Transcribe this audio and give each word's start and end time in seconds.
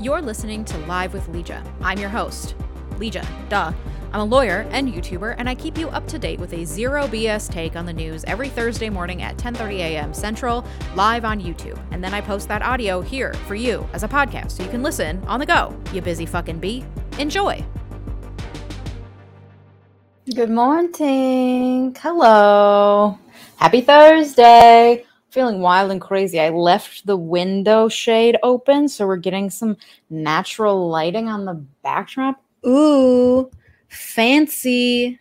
You're 0.00 0.22
listening 0.22 0.64
to 0.64 0.78
Live 0.86 1.12
with 1.12 1.28
Legia. 1.28 1.62
I'm 1.82 1.98
your 1.98 2.08
host, 2.08 2.54
Legia, 2.92 3.22
duh. 3.50 3.70
I'm 4.14 4.20
a 4.20 4.24
lawyer 4.24 4.66
and 4.70 4.88
YouTuber, 4.88 5.34
and 5.36 5.46
I 5.46 5.54
keep 5.54 5.76
you 5.76 5.90
up 5.90 6.06
to 6.08 6.18
date 6.18 6.40
with 6.40 6.54
a 6.54 6.64
zero 6.64 7.06
BS 7.06 7.52
take 7.52 7.76
on 7.76 7.84
the 7.84 7.92
news 7.92 8.24
every 8.24 8.48
Thursday 8.48 8.88
morning 8.88 9.20
at 9.20 9.36
10:30 9.36 9.74
a.m. 9.80 10.14
Central, 10.14 10.64
live 10.94 11.26
on 11.26 11.38
YouTube. 11.38 11.78
And 11.90 12.02
then 12.02 12.14
I 12.14 12.22
post 12.22 12.48
that 12.48 12.62
audio 12.62 13.02
here 13.02 13.34
for 13.46 13.54
you 13.54 13.86
as 13.92 14.02
a 14.02 14.08
podcast, 14.08 14.52
so 14.52 14.62
you 14.62 14.70
can 14.70 14.82
listen 14.82 15.22
on 15.26 15.38
the 15.38 15.44
go. 15.44 15.78
You 15.92 16.00
busy 16.00 16.24
fucking 16.24 16.60
bee. 16.60 16.82
Enjoy. 17.18 17.62
Good 20.34 20.50
morning. 20.50 21.94
Hello. 22.00 23.18
Happy 23.56 23.82
Thursday. 23.82 25.04
Feeling 25.30 25.60
wild 25.60 25.92
and 25.92 26.00
crazy. 26.00 26.40
I 26.40 26.48
left 26.48 27.06
the 27.06 27.16
window 27.16 27.88
shade 27.88 28.36
open, 28.42 28.88
so 28.88 29.06
we're 29.06 29.16
getting 29.16 29.48
some 29.48 29.76
natural 30.10 30.88
lighting 30.88 31.28
on 31.28 31.44
the 31.44 31.54
backdrop. 31.84 32.42
Ooh, 32.66 33.48
fancy. 33.86 35.20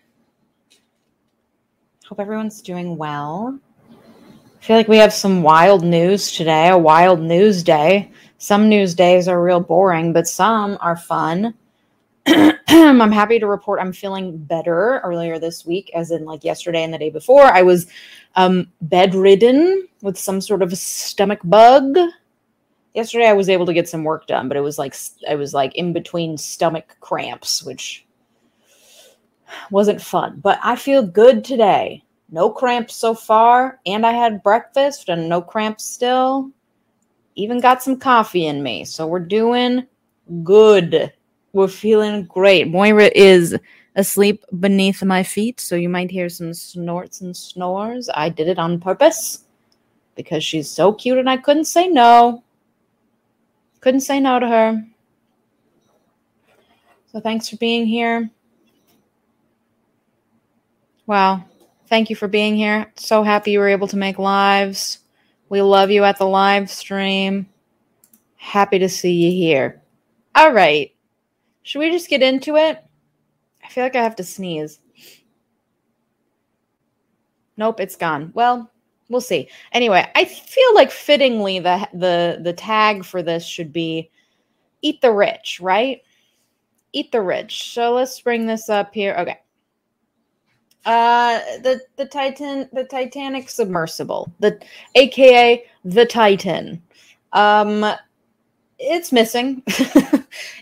Hope 2.08 2.20
everyone's 2.20 2.64
doing 2.64 2.98
well. 2.98 3.60
I 3.92 4.64
feel 4.66 4.78
like 4.78 4.88
we 4.88 4.98
have 4.98 5.14
some 5.14 5.44
wild 5.44 5.84
news 5.84 6.32
today, 6.32 6.70
a 6.70 6.78
wild 6.78 7.22
news 7.22 7.62
day. 7.62 8.12
Some 8.40 8.68
news 8.68 8.96
days 8.96 9.28
are 9.28 9.44
real 9.44 9.60
boring, 9.60 10.12
but 10.12 10.28
some 10.28 10.80
are 10.82 10.98
fun. 10.98 11.54
I'm 12.26 13.12
happy 13.12 13.38
to 13.38 13.46
report 13.46 13.80
I'm 13.80 13.94
feeling 13.94 14.38
better 14.38 15.02
earlier 15.04 15.38
this 15.38 15.68
week, 15.68 15.92
as 15.94 16.10
in 16.10 16.26
like 16.26 16.44
yesterday 16.44 16.84
and 16.84 16.92
the 16.92 16.98
day 16.98 17.12
before. 17.12 17.44
I 17.44 17.62
was 17.62 17.86
um, 18.36 18.72
bedridden 18.82 19.88
with 20.02 20.18
some 20.18 20.42
sort 20.42 20.62
of 20.62 20.78
stomach 20.78 21.40
bug. 21.44 21.98
Yesterday 22.94 23.28
I 23.28 23.34
was 23.34 23.50
able 23.50 23.66
to 23.66 23.74
get 23.74 23.90
some 23.90 24.04
work 24.04 24.28
done, 24.28 24.48
but 24.48 24.58
it 24.58 24.62
was 24.62 24.78
like 24.78 24.96
I 25.30 25.36
was 25.36 25.54
like 25.54 25.76
in 25.76 25.94
between 25.94 26.38
stomach 26.38 26.98
cramps, 27.00 27.64
which 27.64 28.06
wasn't 29.72 30.02
fun. 30.02 30.40
But 30.42 30.60
I 30.64 30.76
feel 30.76 31.04
good 31.04 31.44
today. 31.44 32.04
No 32.32 32.50
cramps 32.50 32.96
so 32.96 33.14
far, 33.16 33.80
and 33.86 34.06
I 34.06 34.12
had 34.12 34.44
breakfast 34.44 35.10
and 35.10 35.28
no 35.28 35.42
cramps 35.42 35.84
still. 35.84 36.52
Even 37.36 37.60
got 37.60 37.82
some 37.82 37.98
coffee 37.98 38.48
in 38.48 38.62
me, 38.62 38.86
so 38.86 39.08
we're 39.08 39.20
doing 39.20 39.86
good. 40.44 41.14
We're 41.54 41.68
feeling 41.68 42.26
great. 42.26 42.68
Moira 42.68 43.10
is 43.16 43.58
asleep 43.96 44.44
beneath 44.60 45.04
my 45.04 45.24
feet, 45.24 45.60
so 45.60 45.76
you 45.76 45.90
might 45.90 46.12
hear 46.12 46.30
some 46.30 46.54
snorts 46.54 47.22
and 47.22 47.36
snores. 47.36 48.10
I 48.14 48.30
did 48.30 48.48
it 48.48 48.60
on 48.60 48.80
purpose 48.80 49.46
because 50.20 50.44
she's 50.44 50.70
so 50.70 50.92
cute 50.92 51.18
and 51.18 51.30
I 51.30 51.38
couldn't 51.38 51.64
say 51.64 51.88
no. 51.88 52.44
Couldn't 53.80 54.02
say 54.02 54.20
no 54.20 54.38
to 54.38 54.46
her. 54.46 54.86
So 57.14 57.22
thanks 57.22 57.48
for 57.48 57.56
being 57.56 57.88
here. 57.88 58.30
Wow. 61.08 61.46
Thank 61.88 62.10
you 62.10 62.18
for 62.18 62.28
being 62.28 62.58
here. 62.58 62.92
So 62.98 63.24
happy 63.24 63.52
you 63.52 63.60
were 63.60 63.70
able 63.70 63.88
to 63.88 63.96
make 63.96 64.20
lives. 64.20 65.00
We 65.48 65.62
love 65.62 65.90
you 65.90 66.04
at 66.04 66.18
the 66.18 66.28
live 66.28 66.70
stream. 66.70 67.48
Happy 68.36 68.78
to 68.78 68.90
see 68.90 69.14
you 69.14 69.32
here. 69.32 69.82
All 70.36 70.52
right. 70.52 70.94
Should 71.64 71.80
we 71.80 71.92
just 71.92 72.10
get 72.10 72.22
into 72.22 72.58
it? 72.58 72.84
I 73.64 73.70
feel 73.70 73.86
like 73.86 73.96
I 73.96 74.04
have 74.04 74.18
to 74.18 74.24
sneeze. 74.26 74.82
Nope, 77.56 77.80
it's 77.80 77.96
gone. 77.96 78.32
Well, 78.34 78.70
we'll 79.10 79.22
see. 79.22 79.50
Anyway, 79.74 80.10
I 80.16 80.26
feel 80.26 80.76
like 80.76 80.92
fittingly 80.92 81.60
the 81.60 81.88
the 81.94 82.40
the 82.42 82.54
tag 82.54 83.04
for 83.04 83.22
this 83.22 83.46
should 83.46 83.74
be 83.74 84.10
eat 84.82 85.02
the 85.02 85.12
rich, 85.12 85.60
right? 85.62 86.02
Eat 86.94 87.12
the 87.12 87.22
rich. 87.22 87.74
So 87.74 87.94
let's 87.94 88.20
bring 88.22 88.46
this 88.46 88.70
up 88.70 88.94
here. 88.94 89.16
Okay. 89.20 89.40
Uh, 90.86 91.40
the 91.62 91.82
the 91.98 92.06
Titan, 92.06 92.70
the 92.72 92.86
Titanic 92.86 93.50
submersible, 93.50 94.32
the 94.40 94.60
AKA 94.96 95.66
the 95.84 96.06
Titan. 96.06 96.82
Um, 97.34 97.86
it's 98.80 99.12
missing. 99.12 99.62
I 99.68 100.22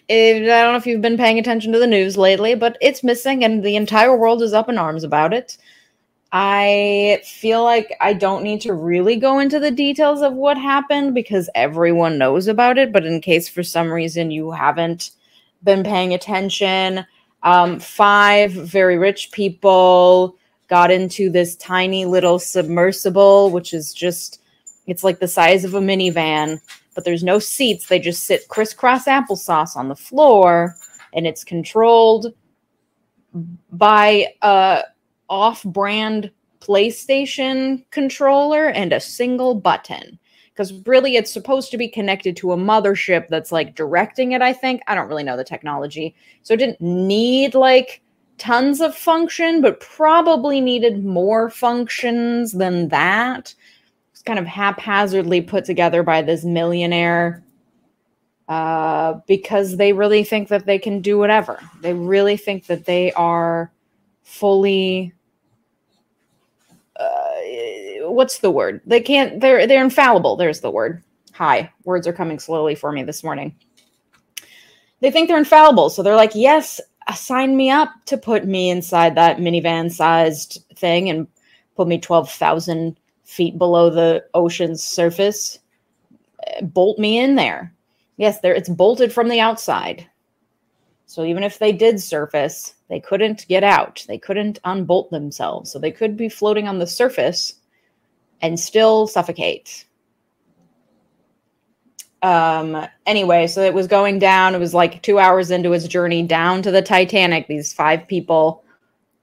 don't 0.09 0.45
know 0.47 0.75
if 0.75 0.87
you've 0.87 1.01
been 1.01 1.17
paying 1.17 1.37
attention 1.37 1.71
to 1.73 1.79
the 1.79 1.87
news 1.87 2.17
lately, 2.17 2.55
but 2.55 2.77
it's 2.81 3.03
missing, 3.03 3.43
and 3.43 3.63
the 3.63 3.75
entire 3.75 4.17
world 4.17 4.41
is 4.41 4.53
up 4.53 4.69
in 4.69 4.77
arms 4.77 5.03
about 5.03 5.33
it. 5.33 5.57
I 6.31 7.21
feel 7.23 7.63
like 7.63 7.95
I 8.01 8.13
don't 8.13 8.43
need 8.43 8.61
to 8.61 8.73
really 8.73 9.15
go 9.15 9.39
into 9.39 9.59
the 9.59 9.71
details 9.71 10.21
of 10.21 10.33
what 10.33 10.57
happened 10.57 11.13
because 11.13 11.49
everyone 11.55 12.17
knows 12.17 12.47
about 12.47 12.77
it. 12.77 12.91
But 12.91 13.05
in 13.05 13.21
case 13.21 13.47
for 13.47 13.63
some 13.63 13.91
reason 13.91 14.31
you 14.31 14.51
haven't 14.51 15.11
been 15.63 15.83
paying 15.83 16.13
attention, 16.13 17.05
um, 17.43 17.79
five 17.79 18.51
very 18.51 18.97
rich 18.97 19.31
people 19.31 20.35
got 20.67 20.91
into 20.91 21.29
this 21.29 21.55
tiny 21.55 22.05
little 22.05 22.39
submersible, 22.39 23.51
which 23.51 23.73
is 23.73 23.93
just, 23.93 24.41
it's 24.85 25.03
like 25.03 25.19
the 25.19 25.27
size 25.27 25.63
of 25.63 25.75
a 25.75 25.79
minivan, 25.79 26.59
but 26.93 27.05
there's 27.05 27.23
no 27.23 27.39
seats. 27.39 27.87
They 27.87 27.99
just 27.99 28.25
sit 28.25 28.49
crisscross 28.49 29.05
applesauce 29.05 29.77
on 29.77 29.87
the 29.87 29.95
floor, 29.95 30.75
and 31.13 31.25
it's 31.25 31.45
controlled 31.45 32.33
by 33.71 34.27
a 34.41 34.83
off-brand 35.29 36.31
PlayStation 36.59 37.83
controller 37.91 38.67
and 38.67 38.93
a 38.93 38.99
single 38.99 39.55
button. 39.55 40.19
Because 40.53 40.73
really 40.87 41.15
it's 41.15 41.31
supposed 41.31 41.69
to 41.71 41.77
be 41.77 41.87
connected 41.87 42.35
to 42.37 42.51
a 42.51 42.57
mothership 42.57 43.27
that's 43.27 43.51
like 43.51 43.75
directing 43.75 44.31
it 44.31 44.41
i 44.41 44.51
think. 44.53 44.81
I 44.87 44.95
don't 44.95 45.07
really 45.07 45.23
know 45.23 45.37
the 45.37 45.43
technology. 45.43 46.15
So 46.41 46.55
it 46.55 46.57
didn't 46.57 46.81
need 46.81 47.53
like 47.53 48.01
tons 48.37 48.81
of 48.81 48.95
function 48.95 49.61
but 49.61 49.79
probably 49.79 50.61
needed 50.61 51.05
more 51.05 51.49
functions 51.49 52.53
than 52.53 52.89
that. 52.89 53.53
It's 54.11 54.21
kind 54.23 54.39
of 54.39 54.45
haphazardly 54.45 55.41
put 55.41 55.65
together 55.65 56.01
by 56.03 56.21
this 56.23 56.43
millionaire 56.43 57.43
uh, 58.47 59.19
because 59.27 59.77
they 59.77 59.93
really 59.93 60.23
think 60.23 60.47
that 60.49 60.65
they 60.65 60.79
can 60.79 61.01
do 61.01 61.17
whatever. 61.17 61.59
They 61.81 61.93
really 61.93 62.37
think 62.37 62.67
that 62.67 62.85
they 62.85 63.11
are 63.13 63.71
fully 64.23 65.13
uh, 66.99 67.35
what's 68.17 68.39
the 68.39 68.49
word? 68.49 68.81
They 68.83 68.99
can't. 68.99 69.39
They're 69.39 69.67
they're 69.67 69.83
infallible. 69.83 70.35
There's 70.35 70.59
the 70.59 70.71
word. 70.71 71.03
Hi, 71.33 71.71
words 71.83 72.07
are 72.07 72.13
coming 72.13 72.39
slowly 72.39 72.73
for 72.73 72.91
me 72.91 73.03
this 73.03 73.23
morning. 73.23 73.55
They 75.01 75.11
think 75.11 75.27
they're 75.27 75.37
infallible, 75.37 75.91
so 75.91 76.01
they're 76.01 76.15
like, 76.15 76.33
yes, 76.33 76.81
sign 77.15 77.55
me 77.55 77.69
up 77.69 77.89
to 78.07 78.17
put 78.17 78.45
me 78.45 78.71
inside 78.71 79.13
that 79.13 79.37
minivan 79.37 79.91
sized 79.91 80.65
thing 80.75 81.09
and 81.09 81.27
put 81.75 81.87
me 81.87 81.99
twelve 81.99 82.31
thousand 82.31 82.99
feet 83.23 83.59
below 83.59 83.91
the 83.91 84.25
ocean's 84.33 84.83
surface. 84.83 85.59
Bolt 86.63 86.97
me 86.97 87.19
in 87.19 87.35
there. 87.35 87.71
Yes, 88.17 88.41
there 88.41 88.55
it's 88.55 88.69
bolted 88.69 89.13
from 89.13 89.29
the 89.29 89.39
outside. 89.39 90.07
So 91.05 91.23
even 91.23 91.43
if 91.43 91.59
they 91.59 91.71
did 91.71 92.01
surface, 92.01 92.73
they 92.89 92.99
couldn't 92.99 93.47
get 93.47 93.63
out. 93.63 94.03
They 94.07 94.17
couldn't 94.17 94.59
unbolt 94.65 95.11
themselves. 95.11 95.71
So 95.71 95.77
they 95.77 95.91
could 95.91 96.17
be 96.17 96.29
floating 96.29 96.67
on 96.67 96.79
the 96.79 96.87
surface 96.87 97.53
and 98.41 98.59
still 98.59 99.07
suffocate. 99.07 99.85
Um, 102.21 102.87
anyway, 103.05 103.47
so 103.47 103.61
it 103.61 103.73
was 103.73 103.87
going 103.87 104.19
down. 104.19 104.55
It 104.55 104.59
was 104.59 104.73
like 104.73 105.01
two 105.03 105.19
hours 105.19 105.51
into 105.51 105.73
its 105.73 105.87
journey 105.87 106.23
down 106.23 106.61
to 106.63 106.71
the 106.71 106.81
Titanic. 106.81 107.47
These 107.47 107.73
five 107.73 108.07
people. 108.07 108.63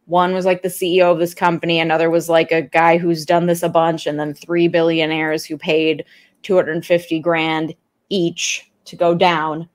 One 0.06 0.34
was 0.34 0.44
like 0.44 0.62
the 0.62 0.68
CEO 0.68 1.10
of 1.10 1.18
this 1.18 1.32
company, 1.32 1.80
another 1.80 2.10
was 2.10 2.28
like 2.28 2.52
a 2.52 2.60
guy 2.60 2.98
who's 2.98 3.24
done 3.24 3.46
this 3.46 3.62
a 3.62 3.70
bunch, 3.70 4.06
and 4.06 4.20
then 4.20 4.34
three 4.34 4.68
billionaires 4.68 5.46
who 5.46 5.56
paid 5.56 6.04
250 6.42 7.20
grand 7.20 7.74
each 8.10 8.70
to 8.84 8.96
go 8.96 9.14
down 9.14 9.66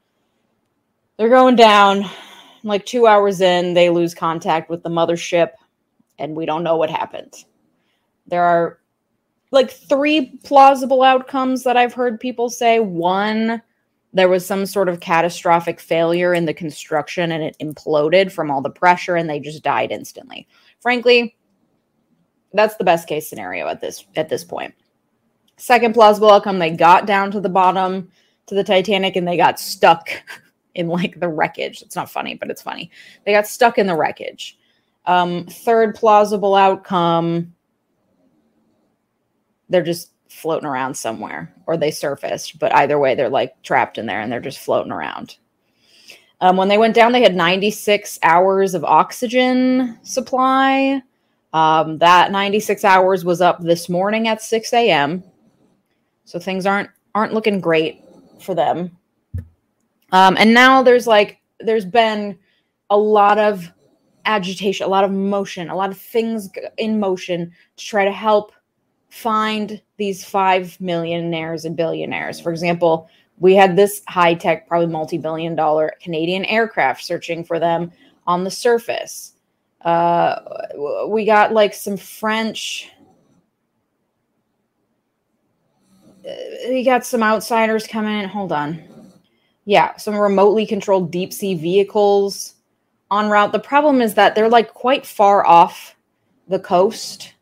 they're 1.19 1.27
going 1.27 1.57
down. 1.57 2.05
Like 2.63 2.85
two 2.85 3.05
hours 3.05 3.41
in, 3.41 3.73
they 3.73 3.89
lose 3.89 4.15
contact 4.15 4.69
with 4.69 4.83
the 4.83 4.89
mothership, 4.89 5.49
and 6.17 6.33
we 6.33 6.45
don't 6.45 6.63
know 6.63 6.77
what 6.77 6.89
happened. 6.89 7.43
There 8.27 8.43
are 8.43 8.78
like 9.51 9.71
three 9.71 10.37
plausible 10.43 11.03
outcomes 11.03 11.63
that 11.63 11.77
I've 11.77 11.93
heard 11.93 12.19
people 12.19 12.49
say. 12.49 12.79
One, 12.79 13.61
there 14.13 14.29
was 14.29 14.45
some 14.45 14.65
sort 14.65 14.89
of 14.89 14.99
catastrophic 14.99 15.79
failure 15.79 16.33
in 16.33 16.45
the 16.45 16.53
construction 16.53 17.31
and 17.31 17.43
it 17.43 17.57
imploded 17.59 18.31
from 18.31 18.49
all 18.51 18.61
the 18.61 18.69
pressure 18.69 19.15
and 19.15 19.29
they 19.29 19.39
just 19.39 19.63
died 19.63 19.91
instantly. 19.91 20.47
Frankly, 20.79 21.35
that's 22.53 22.75
the 22.77 22.83
best 22.83 23.07
case 23.07 23.27
scenario 23.27 23.67
at 23.67 23.81
this 23.81 24.05
at 24.15 24.29
this 24.29 24.43
point. 24.43 24.73
Second 25.57 25.93
plausible 25.93 26.31
outcome, 26.31 26.59
they 26.59 26.71
got 26.71 27.05
down 27.05 27.31
to 27.31 27.41
the 27.41 27.49
bottom 27.49 28.09
to 28.47 28.55
the 28.55 28.63
Titanic 28.63 29.15
and 29.15 29.27
they 29.27 29.37
got 29.37 29.59
stuck 29.59 30.09
in 30.75 30.87
like 30.87 31.19
the 31.19 31.27
wreckage. 31.27 31.81
It's 31.81 31.95
not 31.95 32.09
funny, 32.09 32.35
but 32.35 32.49
it's 32.49 32.61
funny. 32.61 32.89
They 33.25 33.33
got 33.33 33.47
stuck 33.47 33.77
in 33.77 33.87
the 33.87 33.95
wreckage. 33.95 34.57
Um, 35.05 35.45
third 35.45 35.95
plausible 35.95 36.55
outcome, 36.55 37.53
they're 39.69 39.83
just 39.83 40.11
floating 40.29 40.67
around 40.67 40.95
somewhere 40.95 41.53
or 41.65 41.77
they 41.77 41.91
surfaced. 41.91 42.59
But 42.59 42.73
either 42.75 42.99
way, 42.99 43.15
they're 43.15 43.29
like 43.29 43.61
trapped 43.63 43.97
in 43.97 44.05
there 44.05 44.21
and 44.21 44.31
they're 44.31 44.39
just 44.39 44.59
floating 44.59 44.91
around. 44.91 45.37
Um, 46.41 46.55
when 46.55 46.69
they 46.69 46.77
went 46.77 46.95
down, 46.95 47.11
they 47.11 47.21
had 47.21 47.35
96 47.35 48.19
hours 48.23 48.73
of 48.73 48.85
oxygen 48.85 49.99
supply. 50.03 51.01
Um, 51.51 51.97
that 51.97 52.31
96 52.31 52.85
hours 52.85 53.25
was 53.25 53.41
up 53.41 53.61
this 53.61 53.89
morning 53.89 54.27
at 54.27 54.41
6 54.41 54.71
a.m. 54.73 55.23
So 56.25 56.39
things 56.39 56.65
aren't 56.65 56.89
aren't 57.15 57.33
looking 57.33 57.59
great 57.59 58.03
for 58.39 58.53
them. 58.53 58.95
Um, 60.11 60.37
and 60.37 60.53
now 60.53 60.83
there's 60.83 61.07
like 61.07 61.41
there's 61.59 61.85
been 61.85 62.37
a 62.89 62.97
lot 62.97 63.37
of 63.37 63.69
agitation, 64.25 64.85
a 64.85 64.89
lot 64.89 65.03
of 65.03 65.11
motion, 65.11 65.69
a 65.69 65.75
lot 65.75 65.89
of 65.89 65.97
things 65.97 66.49
in 66.77 66.99
motion 66.99 67.51
to 67.77 67.85
try 67.85 68.05
to 68.05 68.11
help 68.11 68.53
find 69.09 69.81
these 69.97 70.23
five 70.23 70.79
millionaires 70.79 71.65
and 71.65 71.75
billionaires. 71.75 72.39
For 72.39 72.51
example, 72.51 73.09
we 73.39 73.55
had 73.55 73.75
this 73.75 74.01
high 74.07 74.33
tech, 74.33 74.67
probably 74.67 74.87
multi 74.87 75.17
billion 75.17 75.55
dollar 75.55 75.93
Canadian 76.01 76.45
aircraft 76.45 77.03
searching 77.03 77.43
for 77.43 77.59
them 77.59 77.91
on 78.27 78.43
the 78.43 78.51
surface. 78.51 79.33
Uh, 79.81 80.39
we 81.07 81.25
got 81.25 81.53
like 81.53 81.73
some 81.73 81.97
French. 81.97 82.91
Uh, 86.27 86.33
we 86.69 86.83
got 86.83 87.05
some 87.05 87.23
outsiders 87.23 87.87
coming 87.87 88.19
in. 88.19 88.29
Hold 88.29 88.51
on. 88.51 88.83
Yeah, 89.65 89.95
some 89.97 90.15
remotely 90.15 90.65
controlled 90.65 91.11
deep 91.11 91.31
sea 91.31 91.55
vehicles 91.55 92.55
en 93.11 93.29
route. 93.29 93.51
The 93.51 93.59
problem 93.59 94.01
is 94.01 94.13
that 94.15 94.35
they're 94.35 94.49
like 94.49 94.73
quite 94.73 95.05
far 95.05 95.45
off 95.45 95.95
the 96.47 96.59
coast 96.59 97.33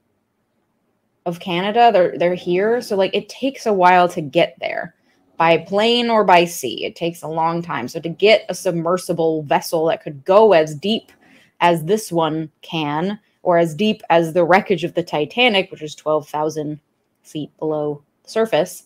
of 1.28 1.40
Canada. 1.42 1.92
They're 1.94 2.18
they're 2.18 2.34
here, 2.34 2.82
so 2.82 2.96
like 2.96 3.14
it 3.14 3.30
takes 3.30 3.66
a 3.68 3.74
while 3.74 4.08
to 4.10 4.22
get 4.22 4.56
there 4.60 4.96
by 5.36 5.58
plane 5.58 6.10
or 6.10 6.24
by 6.24 6.46
sea. 6.46 6.86
It 6.86 6.96
takes 6.96 7.22
a 7.22 7.28
long 7.28 7.62
time. 7.62 7.88
So 7.88 8.00
to 8.00 8.10
get 8.10 8.46
a 8.50 8.56
submersible 8.56 9.44
vessel 9.44 9.86
that 9.88 10.02
could 10.02 10.26
go 10.26 10.54
as 10.54 10.74
deep 10.74 11.12
as 11.60 11.84
this 11.84 12.12
one 12.12 12.50
can, 12.62 13.20
or 13.44 13.58
as 13.58 13.76
deep 13.76 14.02
as 14.10 14.34
the 14.34 14.46
wreckage 14.46 14.84
of 14.84 14.94
the 14.94 15.04
Titanic, 15.04 15.70
which 15.70 15.82
is 15.82 15.96
12,000 15.96 16.80
feet 17.24 17.52
below 17.60 18.02
the 18.24 18.30
surface, 18.30 18.86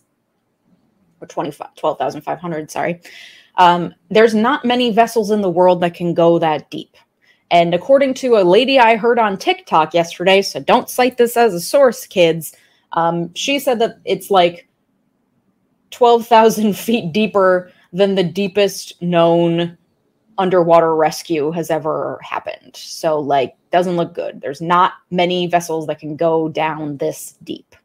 or 1.21 1.27
12,500, 1.27 2.71
sorry. 2.71 3.01
Um, 3.55 3.93
there's 4.09 4.33
not 4.33 4.65
many 4.65 4.91
vessels 4.91 5.31
in 5.31 5.41
the 5.41 5.49
world 5.49 5.81
that 5.81 5.93
can 5.93 6.13
go 6.13 6.39
that 6.39 6.69
deep. 6.71 6.95
And 7.51 7.75
according 7.75 8.13
to 8.15 8.37
a 8.37 8.43
lady 8.43 8.79
I 8.79 8.95
heard 8.95 9.19
on 9.19 9.37
TikTok 9.37 9.93
yesterday, 9.93 10.41
so 10.41 10.61
don't 10.61 10.89
cite 10.89 11.17
this 11.17 11.35
as 11.35 11.53
a 11.53 11.59
source, 11.59 12.07
kids, 12.07 12.55
um, 12.93 13.33
she 13.35 13.59
said 13.59 13.79
that 13.79 13.97
it's 14.05 14.31
like 14.31 14.67
12,000 15.91 16.73
feet 16.77 17.11
deeper 17.11 17.69
than 17.91 18.15
the 18.15 18.23
deepest 18.23 18.99
known 19.01 19.77
underwater 20.37 20.95
rescue 20.95 21.51
has 21.51 21.69
ever 21.69 22.19
happened. 22.23 22.75
So, 22.75 23.19
like, 23.19 23.55
doesn't 23.69 23.97
look 23.97 24.13
good. 24.13 24.39
There's 24.39 24.61
not 24.61 24.93
many 25.11 25.47
vessels 25.47 25.87
that 25.87 25.99
can 25.99 26.15
go 26.15 26.47
down 26.47 26.97
this 26.97 27.35
deep. 27.43 27.75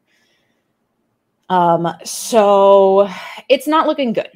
Um, 1.49 1.89
so 2.05 3.09
it's 3.49 3.67
not 3.67 3.89
looking 3.89 4.13
good. 4.13 4.31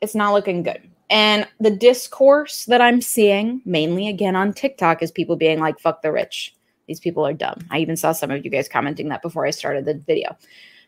It's 0.00 0.14
not 0.14 0.32
looking 0.32 0.62
good. 0.62 0.88
And 1.12 1.46
the 1.60 1.70
discourse 1.70 2.64
that 2.64 2.80
I'm 2.80 3.02
seeing, 3.02 3.60
mainly 3.66 4.08
again 4.08 4.34
on 4.34 4.54
TikTok, 4.54 5.02
is 5.02 5.10
people 5.10 5.36
being 5.36 5.60
like, 5.60 5.78
fuck 5.78 6.00
the 6.00 6.10
rich. 6.10 6.56
These 6.88 7.00
people 7.00 7.26
are 7.26 7.34
dumb. 7.34 7.58
I 7.70 7.80
even 7.80 7.98
saw 7.98 8.12
some 8.12 8.30
of 8.30 8.42
you 8.42 8.50
guys 8.50 8.66
commenting 8.66 9.10
that 9.10 9.20
before 9.20 9.44
I 9.44 9.50
started 9.50 9.84
the 9.84 9.92
video. 9.92 10.34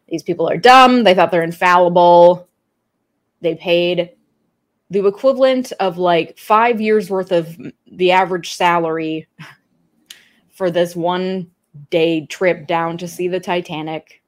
These 0.08 0.22
people 0.22 0.48
are 0.48 0.56
dumb. 0.56 1.04
They 1.04 1.12
thought 1.12 1.30
they're 1.30 1.42
infallible. 1.42 2.48
They 3.42 3.54
paid 3.54 4.12
the 4.88 5.06
equivalent 5.06 5.74
of 5.78 5.98
like 5.98 6.38
five 6.38 6.80
years 6.80 7.10
worth 7.10 7.30
of 7.30 7.54
the 7.92 8.12
average 8.12 8.54
salary 8.54 9.28
for 10.52 10.70
this 10.70 10.96
one 10.96 11.50
day 11.90 12.24
trip 12.24 12.66
down 12.66 12.96
to 12.96 13.06
see 13.06 13.28
the 13.28 13.40
Titanic. 13.40 14.22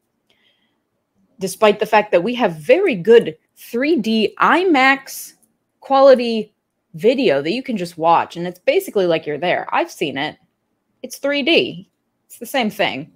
Despite 1.40 1.80
the 1.80 1.86
fact 1.86 2.12
that 2.12 2.22
we 2.22 2.34
have 2.34 2.56
very 2.56 2.96
good 2.96 3.38
3D 3.56 4.34
IMAX 4.34 5.35
quality 5.86 6.52
video 6.94 7.40
that 7.40 7.52
you 7.52 7.62
can 7.62 7.76
just 7.76 7.96
watch, 7.96 8.36
and 8.36 8.44
it's 8.44 8.58
basically 8.58 9.06
like 9.06 9.24
you're 9.24 9.38
there. 9.38 9.68
I've 9.70 9.90
seen 9.90 10.18
it, 10.18 10.36
it's 11.04 11.20
3D, 11.20 11.86
it's 12.26 12.38
the 12.38 12.46
same 12.46 12.70
thing. 12.70 13.12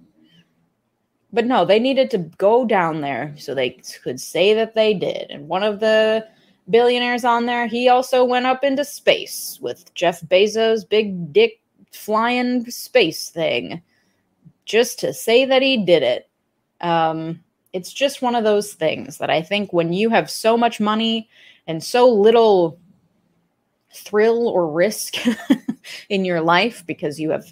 But 1.33 1.45
no, 1.45 1.65
they 1.65 1.79
needed 1.79 2.09
to 2.11 2.19
go 2.37 2.65
down 2.65 3.01
there 3.01 3.33
so 3.37 3.53
they 3.53 3.71
could 4.03 4.21
say 4.21 4.53
that 4.53 4.73
they 4.73 4.93
did. 4.93 5.31
And 5.31 5.49
one 5.49 5.63
of 5.63 5.81
the 5.81 6.25
billionaires 6.69 7.25
on 7.25 7.45
there, 7.45 7.67
he 7.67 7.89
also 7.89 8.23
went 8.23 8.45
up 8.45 8.63
into 8.63 8.85
space 8.85 9.59
with 9.61 9.93
Jeff 9.93 10.21
Bezos' 10.21 10.87
big 10.87 11.33
dick 11.33 11.59
flying 11.91 12.69
space 12.71 13.29
thing 13.29 13.81
just 14.63 14.97
to 14.99 15.13
say 15.13 15.43
that 15.43 15.61
he 15.61 15.83
did 15.83 16.03
it. 16.03 16.29
Um, 16.79 17.43
it's 17.73 17.91
just 17.91 18.21
one 18.21 18.35
of 18.35 18.45
those 18.45 18.73
things 18.73 19.17
that 19.17 19.29
I 19.29 19.41
think 19.41 19.73
when 19.73 19.91
you 19.91 20.09
have 20.09 20.31
so 20.31 20.57
much 20.57 20.79
money 20.79 21.29
and 21.67 21.83
so 21.83 22.09
little 22.09 22.79
thrill 23.93 24.47
or 24.47 24.71
risk 24.71 25.15
in 26.09 26.25
your 26.25 26.41
life 26.41 26.83
because 26.85 27.19
you 27.19 27.29
have 27.29 27.45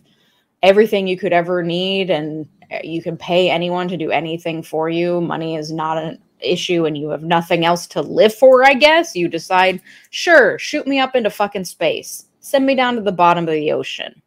everything 0.64 1.08
you 1.08 1.18
could 1.18 1.34
ever 1.34 1.64
need 1.64 2.10
and 2.10 2.48
uh, 2.72 2.78
you 2.84 3.02
can 3.02 3.18
pay 3.18 3.50
anyone 3.50 3.88
to 3.88 3.98
do 3.98 4.12
anything 4.12 4.62
for 4.62 4.90
you. 4.90 5.22
Money 5.22 5.56
is 5.56 5.72
not 5.72 5.98
an 5.98 6.20
issue 6.40 6.86
and 6.86 6.98
you 6.98 7.10
have 7.10 7.24
nothing 7.24 7.66
else 7.66 7.88
to 7.88 8.02
live 8.02 8.34
for, 8.34 8.66
I 8.66 8.74
guess. 8.74 9.16
You 9.16 9.28
decide, 9.28 9.82
sure, 10.10 10.58
shoot 10.60 10.88
me 10.88 11.00
up 11.00 11.16
into 11.16 11.30
fucking 11.30 11.66
space. 11.66 12.26
Send 12.40 12.66
me 12.66 12.76
down 12.76 12.96
to 12.96 13.02
the 13.02 13.12
bottom 13.12 13.48
of 13.48 13.54
the 13.54 13.72
ocean. 13.72 14.22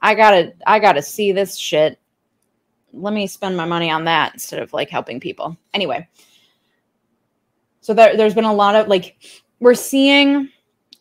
I 0.00 0.14
gotta 0.14 0.52
I 0.66 0.78
gotta 0.78 1.02
see 1.02 1.32
this 1.32 1.56
shit. 1.56 1.98
Let 2.92 3.14
me 3.14 3.26
spend 3.26 3.56
my 3.56 3.64
money 3.64 3.90
on 3.90 4.04
that 4.04 4.34
instead 4.34 4.62
of 4.62 4.72
like 4.72 4.90
helping 4.90 5.18
people. 5.20 5.56
Anyway. 5.72 6.08
So 7.84 7.92
there, 7.92 8.16
there's 8.16 8.34
been 8.34 8.44
a 8.44 8.54
lot 8.54 8.76
of 8.76 8.88
like 8.88 9.14
we're 9.60 9.74
seeing 9.74 10.48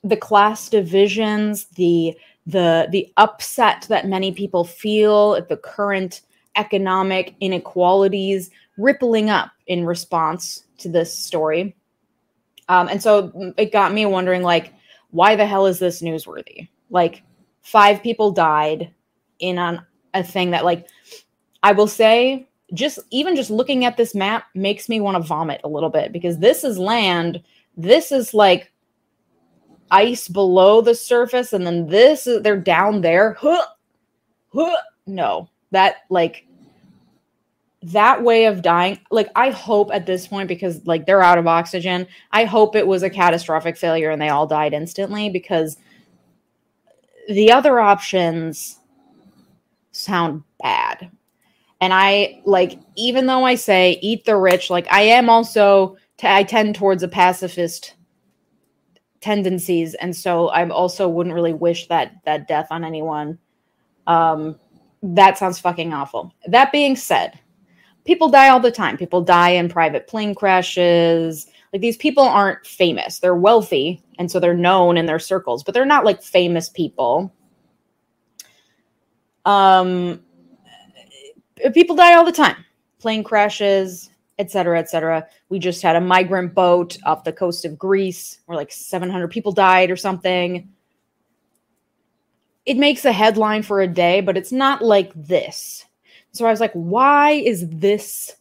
the 0.03 0.17
class 0.17 0.67
divisions, 0.67 1.67
the 1.77 2.13
the 2.45 2.89
the 2.91 3.09
upset 3.15 3.85
that 3.87 4.05
many 4.05 4.33
people 4.33 4.65
feel 4.65 5.35
at 5.35 5.47
the 5.47 5.55
current 5.55 6.23
economic 6.57 7.35
inequalities 7.39 8.49
rippling 8.77 9.29
up 9.29 9.51
in 9.67 9.85
response 9.85 10.65
to 10.79 10.89
this 10.89 11.17
story. 11.17 11.73
Um, 12.67 12.89
and 12.89 13.01
so 13.01 13.53
it 13.55 13.71
got 13.71 13.93
me 13.93 14.05
wondering, 14.05 14.43
like, 14.43 14.73
why 15.11 15.37
the 15.37 15.45
hell 15.45 15.67
is 15.67 15.79
this 15.79 16.01
newsworthy? 16.01 16.67
Like, 16.89 17.23
five 17.61 18.03
people 18.03 18.31
died 18.31 18.93
in 19.39 19.57
on 19.57 19.85
a 20.13 20.21
thing 20.21 20.51
that, 20.51 20.65
like, 20.65 20.85
I 21.63 21.71
will 21.71 21.87
say, 21.87 22.49
just 22.73 22.99
even 23.11 23.35
just 23.35 23.49
looking 23.49 23.85
at 23.85 23.97
this 23.97 24.15
map 24.15 24.45
makes 24.55 24.89
me 24.89 24.99
want 24.99 25.15
to 25.15 25.27
vomit 25.27 25.61
a 25.63 25.69
little 25.69 25.89
bit 25.89 26.11
because 26.11 26.39
this 26.39 26.63
is 26.63 26.77
land. 26.77 27.41
This 27.77 28.11
is 28.11 28.33
like 28.33 28.71
ice 29.91 30.27
below 30.27 30.81
the 30.81 30.95
surface, 30.95 31.53
and 31.53 31.65
then 31.65 31.87
this 31.87 32.27
is 32.27 32.41
they're 32.41 32.57
down 32.57 33.01
there. 33.01 33.33
Huh, 33.39 33.65
huh. 34.53 34.75
No, 35.05 35.49
that 35.71 35.97
like 36.09 36.47
that 37.83 38.23
way 38.23 38.45
of 38.45 38.61
dying 38.61 38.97
like 39.11 39.29
i 39.35 39.49
hope 39.49 39.89
at 39.91 40.05
this 40.05 40.25
point 40.25 40.47
because 40.47 40.85
like 40.87 41.05
they're 41.05 41.21
out 41.21 41.37
of 41.37 41.47
oxygen 41.47 42.07
i 42.31 42.45
hope 42.45 42.77
it 42.77 42.87
was 42.87 43.03
a 43.03 43.09
catastrophic 43.09 43.75
failure 43.75 44.09
and 44.09 44.21
they 44.21 44.29
all 44.29 44.47
died 44.47 44.73
instantly 44.73 45.29
because 45.29 45.75
the 47.27 47.51
other 47.51 47.81
options 47.81 48.79
sound 49.91 50.43
bad 50.61 51.11
and 51.83 51.93
i 51.93 52.41
like 52.45 52.79
even 52.95 53.25
though 53.25 53.45
i 53.45 53.55
say 53.55 53.99
eat 54.01 54.25
the 54.25 54.35
rich 54.35 54.69
like 54.69 54.87
i 54.91 55.01
am 55.01 55.29
also 55.29 55.95
t- 56.17 56.27
I 56.27 56.43
tend 56.43 56.75
towards 56.75 57.03
a 57.03 57.07
pacifist 57.07 57.95
tendencies 59.21 59.93
and 59.95 60.15
so 60.15 60.47
i 60.49 60.67
also 60.69 61.07
wouldn't 61.07 61.35
really 61.35 61.53
wish 61.53 61.87
that 61.87 62.15
that 62.25 62.47
death 62.47 62.67
on 62.71 62.83
anyone 62.83 63.37
um 64.07 64.55
that 65.03 65.37
sounds 65.37 65.59
fucking 65.59 65.93
awful. 65.93 66.33
That 66.47 66.71
being 66.71 66.95
said, 66.95 67.37
people 68.05 68.29
die 68.29 68.49
all 68.49 68.61
the 68.61 68.71
time. 68.71 68.97
People 68.97 69.21
die 69.21 69.49
in 69.49 69.67
private 69.67 70.07
plane 70.07 70.33
crashes. 70.33 71.47
Like 71.73 71.81
these 71.81 71.97
people 71.97 72.23
aren't 72.23 72.65
famous. 72.65 73.19
They're 73.19 73.35
wealthy 73.35 74.01
and 74.17 74.31
so 74.31 74.39
they're 74.39 74.53
known 74.53 74.95
in 74.95 75.05
their 75.05 75.19
circles, 75.19 75.63
but 75.63 75.73
they're 75.73 75.85
not 75.85 76.05
like 76.05 76.23
famous 76.23 76.69
people. 76.69 77.33
Um 79.45 80.23
Uh, 81.63 81.69
people 81.71 81.95
die 81.95 82.15
all 82.15 82.25
the 82.25 82.31
time. 82.31 82.63
Plane 82.99 83.23
crashes, 83.23 84.09
etc., 84.39 84.79
etc. 84.79 85.27
We 85.49 85.59
just 85.59 85.81
had 85.81 85.95
a 85.95 86.01
migrant 86.01 86.53
boat 86.53 86.97
off 87.05 87.23
the 87.23 87.33
coast 87.33 87.65
of 87.65 87.77
Greece 87.77 88.39
where 88.45 88.57
like 88.57 88.71
700 88.71 89.27
people 89.29 89.51
died 89.51 89.91
or 89.91 89.97
something 89.97 90.69
it 92.65 92.77
makes 92.77 93.05
a 93.05 93.11
headline 93.11 93.63
for 93.63 93.81
a 93.81 93.87
day, 93.87 94.21
but 94.21 94.37
it's 94.37 94.51
not 94.51 94.81
like 94.81 95.11
this. 95.15 95.85
So 96.31 96.45
I 96.45 96.51
was 96.51 96.59
like, 96.59 96.73
why 96.73 97.31
is 97.31 97.67
this 97.69 98.35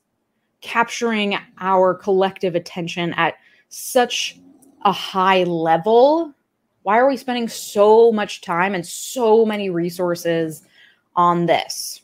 capturing 0.60 1.36
our 1.58 1.94
collective 1.94 2.54
attention 2.54 3.12
at 3.14 3.34
such 3.68 4.38
a 4.84 4.92
high 4.92 5.42
level? 5.44 6.32
Why 6.84 6.98
are 6.98 7.08
we 7.08 7.16
spending 7.16 7.48
so 7.48 8.12
much 8.12 8.40
time 8.40 8.74
and 8.74 8.86
so 8.86 9.44
many 9.44 9.70
resources 9.70 10.62
on 11.16 11.46
this? 11.46 12.01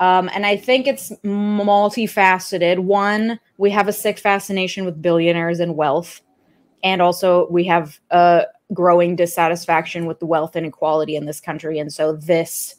Um, 0.00 0.30
and 0.32 0.46
I 0.46 0.56
think 0.56 0.86
it's 0.86 1.10
multifaceted. 1.22 2.78
One, 2.78 3.38
we 3.58 3.70
have 3.70 3.86
a 3.86 3.92
sick 3.92 4.18
fascination 4.18 4.86
with 4.86 5.02
billionaires 5.02 5.60
and 5.60 5.76
wealth. 5.76 6.22
And 6.82 7.02
also, 7.02 7.46
we 7.50 7.64
have 7.64 8.00
a 8.10 8.46
growing 8.72 9.14
dissatisfaction 9.14 10.06
with 10.06 10.18
the 10.18 10.26
wealth 10.26 10.56
inequality 10.56 11.16
in 11.16 11.26
this 11.26 11.38
country. 11.38 11.78
And 11.78 11.92
so, 11.92 12.14
this, 12.14 12.76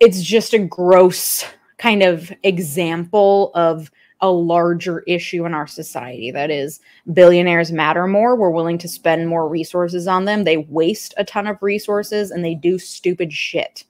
it's 0.00 0.22
just 0.22 0.54
a 0.54 0.58
gross 0.58 1.44
kind 1.76 2.02
of 2.02 2.32
example 2.42 3.50
of 3.54 3.90
a 4.22 4.30
larger 4.30 5.00
issue 5.00 5.44
in 5.44 5.52
our 5.52 5.66
society. 5.66 6.30
That 6.30 6.50
is, 6.50 6.80
billionaires 7.12 7.70
matter 7.70 8.06
more. 8.06 8.34
We're 8.34 8.48
willing 8.48 8.78
to 8.78 8.88
spend 8.88 9.28
more 9.28 9.46
resources 9.46 10.08
on 10.08 10.24
them. 10.24 10.44
They 10.44 10.56
waste 10.56 11.12
a 11.18 11.24
ton 11.24 11.46
of 11.46 11.62
resources 11.62 12.30
and 12.30 12.42
they 12.42 12.54
do 12.54 12.78
stupid 12.78 13.34
shit 13.34 13.84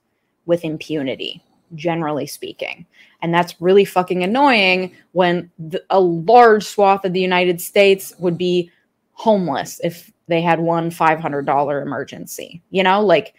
with 0.45 0.65
impunity 0.65 1.41
generally 1.73 2.27
speaking. 2.27 2.85
And 3.21 3.33
that's 3.33 3.59
really 3.59 3.85
fucking 3.85 4.23
annoying 4.23 4.95
when 5.13 5.49
a 5.89 5.99
large 5.99 6.63
swath 6.63 7.05
of 7.05 7.13
the 7.13 7.19
United 7.19 7.59
States 7.59 8.13
would 8.19 8.37
be 8.37 8.71
homeless 9.13 9.81
if 9.83 10.11
they 10.27 10.41
had 10.41 10.59
one 10.59 10.91
$500 10.91 11.81
emergency. 11.81 12.61
You 12.69 12.83
know, 12.83 13.01
like 13.01 13.33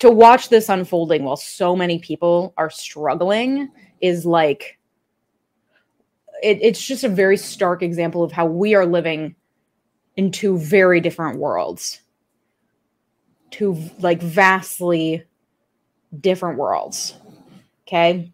to 0.00 0.10
watch 0.10 0.48
this 0.48 0.68
unfolding 0.68 1.24
while 1.24 1.36
so 1.36 1.76
many 1.76 1.98
people 1.98 2.54
are 2.56 2.70
struggling 2.70 3.70
is 4.00 4.24
like, 4.26 4.78
it, 6.42 6.58
it's 6.62 6.84
just 6.84 7.04
a 7.04 7.08
very 7.08 7.36
stark 7.36 7.82
example 7.82 8.24
of 8.24 8.32
how 8.32 8.46
we 8.46 8.74
are 8.74 8.86
living 8.86 9.34
in 10.16 10.30
two 10.30 10.58
very 10.58 11.00
different 11.00 11.38
worlds. 11.38 12.00
Two 13.50 13.90
like 13.98 14.22
vastly 14.22 15.24
different 16.18 16.58
worlds. 16.58 17.14
Okay. 17.90 18.30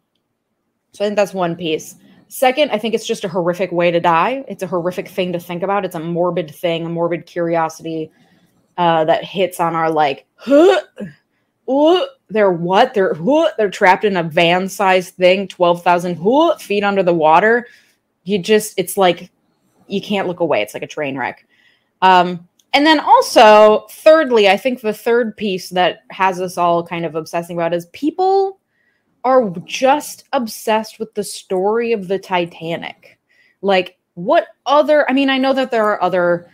So 0.92 1.02
I 1.02 1.08
think 1.08 1.16
that's 1.16 1.32
one 1.32 1.56
piece. 1.56 1.96
Second, 2.28 2.70
I 2.72 2.78
think 2.78 2.94
it's 2.94 3.06
just 3.06 3.24
a 3.24 3.28
horrific 3.28 3.72
way 3.72 3.90
to 3.90 4.00
die. 4.00 4.44
It's 4.48 4.62
a 4.62 4.66
horrific 4.66 5.08
thing 5.08 5.32
to 5.32 5.40
think 5.40 5.62
about. 5.62 5.86
It's 5.86 5.94
a 5.94 6.00
morbid 6.00 6.54
thing, 6.54 6.84
a 6.84 6.90
morbid 6.90 7.24
curiosity 7.24 8.10
uh, 8.76 9.06
that 9.06 9.24
hits 9.24 9.58
on 9.58 9.74
our 9.74 9.90
like, 9.90 10.26
huh, 10.34 10.80
uh, 11.68 12.04
they're 12.28 12.52
what? 12.52 12.92
They're 12.92 13.14
huh, 13.14 13.52
they're 13.56 13.70
trapped 13.70 14.04
in 14.04 14.18
a 14.18 14.22
van-sized 14.22 15.14
thing, 15.14 15.48
twelve 15.48 15.82
thousand 15.82 16.16
huh, 16.16 16.58
feet 16.58 16.84
under 16.84 17.02
the 17.02 17.14
water. 17.14 17.66
You 18.24 18.38
just, 18.38 18.74
it's 18.76 18.98
like 18.98 19.30
you 19.86 20.02
can't 20.02 20.28
look 20.28 20.40
away. 20.40 20.60
It's 20.60 20.74
like 20.74 20.82
a 20.82 20.88
train 20.88 21.16
wreck. 21.16 21.46
Um, 22.02 22.46
and 22.74 22.84
then 22.84 23.00
also, 23.00 23.86
thirdly, 23.90 24.50
I 24.50 24.58
think 24.58 24.82
the 24.82 24.92
third 24.92 25.34
piece 25.36 25.70
that 25.70 26.02
has 26.10 26.42
us 26.42 26.58
all 26.58 26.84
kind 26.86 27.06
of 27.06 27.14
obsessing 27.14 27.56
about 27.56 27.72
is 27.72 27.86
people 27.86 28.55
are 29.26 29.50
just 29.64 30.24
obsessed 30.32 31.00
with 31.00 31.12
the 31.14 31.24
story 31.24 31.92
of 31.92 32.06
the 32.06 32.18
Titanic. 32.18 33.18
Like, 33.60 33.98
what 34.14 34.46
other? 34.66 35.08
I 35.10 35.12
mean, 35.12 35.28
I 35.28 35.36
know 35.36 35.52
that 35.52 35.72
there 35.72 35.84
are 35.84 36.00
other, 36.00 36.48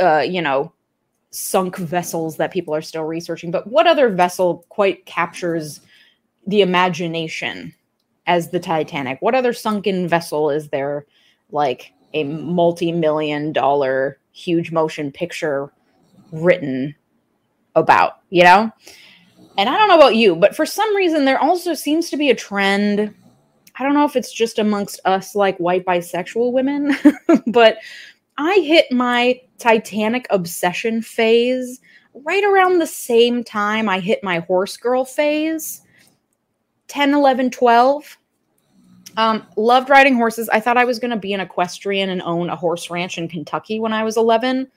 uh, 0.00 0.18
you 0.18 0.42
know, 0.42 0.72
sunk 1.30 1.76
vessels 1.76 2.36
that 2.38 2.52
people 2.52 2.74
are 2.74 2.82
still 2.82 3.04
researching, 3.04 3.52
but 3.52 3.68
what 3.68 3.86
other 3.86 4.08
vessel 4.08 4.66
quite 4.68 5.06
captures 5.06 5.80
the 6.44 6.60
imagination 6.60 7.72
as 8.26 8.50
the 8.50 8.58
Titanic? 8.58 9.22
What 9.22 9.36
other 9.36 9.52
sunken 9.52 10.08
vessel 10.08 10.50
is 10.50 10.70
there 10.70 11.06
like 11.52 11.92
a 12.14 12.24
multi 12.24 12.90
million 12.90 13.52
dollar 13.52 14.18
huge 14.32 14.72
motion 14.72 15.12
picture 15.12 15.72
written 16.32 16.96
about, 17.76 18.18
you 18.30 18.42
know? 18.42 18.72
And 19.58 19.68
I 19.68 19.76
don't 19.76 19.88
know 19.88 19.96
about 19.96 20.16
you, 20.16 20.34
but 20.34 20.56
for 20.56 20.64
some 20.64 20.94
reason, 20.96 21.24
there 21.24 21.40
also 21.40 21.74
seems 21.74 22.08
to 22.10 22.16
be 22.16 22.30
a 22.30 22.34
trend. 22.34 23.14
I 23.78 23.82
don't 23.82 23.94
know 23.94 24.04
if 24.04 24.16
it's 24.16 24.32
just 24.32 24.58
amongst 24.58 25.00
us, 25.04 25.34
like 25.34 25.58
white 25.58 25.84
bisexual 25.84 26.52
women, 26.52 26.96
but 27.46 27.78
I 28.38 28.58
hit 28.64 28.90
my 28.90 29.40
Titanic 29.58 30.26
obsession 30.30 31.02
phase 31.02 31.80
right 32.14 32.44
around 32.44 32.78
the 32.78 32.86
same 32.86 33.44
time 33.44 33.88
I 33.88 34.00
hit 34.00 34.22
my 34.22 34.40
horse 34.40 34.76
girl 34.76 35.04
phase 35.04 35.82
10, 36.88 37.14
11, 37.14 37.50
12. 37.50 38.18
Um, 39.16 39.46
loved 39.56 39.90
riding 39.90 40.14
horses. 40.14 40.48
I 40.48 40.60
thought 40.60 40.78
I 40.78 40.84
was 40.84 40.98
going 40.98 41.10
to 41.10 41.16
be 41.16 41.32
an 41.32 41.40
equestrian 41.40 42.10
and 42.10 42.22
own 42.22 42.48
a 42.50 42.56
horse 42.56 42.90
ranch 42.90 43.18
in 43.18 43.28
Kentucky 43.28 43.78
when 43.78 43.92
I 43.92 44.04
was 44.04 44.16
11. 44.16 44.68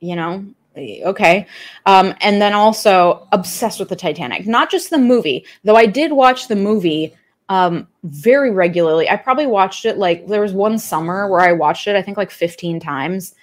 You 0.00 0.16
know, 0.16 0.44
okay. 0.76 1.46
Um, 1.86 2.14
and 2.20 2.40
then 2.40 2.52
also 2.52 3.26
obsessed 3.32 3.78
with 3.80 3.88
the 3.88 3.96
titanic. 3.96 4.46
Not 4.46 4.70
just 4.70 4.90
the 4.90 4.98
movie 4.98 5.46
though 5.64 5.76
i 5.76 5.86
did 5.86 6.12
watch 6.12 6.48
the 6.48 6.56
movie 6.56 7.14
um, 7.48 7.86
very 8.02 8.50
regularly. 8.50 9.08
I 9.08 9.16
probably 9.16 9.46
watched 9.46 9.84
it 9.84 9.98
like 9.98 10.26
there 10.26 10.40
was 10.40 10.52
one 10.52 10.78
summer 10.78 11.28
where 11.28 11.40
i 11.40 11.52
watched 11.52 11.86
it 11.86 11.96
i 11.96 12.02
think 12.02 12.16
like 12.16 12.30
15 12.30 12.80
times. 12.80 13.34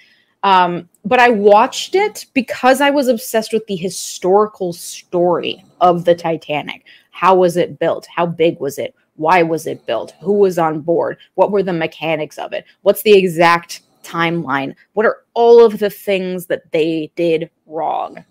Um, 0.43 0.89
but 1.05 1.19
i 1.19 1.29
watched 1.29 1.95
it 1.95 2.25
because 2.33 2.81
i 2.81 2.89
was 2.89 3.07
obsessed 3.07 3.53
with 3.53 3.65
the 3.67 3.75
historical 3.75 4.73
story 4.73 5.63
of 5.81 6.05
the 6.05 6.15
titanic. 6.15 6.83
How 7.11 7.35
was 7.35 7.57
it 7.57 7.79
built? 7.79 8.07
How 8.13 8.25
big 8.25 8.59
was 8.59 8.77
it? 8.77 8.95
Why 9.15 9.43
was 9.43 9.67
it 9.67 9.85
built? 9.85 10.13
Who 10.21 10.33
was 10.33 10.57
on 10.57 10.81
board? 10.81 11.17
What 11.35 11.51
were 11.51 11.63
the 11.63 11.73
mechanics 11.73 12.37
of 12.37 12.51
it? 12.51 12.65
What's 12.81 13.03
the 13.03 13.15
exact 13.17 13.81
timeline? 14.03 14.75
What 14.93 15.05
are 15.05 15.17
all 15.33 15.63
of 15.63 15.79
the 15.79 15.89
things 15.89 16.47
that 16.47 16.71
they 16.71 17.11
did 17.15 17.49
wrong? 17.65 18.23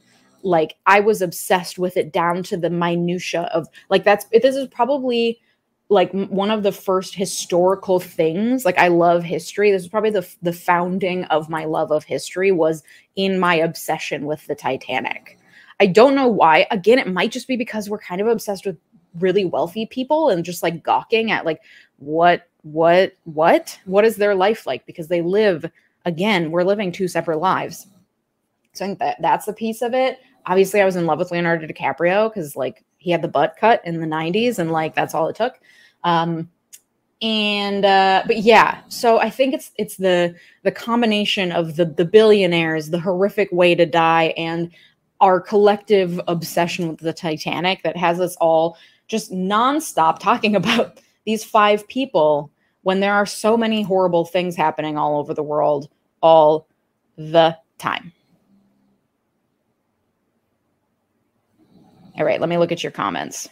Like 0.43 0.77
I 0.87 1.01
was 1.01 1.23
obsessed 1.23 1.79
with 1.79 1.97
it 1.97 2.13
down 2.13 2.43
to 2.45 2.57
the 2.57 2.71
minutia 2.71 3.43
of 3.55 3.69
like 3.89 4.05
that's 4.05 4.25
this 4.33 4.57
is 4.57 4.69
probably 4.69 5.41
like 5.93 6.11
one 6.13 6.51
of 6.51 6.63
the 6.63 6.73
first 6.73 7.15
historical 7.15 8.01
things 8.01 8.65
like 8.65 8.79
i 8.79 8.89
love 8.89 9.23
history 9.23 9.71
this 9.71 9.83
is 9.83 9.89
probably 9.89 10.11
the 10.11 10.27
the 10.41 10.53
founding 10.53 11.25
of 11.25 11.51
my 11.51 11.65
love 11.65 11.93
of 11.93 12.03
history 12.03 12.51
was 12.51 12.83
in 13.15 13.39
my 13.39 13.55
obsession 13.55 14.25
with 14.25 14.45
the 14.47 14.55
titanic 14.55 15.39
i 15.81 15.87
don't 15.87 16.15
know 16.15 16.27
why 16.27 16.67
again 16.71 16.99
it 16.99 17.13
might 17.13 17.31
just 17.31 17.47
be 17.47 17.57
because 17.57 17.91
we're 17.91 17.99
kind 17.99 18.21
of 18.21 18.27
obsessed 18.27 18.65
with 18.65 18.77
really 19.19 19.45
wealthy 19.45 19.87
people 19.87 20.31
and 20.31 20.45
just 20.45 20.63
like 20.63 20.83
gawking 20.83 21.31
at 21.31 21.45
like 21.45 21.61
what 21.99 22.49
what 22.63 23.15
what 23.25 23.79
what 23.85 24.05
is 24.05 24.17
their 24.17 24.35
life 24.35 24.67
like? 24.67 24.87
Because 24.87 25.09
they 25.09 25.23
live 25.23 25.71
again 26.05 26.51
we're 26.51 26.65
living 26.65 26.93
two 26.93 27.09
separate 27.09 27.39
lives. 27.39 27.87
So 28.73 28.85
i 28.85 28.89
think 28.89 28.99
that 29.01 29.21
that's 29.21 29.49
a 29.49 29.53
piece 29.53 29.83
of 29.83 29.95
it. 29.95 30.19
Obviously 30.47 30.81
i 30.81 30.85
was 30.85 30.97
in 30.97 31.07
love 31.07 31.19
with 31.19 31.31
leonardo 31.31 31.67
dicaprio 31.67 32.29
because 32.29 32.57
like 32.57 32.85
he 32.99 33.11
had 33.11 33.23
the 33.23 33.29
butt 33.29 33.57
cut 33.59 33.81
in 33.85 34.01
the 34.01 34.07
90s 34.07 34.59
and 34.59 34.71
like 34.71 34.95
that's 34.95 35.15
all 35.15 35.29
it 35.29 35.37
took. 35.37 35.61
Um 36.05 36.51
and 37.23 37.85
uh 37.85 38.25
but 38.27 38.39
yeah 38.39 38.81
so 38.89 39.21
i 39.21 39.31
think 39.31 39.55
it's 39.55 39.71
it's 39.79 39.97
the 39.97 40.35
the 40.65 40.73
combination 40.73 41.53
of 41.53 41.77
the 41.77 41.85
the 41.85 42.05
billionaires 42.05 42.91
the 42.91 42.99
horrific 42.99 43.49
way 43.53 43.77
to 43.77 43.87
die 43.87 44.35
and 44.37 44.73
our 45.21 45.41
collective 45.41 46.21
obsession 46.27 46.89
with 46.89 46.99
the 46.99 47.13
titanic 47.13 47.81
that 47.85 47.97
has 47.97 48.19
us 48.19 48.35
all 48.37 48.77
just 49.07 49.31
nonstop 49.31 50.19
talking 50.19 50.57
about 50.63 50.99
these 51.25 51.45
five 51.45 51.87
people 51.87 52.51
when 52.83 53.01
there 53.01 53.15
are 53.15 53.27
so 53.27 53.57
many 53.57 53.83
horrible 53.83 54.25
things 54.25 54.57
happening 54.57 54.97
all 54.97 55.19
over 55.19 55.35
the 55.35 55.43
world 55.43 55.89
all 56.21 56.67
the 57.17 57.57
time. 57.79 58.13
All 62.19 62.25
right, 62.25 62.41
let 62.41 62.49
me 62.49 62.59
look 62.59 62.73
at 62.73 62.83
your 62.83 62.93
comments. 62.93 63.49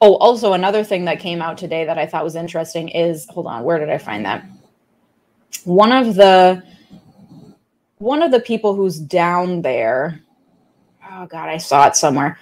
Oh, 0.00 0.16
also 0.16 0.52
another 0.52 0.84
thing 0.84 1.06
that 1.06 1.20
came 1.20 1.40
out 1.40 1.56
today 1.56 1.84
that 1.86 1.98
I 1.98 2.06
thought 2.06 2.24
was 2.24 2.36
interesting 2.36 2.88
is 2.88 3.26
hold 3.30 3.46
on, 3.46 3.64
where 3.64 3.78
did 3.78 3.88
I 3.88 3.98
find 3.98 4.24
that? 4.26 4.44
One 5.64 5.92
of 5.92 6.14
the 6.14 6.62
one 7.98 8.22
of 8.22 8.30
the 8.30 8.40
people 8.40 8.74
who's 8.74 8.98
down 9.00 9.62
there. 9.62 10.20
Oh 11.10 11.26
god, 11.26 11.48
I 11.48 11.56
saw 11.56 11.86
it 11.86 11.96
somewhere. 11.96 12.38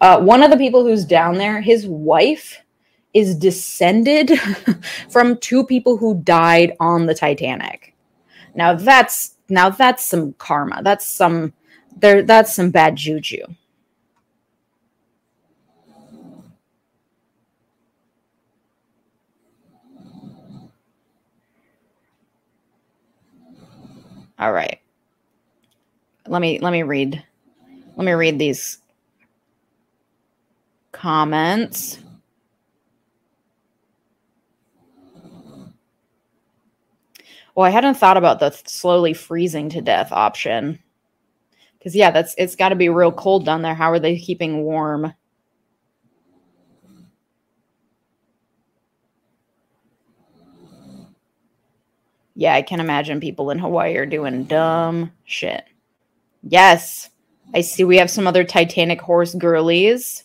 Uh, 0.00 0.20
one 0.20 0.42
of 0.42 0.50
the 0.50 0.56
people 0.56 0.84
who's 0.84 1.04
down 1.04 1.34
there, 1.34 1.60
his 1.60 1.86
wife 1.86 2.62
is 3.14 3.34
descended 3.36 4.38
from 5.10 5.36
two 5.38 5.64
people 5.64 5.96
who 5.96 6.20
died 6.22 6.72
on 6.78 7.06
the 7.06 7.14
Titanic. 7.14 7.94
Now 8.54 8.74
that's 8.74 9.34
now 9.48 9.70
that's 9.70 10.04
some 10.04 10.34
karma. 10.34 10.82
That's 10.82 11.06
some 11.06 11.52
there 11.96 12.22
that's 12.22 12.54
some 12.54 12.70
bad 12.70 12.96
juju. 12.96 13.42
All 24.38 24.52
right. 24.52 24.80
Let 26.26 26.40
me 26.40 26.58
let 26.60 26.72
me 26.72 26.82
read 26.82 27.24
let 27.96 28.04
me 28.04 28.12
read 28.12 28.38
these 28.38 28.78
comments. 30.98 31.98
Well, 37.54 37.66
I 37.66 37.70
hadn't 37.70 37.94
thought 37.94 38.16
about 38.16 38.40
the 38.40 38.50
slowly 38.50 39.14
freezing 39.14 39.68
to 39.70 39.80
death 39.80 40.12
option. 40.12 40.78
Because 41.78 41.94
yeah, 41.94 42.10
that's 42.10 42.34
it's 42.36 42.56
got 42.56 42.70
to 42.70 42.76
be 42.76 42.88
real 42.88 43.12
cold 43.12 43.44
down 43.44 43.62
there. 43.62 43.74
How 43.74 43.90
are 43.90 44.00
they 44.00 44.18
keeping 44.18 44.62
warm? 44.62 45.12
Yeah, 52.34 52.54
I 52.54 52.62
can 52.62 52.78
imagine 52.78 53.18
people 53.18 53.50
in 53.50 53.58
Hawaii 53.58 53.96
are 53.96 54.06
doing 54.06 54.44
dumb 54.44 55.12
shit. 55.24 55.64
Yes, 56.42 57.10
I 57.52 57.62
see 57.62 57.82
we 57.82 57.96
have 57.96 58.10
some 58.10 58.28
other 58.28 58.44
Titanic 58.44 59.00
horse 59.00 59.34
girlies. 59.34 60.24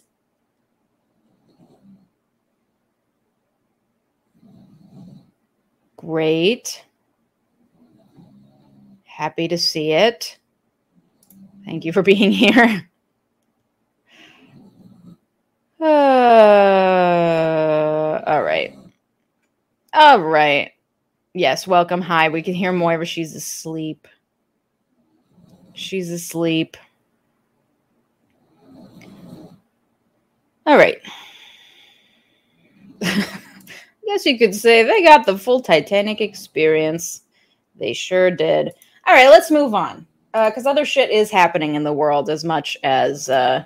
Great. 6.05 6.83
Happy 9.05 9.47
to 9.47 9.57
see 9.57 9.91
it. 9.93 10.37
Thank 11.65 11.85
you 11.85 11.93
for 11.93 12.01
being 12.03 12.31
here. 12.31 12.89
Uh, 15.79 15.85
all 18.25 18.43
right. 18.43 18.75
All 19.93 20.19
right. 20.19 20.71
Yes, 21.33 21.65
welcome. 21.67 22.01
Hi. 22.01 22.29
We 22.29 22.41
can 22.41 22.53
hear 22.53 22.71
Moira. 22.71 23.05
She's 23.05 23.35
asleep. 23.35 24.07
She's 25.73 26.09
asleep. 26.11 26.77
All 30.65 30.77
right. 30.77 31.01
Guess 34.07 34.25
you 34.25 34.37
could 34.37 34.55
say 34.55 34.83
they 34.83 35.03
got 35.03 35.25
the 35.25 35.37
full 35.37 35.61
Titanic 35.61 36.21
experience. 36.21 37.21
They 37.75 37.93
sure 37.93 38.29
did. 38.31 38.71
All 39.05 39.13
right, 39.13 39.29
let's 39.29 39.51
move 39.51 39.73
on. 39.73 40.05
Because 40.33 40.65
uh, 40.65 40.71
other 40.71 40.85
shit 40.85 41.11
is 41.11 41.29
happening 41.29 41.75
in 41.75 41.83
the 41.83 41.93
world 41.93 42.29
as 42.29 42.43
much 42.43 42.75
as 42.83 43.29
uh, 43.29 43.63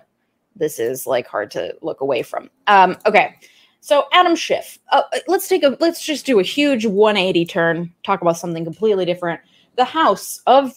this 0.56 0.80
is 0.80 1.08
like 1.08 1.28
hard 1.28 1.50
to 1.52 1.76
look 1.82 2.02
away 2.02 2.24
from. 2.24 2.50
Um, 2.68 2.98
okay. 3.06 3.36
So 3.80 4.06
Adam 4.12 4.36
Schiff, 4.36 4.80
uh, 4.92 5.04
let's 5.28 5.48
take 5.48 5.64
a 5.64 5.78
let's 5.80 6.04
just 6.04 6.26
do 6.26 6.40
a 6.40 6.44
huge 6.44 6.86
180 6.86 7.46
turn, 7.46 7.94
talk 8.04 8.22
about 8.22 8.38
something 8.38 8.66
completely 8.66 9.06
different. 9.06 9.40
The 9.78 9.86
House 9.86 10.42
of 10.46 10.74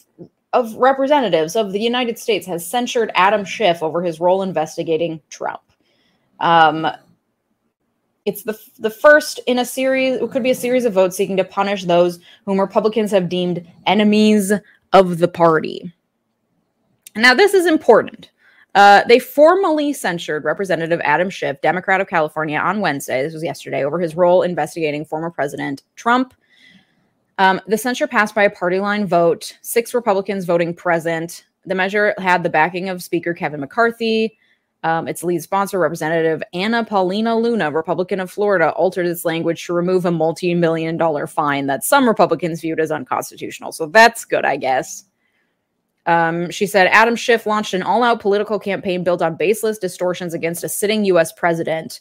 of 0.53 0.75
Representatives 0.77 1.57
of 1.57 1.73
the 1.73 1.81
United 1.81 2.19
States 2.19 2.47
has 2.47 2.69
censured 2.69 3.11
Adam 3.15 3.45
Schiff 3.45 3.83
over 3.83 4.03
his 4.03 4.21
role 4.21 4.43
investigating 4.43 5.21
Trump. 5.29 5.63
Um, 6.39 6.87
it's 8.25 8.43
the 8.43 8.59
the 8.79 8.91
first 8.91 9.41
in 9.47 9.59
a 9.59 9.65
series. 9.65 10.21
It 10.21 10.31
could 10.31 10.43
be 10.43 10.51
a 10.51 10.55
series 10.55 10.85
of 10.85 10.93
votes 10.93 11.17
seeking 11.17 11.37
to 11.37 11.45
punish 11.45 11.85
those 11.85 12.21
whom 12.47 12.61
Republicans 12.61 13.11
have 13.11 13.29
deemed 13.29 13.67
enemies 13.87 14.53
of 14.93 15.19
the 15.19 15.29
party. 15.29 15.93
Now, 17.17 17.35
this 17.35 17.55
is 17.55 17.67
important 17.67 18.31
uh, 18.75 19.03
they 19.09 19.19
formally 19.19 19.93
censured 19.93 20.45
Representative 20.45 21.01
Adam 21.03 21.29
Schiff, 21.29 21.61
Democrat 21.61 22.01
of 22.01 22.09
California, 22.09 22.59
on 22.59 22.81
Wednesday. 22.81 23.23
This 23.23 23.35
was 23.35 23.43
yesterday 23.43 23.85
over 23.85 23.99
his 23.99 24.15
role 24.15 24.43
investigating 24.43 25.05
former 25.05 25.31
President 25.31 25.83
Trump. 25.97 26.35
Um, 27.39 27.61
the 27.67 27.79
censure 27.79 28.07
passed 28.07 28.35
by 28.35 28.45
a 28.45 28.51
party 28.51 28.79
line 28.79 29.07
vote, 29.07 29.59
six 29.63 29.95
Republicans 29.95 30.45
voting 30.45 30.75
present. 30.75 31.47
The 31.67 31.75
measure 31.75 32.15
had 32.19 32.43
the 32.43 32.51
backing 32.51 32.89
of 32.89 33.03
Speaker 33.03 33.35
Kevin 33.35 33.61
McCarthy. 33.61 34.39
Um, 34.83 35.09
its 35.09 35.23
lead 35.23 35.43
sponsor, 35.43 35.79
Representative 35.79 36.43
Anna 36.55 36.85
Paulina 36.85 37.37
Luna, 37.37 37.71
Republican 37.71 38.19
of 38.19 38.31
Florida, 38.31 38.71
altered 38.71 39.07
its 39.07 39.27
language 39.27 39.67
to 39.67 39.75
remove 39.75 40.07
a 40.07 40.11
multi 40.11 40.55
million 40.55 40.97
dollar 40.97 41.27
fine 41.27 41.67
that 41.67 41.85
some 41.85 42.09
Republicans 42.09 42.63
viewed 42.63 42.81
as 42.81 42.91
unconstitutional. 42.91 43.73
So 43.73 43.87
that's 43.87 44.25
good, 44.25 44.47
I 44.47 44.57
guess. 44.57 45.05
Um, 46.07 46.51
she 46.51 46.67
said 46.67 46.87
Adam 46.89 47.15
Schiff 47.15 47.47
launched 47.47 47.75
an 47.75 47.83
all 47.83 48.03
out 48.03 48.21
political 48.21 48.59
campaign 48.59 49.05
built 49.05 49.21
on 49.21 49.37
baseless 49.37 49.79
distortions 49.79 50.33
against 50.33 50.65
a 50.65 50.69
sitting 50.69 51.05
U.S. 51.05 51.31
president, 51.33 52.01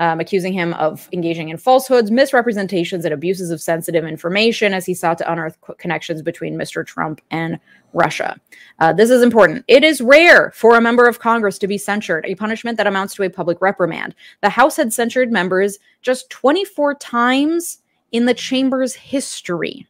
um, 0.00 0.18
accusing 0.18 0.52
him 0.52 0.72
of 0.74 1.08
engaging 1.12 1.50
in 1.50 1.58
falsehoods, 1.58 2.10
misrepresentations, 2.10 3.04
and 3.04 3.14
abuses 3.14 3.50
of 3.50 3.60
sensitive 3.60 4.04
information 4.04 4.74
as 4.74 4.86
he 4.86 4.94
sought 4.94 5.18
to 5.18 5.30
unearth 5.30 5.58
connections 5.78 6.22
between 6.22 6.56
Mr. 6.56 6.84
Trump 6.84 7.20
and 7.30 7.60
Russia. 7.92 8.40
Uh, 8.78 8.92
this 8.92 9.10
is 9.10 9.22
important. 9.22 9.64
It 9.68 9.84
is 9.84 10.00
rare 10.00 10.50
for 10.52 10.76
a 10.76 10.80
member 10.80 11.06
of 11.06 11.18
Congress 11.18 11.58
to 11.58 11.68
be 11.68 11.76
censured, 11.76 12.24
a 12.24 12.34
punishment 12.34 12.78
that 12.78 12.86
amounts 12.86 13.14
to 13.14 13.24
a 13.24 13.30
public 13.30 13.60
reprimand. 13.60 14.14
The 14.40 14.48
House 14.48 14.76
had 14.76 14.92
censured 14.92 15.30
members 15.30 15.78
just 16.00 16.30
24 16.30 16.94
times 16.94 17.82
in 18.10 18.24
the 18.24 18.34
chamber's 18.34 18.94
history 18.94 19.86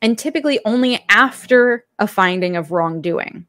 and 0.00 0.16
typically 0.16 0.60
only 0.64 1.04
after 1.08 1.84
a 1.98 2.06
finding 2.06 2.56
of 2.56 2.70
wrongdoing. 2.70 3.46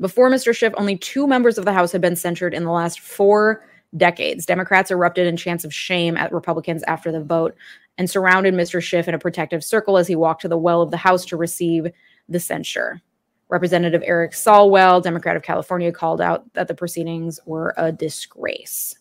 Before 0.00 0.30
Mr. 0.30 0.54
Schiff, 0.54 0.74
only 0.76 0.96
two 0.96 1.26
members 1.26 1.58
of 1.58 1.64
the 1.64 1.72
House 1.72 1.92
had 1.92 2.00
been 2.00 2.16
censured 2.16 2.54
in 2.54 2.64
the 2.64 2.70
last 2.70 3.00
four 3.00 3.64
decades. 3.96 4.44
Democrats 4.44 4.90
erupted 4.90 5.26
in 5.26 5.36
chants 5.36 5.64
of 5.64 5.72
shame 5.72 6.16
at 6.16 6.32
Republicans 6.32 6.82
after 6.86 7.10
the 7.10 7.22
vote 7.22 7.54
and 7.98 8.10
surrounded 8.10 8.54
Mr. 8.54 8.82
Schiff 8.82 9.08
in 9.08 9.14
a 9.14 9.18
protective 9.18 9.64
circle 9.64 9.96
as 9.96 10.06
he 10.06 10.16
walked 10.16 10.42
to 10.42 10.48
the 10.48 10.58
well 10.58 10.82
of 10.82 10.90
the 10.90 10.96
House 10.96 11.24
to 11.26 11.36
receive 11.36 11.86
the 12.28 12.40
censure. 12.40 13.00
Representative 13.48 14.02
Eric 14.04 14.32
Swalwell, 14.32 15.02
Democrat 15.02 15.36
of 15.36 15.42
California, 15.42 15.92
called 15.92 16.20
out 16.20 16.52
that 16.54 16.68
the 16.68 16.74
proceedings 16.74 17.38
were 17.46 17.72
a 17.76 17.92
disgrace. 17.92 18.98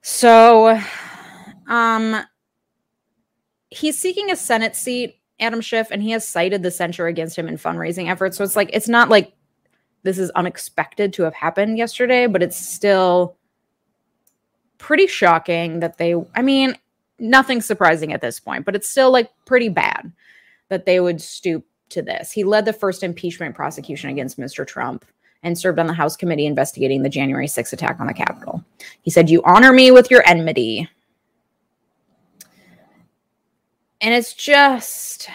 So, 0.00 0.80
um, 1.68 2.24
he's 3.70 3.96
seeking 3.96 4.32
a 4.32 4.36
Senate 4.36 4.74
seat, 4.74 5.20
Adam 5.42 5.60
Schiff, 5.60 5.88
and 5.90 6.02
he 6.02 6.10
has 6.12 6.26
cited 6.26 6.62
the 6.62 6.70
censure 6.70 7.06
against 7.06 7.36
him 7.36 7.48
in 7.48 7.56
fundraising 7.56 8.10
efforts. 8.10 8.36
So 8.36 8.44
it's 8.44 8.56
like 8.56 8.70
it's 8.72 8.88
not 8.88 9.08
like 9.08 9.32
this 10.02 10.18
is 10.18 10.30
unexpected 10.30 11.12
to 11.14 11.22
have 11.22 11.34
happened 11.34 11.78
yesterday, 11.78 12.26
but 12.26 12.42
it's 12.42 12.56
still 12.56 13.36
pretty 14.78 15.06
shocking 15.06 15.80
that 15.80 15.98
they 15.98 16.14
I 16.34 16.42
mean, 16.42 16.76
nothing 17.18 17.60
surprising 17.60 18.12
at 18.12 18.20
this 18.20 18.40
point, 18.40 18.64
but 18.64 18.74
it's 18.74 18.88
still 18.88 19.10
like 19.10 19.30
pretty 19.44 19.68
bad 19.68 20.12
that 20.68 20.86
they 20.86 21.00
would 21.00 21.20
stoop 21.20 21.64
to 21.90 22.02
this. 22.02 22.32
He 22.32 22.44
led 22.44 22.64
the 22.64 22.72
first 22.72 23.02
impeachment 23.02 23.54
prosecution 23.54 24.10
against 24.10 24.38
Mr. 24.38 24.66
Trump 24.66 25.04
and 25.42 25.58
served 25.58 25.78
on 25.78 25.86
the 25.86 25.92
House 25.92 26.16
committee 26.16 26.46
investigating 26.46 27.02
the 27.02 27.08
January 27.08 27.46
6th 27.46 27.72
attack 27.72 28.00
on 28.00 28.06
the 28.06 28.14
Capitol. 28.14 28.64
He 29.02 29.10
said, 29.10 29.30
You 29.30 29.42
honor 29.44 29.72
me 29.72 29.90
with 29.90 30.10
your 30.10 30.26
enmity. 30.26 30.88
And 34.02 34.12
it's 34.12 34.34
just 34.34 35.30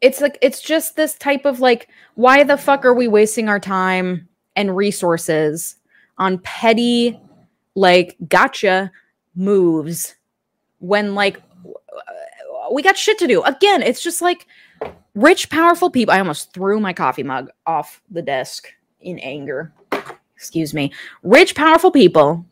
it's 0.00 0.20
like 0.20 0.38
it's 0.42 0.60
just 0.60 0.94
this 0.94 1.14
type 1.16 1.44
of 1.46 1.58
like 1.58 1.88
why 2.14 2.44
the 2.44 2.56
fuck 2.56 2.84
are 2.84 2.94
we 2.94 3.08
wasting 3.08 3.48
our 3.48 3.58
time 3.58 4.28
and 4.54 4.76
resources 4.76 5.76
on 6.18 6.38
petty 6.38 7.18
like 7.74 8.16
gotcha 8.28 8.92
moves 9.34 10.14
when 10.78 11.14
like 11.14 11.42
we 12.70 12.82
got 12.82 12.98
shit 12.98 13.18
to 13.18 13.26
do? 13.26 13.42
Again 13.42 13.82
it's 13.82 14.02
just 14.02 14.20
like 14.20 14.46
rich 15.14 15.50
powerful 15.50 15.90
people 15.90 16.14
i 16.14 16.18
almost 16.18 16.52
threw 16.52 16.78
my 16.78 16.92
coffee 16.92 17.24
mug 17.24 17.50
off 17.66 18.00
the 18.10 18.22
desk 18.22 18.68
in 19.00 19.18
anger. 19.20 19.72
Excuse 20.36 20.72
me. 20.72 20.92
Rich 21.22 21.56
powerful 21.56 21.90
people 21.90 22.44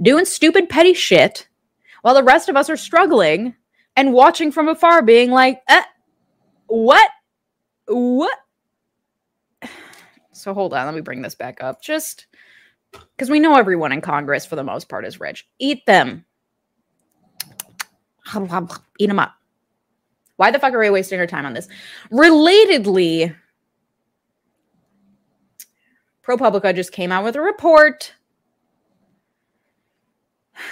doing 0.00 0.24
stupid 0.24 0.68
petty 0.68 0.94
shit 0.94 1.48
while 2.02 2.14
the 2.14 2.22
rest 2.22 2.48
of 2.48 2.56
us 2.56 2.70
are 2.70 2.76
struggling 2.76 3.54
and 3.96 4.12
watching 4.12 4.52
from 4.52 4.68
afar, 4.68 5.02
being 5.02 5.30
like, 5.30 5.60
eh, 5.68 5.82
what? 6.66 7.10
What? 7.86 8.36
So 10.32 10.52
hold 10.52 10.74
on, 10.74 10.84
let 10.84 10.94
me 10.94 11.00
bring 11.00 11.22
this 11.22 11.34
back 11.34 11.62
up. 11.62 11.80
Just 11.80 12.26
because 12.92 13.30
we 13.30 13.40
know 13.40 13.56
everyone 13.56 13.90
in 13.90 14.02
Congress, 14.02 14.44
for 14.44 14.54
the 14.54 14.62
most 14.62 14.86
part, 14.86 15.06
is 15.06 15.18
rich. 15.18 15.48
Eat 15.58 15.84
them. 15.86 16.26
Eat 18.98 19.06
them 19.06 19.18
up. 19.18 19.32
Why 20.36 20.50
the 20.50 20.58
fuck 20.58 20.74
are 20.74 20.78
we 20.78 20.90
wasting 20.90 21.18
our 21.18 21.26
time 21.26 21.46
on 21.46 21.54
this? 21.54 21.68
Relatedly, 22.12 23.34
ProPublica 26.22 26.74
just 26.74 26.92
came 26.92 27.12
out 27.12 27.24
with 27.24 27.36
a 27.36 27.40
report 27.40 28.12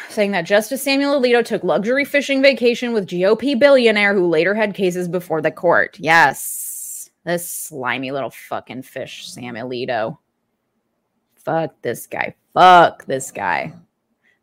saying 0.08 0.32
that 0.32 0.42
Justice 0.42 0.82
Samuel 0.82 1.20
Alito 1.20 1.44
took 1.44 1.64
luxury 1.64 2.04
fishing 2.04 2.42
vacation 2.42 2.92
with 2.92 3.08
GOP 3.08 3.58
billionaire 3.58 4.14
who 4.14 4.28
later 4.28 4.54
had 4.54 4.74
cases 4.74 5.08
before 5.08 5.40
the 5.40 5.50
court. 5.50 5.98
Yes, 5.98 7.10
this 7.24 7.48
slimy 7.48 8.10
little 8.10 8.30
fucking 8.30 8.82
fish, 8.82 9.28
Sam 9.28 9.54
Alito. 9.54 10.18
Fuck 11.36 11.80
this 11.82 12.06
guy. 12.06 12.34
Fuck 12.52 13.04
this 13.06 13.30
guy. 13.30 13.72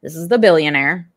This 0.01 0.15
is 0.15 0.27
the 0.27 0.37
billionaire. 0.37 1.09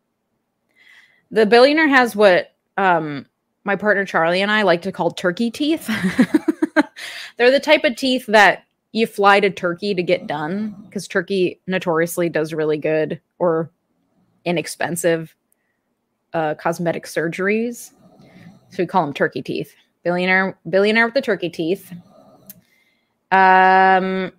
The 1.30 1.46
billionaire 1.46 1.88
has 1.88 2.14
what 2.14 2.54
um, 2.76 3.26
my 3.64 3.76
partner 3.76 4.04
Charlie 4.04 4.42
and 4.42 4.50
I 4.50 4.62
like 4.62 4.82
to 4.82 4.92
call 4.92 5.10
turkey 5.10 5.50
teeth. 5.50 5.86
They're 7.36 7.50
the 7.50 7.60
type 7.60 7.84
of 7.84 7.96
teeth 7.96 8.26
that 8.26 8.64
you 8.92 9.06
fly 9.06 9.40
to 9.40 9.50
Turkey 9.50 9.94
to 9.94 10.02
get 10.02 10.28
done 10.28 10.76
because 10.84 11.08
Turkey 11.08 11.60
notoriously 11.66 12.28
does 12.28 12.54
really 12.54 12.78
good 12.78 13.20
or 13.40 13.70
inexpensive 14.44 15.34
uh, 16.32 16.54
cosmetic 16.54 17.04
surgeries. 17.04 17.92
So 18.70 18.82
we 18.82 18.86
call 18.86 19.04
them 19.04 19.14
turkey 19.14 19.42
teeth. 19.42 19.74
Billionaire, 20.02 20.58
billionaire 20.68 21.06
with 21.06 21.14
the 21.14 21.22
turkey 21.22 21.48
teeth. 21.48 21.92
Um, 23.30 24.32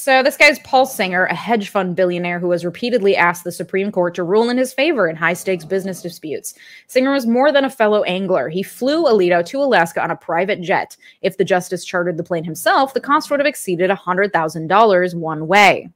so 0.00 0.22
this 0.22 0.38
guy's 0.38 0.58
Paul 0.60 0.86
Singer, 0.86 1.26
a 1.26 1.34
hedge 1.34 1.68
fund 1.68 1.94
billionaire 1.94 2.38
who 2.38 2.50
has 2.52 2.64
repeatedly 2.64 3.14
asked 3.16 3.44
the 3.44 3.52
Supreme 3.52 3.92
Court 3.92 4.14
to 4.14 4.24
rule 4.24 4.48
in 4.48 4.56
his 4.56 4.72
favor 4.72 5.06
in 5.08 5.14
high-stakes 5.14 5.66
business 5.66 6.00
disputes. 6.00 6.54
Singer 6.86 7.12
was 7.12 7.26
more 7.26 7.52
than 7.52 7.66
a 7.66 7.70
fellow 7.70 8.02
angler. 8.04 8.48
He 8.48 8.62
flew 8.62 9.04
Alito 9.04 9.44
to 9.44 9.62
Alaska 9.62 10.02
on 10.02 10.10
a 10.10 10.16
private 10.16 10.62
jet. 10.62 10.96
If 11.20 11.36
the 11.36 11.44
justice 11.44 11.84
chartered 11.84 12.16
the 12.16 12.24
plane 12.24 12.44
himself, 12.44 12.94
the 12.94 13.00
cost 13.00 13.30
would 13.30 13.40
have 13.40 13.46
exceeded 13.46 13.90
$100,000 13.90 15.14
one 15.14 15.46
way. 15.46 15.90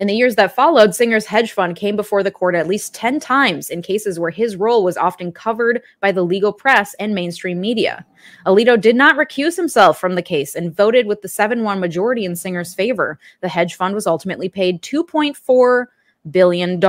In 0.00 0.06
the 0.06 0.14
years 0.14 0.36
that 0.36 0.54
followed, 0.54 0.94
Singer's 0.94 1.26
hedge 1.26 1.50
fund 1.50 1.74
came 1.74 1.96
before 1.96 2.22
the 2.22 2.30
court 2.30 2.54
at 2.54 2.68
least 2.68 2.94
10 2.94 3.18
times 3.18 3.68
in 3.68 3.82
cases 3.82 4.20
where 4.20 4.30
his 4.30 4.54
role 4.54 4.84
was 4.84 4.96
often 4.96 5.32
covered 5.32 5.82
by 6.00 6.12
the 6.12 6.22
legal 6.22 6.52
press 6.52 6.94
and 7.00 7.14
mainstream 7.14 7.60
media. 7.60 8.06
Alito 8.46 8.80
did 8.80 8.94
not 8.94 9.16
recuse 9.16 9.56
himself 9.56 9.98
from 9.98 10.14
the 10.14 10.22
case 10.22 10.54
and 10.54 10.74
voted 10.74 11.06
with 11.06 11.22
the 11.22 11.28
7 11.28 11.64
1 11.64 11.80
majority 11.80 12.24
in 12.24 12.36
Singer's 12.36 12.74
favor. 12.74 13.18
The 13.40 13.48
hedge 13.48 13.74
fund 13.74 13.94
was 13.94 14.06
ultimately 14.06 14.48
paid 14.48 14.82
$2.4 14.82 15.86
billion. 16.30 16.80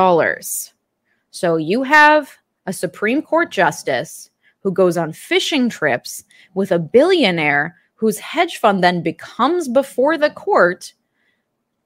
So 1.31 1.57
you 1.57 1.83
have 1.83 2.37
a 2.67 2.73
Supreme 2.73 3.23
Court 3.23 3.49
justice 3.49 4.29
who 4.61 4.71
goes 4.71 4.97
on 4.97 5.13
fishing 5.13 5.67
trips 5.67 6.23
with 6.53 6.71
a 6.71 6.77
billionaire 6.77 7.75
whose 7.95 8.19
hedge 8.19 8.57
fund 8.57 8.83
then 8.83 9.01
becomes 9.01 9.67
before 9.67 10.17
the 10.17 10.29
court 10.29 10.93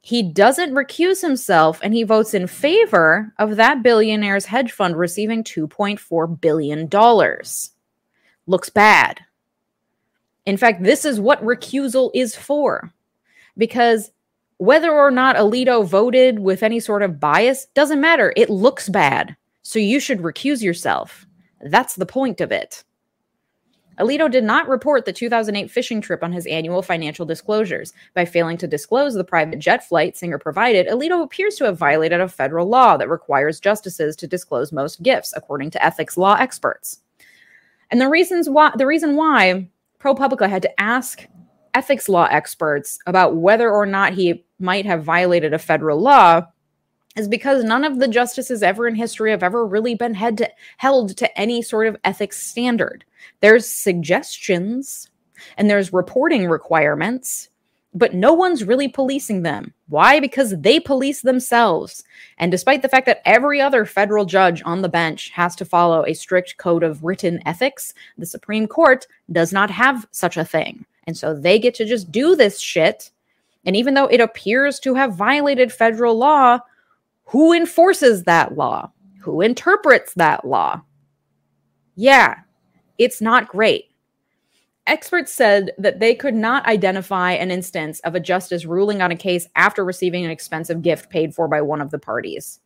he 0.06 0.22
doesn't 0.22 0.74
recuse 0.74 1.22
himself 1.22 1.80
and 1.82 1.94
he 1.94 2.04
votes 2.04 2.34
in 2.34 2.46
favor 2.46 3.34
of 3.40 3.56
that 3.56 3.82
billionaire's 3.82 4.48
hedge 4.48 4.74
fund 4.74 4.98
receiving 4.98 5.46
$2.4 5.46 6.42
billion. 6.42 6.90
Looks 8.46 8.70
bad. 8.70 9.22
In 10.46 10.58
fact, 10.58 10.84
this 10.84 11.06
is 11.06 11.22
what 11.22 11.42
recusal 11.42 12.12
is 12.14 12.36
for. 12.36 12.92
Because 13.58 14.12
whether 14.58 14.92
or 14.92 15.10
not 15.10 15.38
Alito 15.38 15.86
voted 15.86 16.38
with 16.38 16.64
any 16.64 16.82
sort 16.82 17.02
of 17.02 17.22
bias 17.22 17.68
doesn't 17.68 18.02
matter. 18.02 18.34
It 18.36 18.50
looks 18.50 18.90
bad. 18.90 19.38
So 19.62 19.80
you 19.80 20.02
should 20.02 20.20
recuse 20.20 20.62
yourself. 20.62 21.26
That's 21.62 21.96
the 21.96 22.06
point 22.06 22.42
of 22.42 22.52
it. 22.52 22.84
Alito 24.00 24.30
did 24.30 24.44
not 24.44 24.68
report 24.68 25.06
the 25.06 25.14
2008 25.14 25.70
fishing 25.70 26.02
trip 26.02 26.24
on 26.24 26.32
his 26.32 26.46
annual 26.48 26.82
financial 26.82 27.26
disclosures. 27.26 27.94
By 28.14 28.26
failing 28.26 28.58
to 28.58 28.68
disclose 28.68 29.14
the 29.14 29.24
private 29.24 29.60
jet 29.60 29.88
flight 29.88 30.18
Singer 30.18 30.40
provided, 30.40 30.88
Alito 30.88 31.24
appears 31.24 31.56
to 31.56 31.66
have 31.66 31.78
violated 31.78 32.20
a 32.20 32.28
federal 32.28 32.68
law 32.68 32.98
that 32.98 33.10
requires 33.10 33.60
justices 33.60 34.16
to 34.18 34.28
disclose 34.28 34.72
most 34.72 35.04
gifts, 35.04 35.34
according 35.36 35.72
to 35.72 35.86
ethics 35.86 36.18
law 36.18 36.36
experts. 36.36 37.00
And 37.92 38.02
the 38.02 38.10
reasons 38.10 38.50
why 38.50 38.72
the 38.76 38.88
reason 38.88 39.16
why 39.16 39.70
ProPublica 40.00 40.50
had 40.50 40.64
to 40.64 40.82
ask 40.82 41.28
ethics 41.74 42.10
law 42.10 42.28
experts 42.30 43.00
about 43.06 43.36
whether 43.36 43.72
or 43.72 43.86
not 43.86 44.14
he 44.14 44.46
might 44.60 44.86
have 44.86 45.04
violated 45.04 45.54
a 45.54 45.60
federal 45.60 46.00
law 46.00 46.48
is 47.16 47.28
because 47.28 47.64
none 47.64 47.84
of 47.84 48.00
the 48.00 48.08
justices 48.08 48.64
ever 48.64 48.88
in 48.88 48.96
history 48.96 49.32
have 49.32 49.44
ever 49.44 49.66
really 49.66 49.96
been 49.96 50.16
to, 50.16 50.50
held 50.78 51.16
to 51.18 51.40
any 51.40 51.62
sort 51.62 51.88
of 51.88 51.98
ethics 52.04 52.42
standard. 52.42 53.06
There's 53.42 53.68
suggestions 53.68 55.10
and 55.58 55.70
there's 55.70 55.94
reporting 55.94 56.48
requirements, 56.48 57.50
but 57.94 58.14
no 58.16 58.34
one's 58.34 58.64
really 58.64 58.88
policing 58.88 59.44
them. 59.44 59.74
Why? 59.90 60.20
Because 60.20 60.56
they 60.60 60.80
police 60.80 61.22
themselves. 61.22 62.04
And 62.40 62.52
despite 62.52 62.82
the 62.82 62.90
fact 62.90 63.06
that 63.06 63.22
every 63.26 63.62
other 63.62 63.86
federal 63.86 64.26
judge 64.26 64.64
on 64.66 64.82
the 64.82 64.90
bench 64.90 65.30
has 65.30 65.56
to 65.58 65.66
follow 65.66 66.04
a 66.06 66.16
strict 66.16 66.58
code 66.58 66.82
of 66.82 67.04
written 67.04 67.40
ethics, 67.46 67.94
the 68.18 68.26
Supreme 68.26 68.66
Court 68.66 69.06
does 69.32 69.54
not 69.54 69.70
have 69.70 70.08
such 70.12 70.38
a 70.38 70.46
thing. 70.46 70.86
And 71.06 71.16
so 71.16 71.36
they 71.36 71.60
get 71.60 71.76
to 71.76 71.86
just 71.86 72.12
do 72.12 72.36
this 72.36 72.60
shit. 72.60 73.12
And 73.66 73.76
even 73.76 73.94
though 73.94 74.08
it 74.08 74.22
appears 74.22 74.80
to 74.80 74.96
have 74.96 75.16
violated 75.16 75.72
federal 75.72 76.18
law, 76.18 76.60
who 77.26 77.54
enforces 77.54 78.24
that 78.24 78.56
law? 78.56 78.92
Who 79.22 79.42
interprets 79.42 80.14
that 80.16 80.46
law? 80.46 80.82
Yeah, 81.96 82.42
it's 82.98 83.22
not 83.22 83.48
great. 83.48 83.86
Experts 84.86 85.32
said 85.32 85.72
that 85.78 86.00
they 86.00 86.14
could 86.14 86.34
not 86.34 86.66
identify 86.66 87.32
an 87.32 87.52
instance 87.52 88.02
of 88.02 88.16
a 88.16 88.20
justice 88.20 88.66
ruling 88.66 89.02
on 89.02 89.12
a 89.12 89.16
case 89.16 89.48
after 89.56 89.86
receiving 89.86 90.26
an 90.26 90.32
expensive 90.32 90.82
gift 90.82 91.10
paid 91.10 91.34
for 91.34 91.48
by 91.48 91.62
one 91.62 91.80
of 91.80 91.90
the 91.90 92.00
parties, 92.00 92.60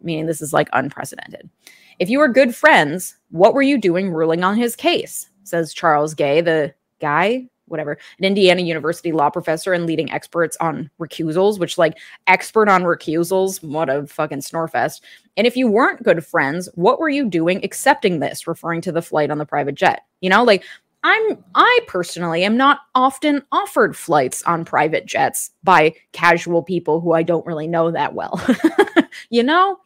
meaning 0.00 0.24
this 0.24 0.40
is 0.40 0.54
like 0.54 0.70
unprecedented. 0.72 1.50
If 1.98 2.08
you 2.08 2.20
were 2.20 2.28
good 2.28 2.54
friends, 2.54 3.16
what 3.30 3.52
were 3.52 3.62
you 3.62 3.78
doing 3.78 4.10
ruling 4.10 4.44
on 4.44 4.56
his 4.56 4.76
case? 4.76 5.28
Says 5.44 5.74
Charles 5.74 6.14
Gay, 6.14 6.40
the 6.40 6.74
guy 7.00 7.48
whatever, 7.66 7.98
an 8.18 8.24
Indiana 8.24 8.62
University 8.62 9.12
law 9.12 9.30
professor 9.30 9.72
and 9.72 9.86
leading 9.86 10.10
experts 10.10 10.56
on 10.60 10.90
recusals, 11.00 11.58
which 11.58 11.78
like 11.78 11.98
expert 12.26 12.68
on 12.68 12.82
recusals, 12.82 13.62
what 13.62 13.88
a 13.88 14.06
fucking 14.06 14.38
snorefest. 14.38 15.00
And 15.36 15.46
if 15.46 15.56
you 15.56 15.68
weren't 15.68 16.02
good 16.02 16.24
friends, 16.24 16.68
what 16.74 16.98
were 16.98 17.08
you 17.08 17.28
doing 17.28 17.64
accepting 17.64 18.20
this, 18.20 18.46
referring 18.46 18.80
to 18.82 18.92
the 18.92 19.02
flight 19.02 19.30
on 19.30 19.38
the 19.38 19.46
private 19.46 19.74
jet? 19.74 20.02
You 20.20 20.30
know, 20.30 20.44
like 20.44 20.64
I'm 21.06 21.44
I 21.54 21.80
personally 21.86 22.42
am 22.42 22.56
not 22.56 22.80
often 22.94 23.42
offered 23.52 23.96
flights 23.96 24.42
on 24.42 24.64
private 24.64 25.06
jets 25.06 25.52
by 25.62 25.94
casual 26.12 26.62
people 26.62 27.00
who 27.00 27.12
I 27.12 27.22
don't 27.22 27.46
really 27.46 27.68
know 27.68 27.92
that 27.92 28.14
well. 28.14 28.40
you 29.30 29.44
know? 29.44 29.78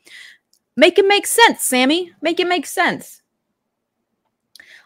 Make 0.77 0.99
it 0.99 1.07
make 1.07 1.27
sense, 1.27 1.63
Sammy. 1.63 2.13
Make 2.23 2.41
it 2.41 2.47
make 2.47 2.65
sense. 2.65 3.20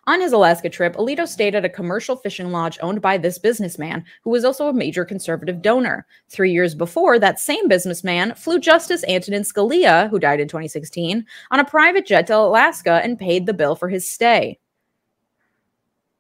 On 0.07 0.21
his 0.21 0.33
Alaska 0.33 0.69
trip, 0.69 0.97
Alito 0.97 1.27
stayed 1.27 1.55
at 1.55 1.65
a 1.65 1.69
commercial 1.69 2.17
fishing 2.17 2.51
lodge 2.51 2.79
owned 2.83 3.01
by 3.01 3.17
this 3.17 3.39
businessman, 3.39 4.05
who 4.23 4.31
was 4.31 4.45
also 4.45 4.69
a 4.69 4.73
major 4.73 5.05
conservative 5.05 5.63
donor. 5.63 6.07
Three 6.29 6.53
years 6.53 6.75
before, 6.75 7.19
that 7.19 7.41
same 7.41 7.69
businessman 7.69 8.35
flew 8.35 8.59
Justice 8.59 9.05
Antonin 9.09 9.43
Scalia, 9.43 10.11
who 10.11 10.19
died 10.19 10.41
in 10.41 10.49
2016, 10.49 11.25
on 11.51 11.61
a 11.61 11.65
private 11.65 12.07
jet 12.07 12.27
to 12.27 12.37
Alaska 12.37 13.01
and 13.03 13.19
paid 13.19 13.47
the 13.47 13.55
bill 13.55 13.75
for 13.75 13.89
his 13.89 14.09
stay. 14.09 14.59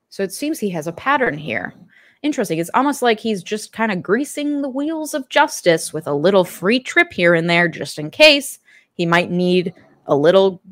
So 0.08 0.22
it 0.22 0.32
seems 0.32 0.58
he 0.58 0.70
has 0.70 0.86
a 0.86 0.92
pattern 0.92 1.36
here. 1.36 1.74
Interesting. 2.22 2.58
It's 2.58 2.70
almost 2.72 3.02
like 3.02 3.20
he's 3.20 3.42
just 3.42 3.74
kind 3.74 3.92
of 3.92 4.02
greasing 4.02 4.62
the 4.62 4.68
wheels 4.68 5.12
of 5.12 5.28
justice 5.28 5.92
with 5.92 6.06
a 6.06 6.14
little 6.14 6.44
free 6.44 6.80
trip 6.80 7.12
here 7.12 7.34
and 7.34 7.50
there 7.50 7.68
just 7.68 7.98
in 7.98 8.10
case 8.10 8.60
he 8.94 9.04
might 9.04 9.30
need 9.30 9.74
a 10.06 10.16
little 10.16 10.62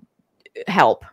help 0.67 1.05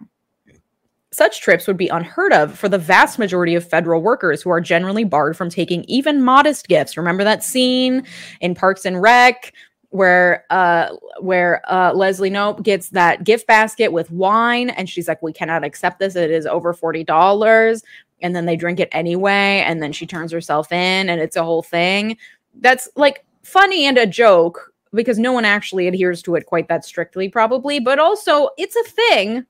such 1.19 1.41
trips 1.41 1.67
would 1.67 1.75
be 1.75 1.89
unheard 1.89 2.31
of 2.31 2.57
for 2.57 2.69
the 2.69 2.77
vast 2.77 3.19
majority 3.19 3.53
of 3.53 3.67
federal 3.67 4.01
workers 4.01 4.41
who 4.41 4.49
are 4.49 4.61
generally 4.61 5.03
barred 5.03 5.35
from 5.35 5.49
taking 5.49 5.83
even 5.83 6.23
modest 6.23 6.69
gifts. 6.69 6.95
Remember 6.95 7.25
that 7.25 7.43
scene 7.43 8.05
in 8.39 8.55
Parks 8.55 8.85
and 8.85 9.01
Rec 9.01 9.53
where 9.89 10.45
uh 10.49 10.95
where 11.19 11.61
uh 11.69 11.91
Leslie 11.93 12.31
Knope 12.31 12.63
gets 12.63 12.91
that 12.91 13.25
gift 13.25 13.47
basket 13.47 13.91
with 13.91 14.09
wine 14.11 14.69
and 14.69 14.87
she's 14.87 15.09
like 15.09 15.21
we 15.21 15.33
cannot 15.33 15.65
accept 15.65 15.99
this 15.99 16.15
it 16.15 16.31
is 16.31 16.45
over 16.45 16.73
$40 16.73 17.83
and 18.21 18.33
then 18.33 18.45
they 18.45 18.55
drink 18.55 18.79
it 18.79 18.87
anyway 18.93 19.61
and 19.67 19.83
then 19.83 19.91
she 19.91 20.05
turns 20.05 20.31
herself 20.31 20.71
in 20.71 21.09
and 21.09 21.19
it's 21.19 21.35
a 21.35 21.43
whole 21.43 21.63
thing. 21.63 22.15
That's 22.61 22.87
like 22.95 23.25
funny 23.43 23.85
and 23.87 23.97
a 23.97 24.07
joke 24.07 24.73
because 24.93 25.19
no 25.19 25.33
one 25.33 25.43
actually 25.43 25.89
adheres 25.89 26.21
to 26.21 26.35
it 26.35 26.45
quite 26.45 26.69
that 26.69 26.85
strictly 26.85 27.27
probably, 27.27 27.81
but 27.81 27.99
also 27.99 28.51
it's 28.57 28.77
a 28.77 28.83
thing 28.83 29.45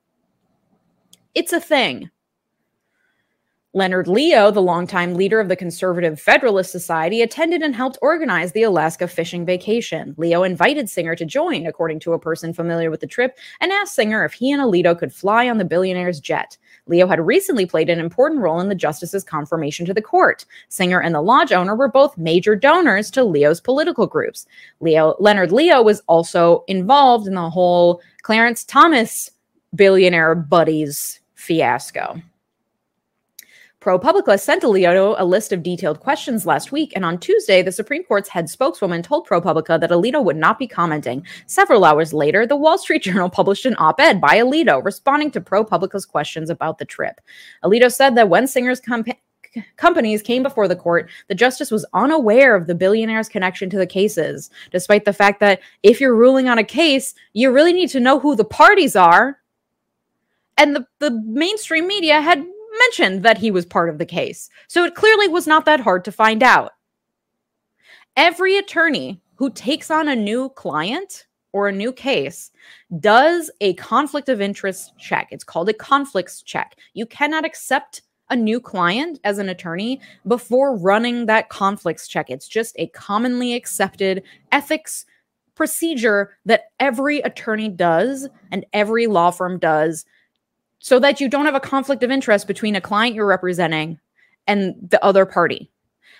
it's 1.34 1.52
a 1.52 1.60
thing. 1.60 2.10
Leonard 3.72 4.08
Leo, 4.08 4.50
the 4.50 4.60
longtime 4.60 5.14
leader 5.14 5.38
of 5.38 5.48
the 5.48 5.54
Conservative 5.54 6.20
Federalist 6.20 6.72
Society, 6.72 7.22
attended 7.22 7.62
and 7.62 7.72
helped 7.72 7.98
organize 8.02 8.50
the 8.50 8.64
Alaska 8.64 9.06
fishing 9.06 9.46
vacation. 9.46 10.12
Leo 10.18 10.42
invited 10.42 10.90
Singer 10.90 11.14
to 11.14 11.24
join, 11.24 11.68
according 11.68 12.00
to 12.00 12.12
a 12.12 12.18
person 12.18 12.52
familiar 12.52 12.90
with 12.90 12.98
the 12.98 13.06
trip, 13.06 13.38
and 13.60 13.70
asked 13.70 13.94
Singer 13.94 14.24
if 14.24 14.32
he 14.32 14.50
and 14.50 14.60
Alito 14.60 14.98
could 14.98 15.14
fly 15.14 15.48
on 15.48 15.58
the 15.58 15.64
billionaire's 15.64 16.18
jet. 16.18 16.58
Leo 16.88 17.06
had 17.06 17.24
recently 17.24 17.64
played 17.64 17.88
an 17.88 18.00
important 18.00 18.40
role 18.40 18.58
in 18.58 18.68
the 18.68 18.74
justice's 18.74 19.22
confirmation 19.22 19.86
to 19.86 19.94
the 19.94 20.02
court. 20.02 20.44
Singer 20.68 21.00
and 21.00 21.14
the 21.14 21.22
lodge 21.22 21.52
owner 21.52 21.76
were 21.76 21.86
both 21.86 22.18
major 22.18 22.56
donors 22.56 23.08
to 23.12 23.22
Leo's 23.22 23.60
political 23.60 24.08
groups. 24.08 24.46
Leo 24.80 25.14
Leonard 25.20 25.52
Leo 25.52 25.80
was 25.80 26.02
also 26.08 26.64
involved 26.66 27.28
in 27.28 27.34
the 27.34 27.50
whole 27.50 28.02
Clarence 28.22 28.64
Thomas 28.64 29.30
billionaire 29.76 30.34
buddies 30.34 31.19
fiasco. 31.50 32.22
ProPublica 33.80 34.38
sent 34.38 34.62
Alito 34.62 35.16
a 35.18 35.24
list 35.24 35.52
of 35.52 35.64
detailed 35.64 35.98
questions 35.98 36.46
last 36.46 36.70
week, 36.70 36.92
and 36.94 37.04
on 37.04 37.18
Tuesday, 37.18 37.60
the 37.60 37.72
Supreme 37.72 38.04
Court's 38.04 38.28
head 38.28 38.48
spokeswoman 38.48 39.02
told 39.02 39.26
ProPublica 39.26 39.80
that 39.80 39.90
Alito 39.90 40.22
would 40.22 40.36
not 40.36 40.60
be 40.60 40.68
commenting. 40.68 41.26
Several 41.46 41.84
hours 41.84 42.12
later, 42.12 42.46
the 42.46 42.54
Wall 42.54 42.78
Street 42.78 43.02
Journal 43.08 43.28
published 43.28 43.66
an 43.66 43.74
op 43.80 43.98
ed 43.98 44.20
by 44.20 44.36
Alito 44.36 44.84
responding 44.84 45.32
to 45.32 45.40
ProPublica's 45.40 46.06
questions 46.06 46.50
about 46.50 46.78
the 46.78 46.84
trip. 46.84 47.20
Alito 47.64 47.92
said 47.92 48.14
that 48.14 48.28
when 48.28 48.46
Singer's 48.46 48.80
companies 49.76 50.22
came 50.22 50.44
before 50.44 50.68
the 50.68 50.76
court, 50.76 51.10
the 51.26 51.34
justice 51.34 51.72
was 51.72 51.84
unaware 51.94 52.54
of 52.54 52.68
the 52.68 52.76
billionaire's 52.76 53.28
connection 53.28 53.68
to 53.70 53.78
the 53.78 53.88
cases, 53.88 54.50
despite 54.70 55.04
the 55.04 55.12
fact 55.12 55.40
that 55.40 55.58
if 55.82 56.00
you're 56.00 56.14
ruling 56.14 56.48
on 56.48 56.58
a 56.58 56.64
case, 56.64 57.12
you 57.32 57.50
really 57.50 57.72
need 57.72 57.90
to 57.90 57.98
know 57.98 58.20
who 58.20 58.36
the 58.36 58.44
parties 58.44 58.94
are. 58.94 59.39
And 60.60 60.76
the, 60.76 60.86
the 60.98 61.10
mainstream 61.24 61.86
media 61.86 62.20
had 62.20 62.44
mentioned 62.78 63.22
that 63.22 63.38
he 63.38 63.50
was 63.50 63.64
part 63.64 63.88
of 63.88 63.96
the 63.96 64.04
case. 64.04 64.50
So 64.68 64.84
it 64.84 64.94
clearly 64.94 65.26
was 65.26 65.46
not 65.46 65.64
that 65.64 65.80
hard 65.80 66.04
to 66.04 66.12
find 66.12 66.42
out. 66.42 66.72
Every 68.14 68.58
attorney 68.58 69.22
who 69.36 69.48
takes 69.50 69.90
on 69.90 70.06
a 70.06 70.14
new 70.14 70.50
client 70.50 71.26
or 71.52 71.68
a 71.68 71.72
new 71.72 71.94
case 71.94 72.50
does 73.00 73.50
a 73.62 73.72
conflict 73.74 74.28
of 74.28 74.42
interest 74.42 74.92
check. 74.98 75.28
It's 75.30 75.44
called 75.44 75.70
a 75.70 75.74
conflicts 75.74 76.42
check. 76.42 76.76
You 76.92 77.06
cannot 77.06 77.46
accept 77.46 78.02
a 78.28 78.36
new 78.36 78.60
client 78.60 79.18
as 79.24 79.38
an 79.38 79.48
attorney 79.48 79.98
before 80.28 80.76
running 80.76 81.24
that 81.24 81.48
conflicts 81.48 82.06
check. 82.06 82.28
It's 82.28 82.46
just 82.46 82.76
a 82.78 82.88
commonly 82.88 83.54
accepted 83.54 84.24
ethics 84.52 85.06
procedure 85.54 86.36
that 86.44 86.64
every 86.78 87.20
attorney 87.20 87.70
does 87.70 88.28
and 88.52 88.66
every 88.74 89.06
law 89.06 89.30
firm 89.30 89.58
does 89.58 90.04
so 90.80 90.98
that 90.98 91.20
you 91.20 91.28
don't 91.28 91.46
have 91.46 91.54
a 91.54 91.60
conflict 91.60 92.02
of 92.02 92.10
interest 92.10 92.46
between 92.46 92.74
a 92.74 92.80
client 92.80 93.14
you're 93.14 93.26
representing 93.26 94.00
and 94.46 94.74
the 94.88 95.02
other 95.04 95.24
party. 95.24 95.70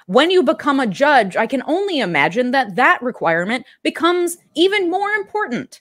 When 0.06 0.30
you 0.30 0.42
become 0.42 0.80
a 0.80 0.86
judge, 0.86 1.36
I 1.36 1.46
can 1.46 1.62
only 1.66 2.00
imagine 2.00 2.52
that 2.52 2.76
that 2.76 3.02
requirement 3.02 3.66
becomes 3.82 4.36
even 4.54 4.90
more 4.90 5.10
important. 5.10 5.80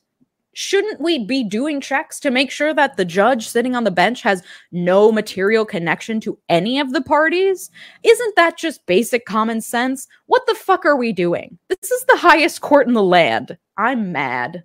Shouldn't 0.54 1.00
we 1.00 1.26
be 1.26 1.44
doing 1.44 1.80
checks 1.80 2.20
to 2.22 2.32
make 2.32 2.52
sure 2.52 2.74
that 2.74 2.98
the 2.98 3.06
judge 3.06 3.48
sitting 3.48 3.76
on 3.76 3.84
the 3.84 3.92
bench 3.92 4.22
has 4.24 4.44
no 4.72 5.12
material 5.12 5.66
connection 5.66 6.20
to 6.22 6.38
any 6.50 6.80
of 6.80 6.92
the 6.92 7.02
parties? 7.02 7.70
Isn't 8.04 8.36
that 8.36 8.58
just 8.58 8.86
basic 8.86 9.26
common 9.26 9.62
sense? 9.62 10.08
What 10.26 10.46
the 10.48 10.56
fuck 10.56 10.86
are 10.86 10.98
we 10.98 11.14
doing? 11.14 11.58
This 11.70 11.92
is 11.92 12.04
the 12.06 12.18
highest 12.18 12.62
court 12.62 12.88
in 12.88 12.94
the 12.94 13.04
land. 13.04 13.58
I'm 13.78 14.12
mad 14.12 14.64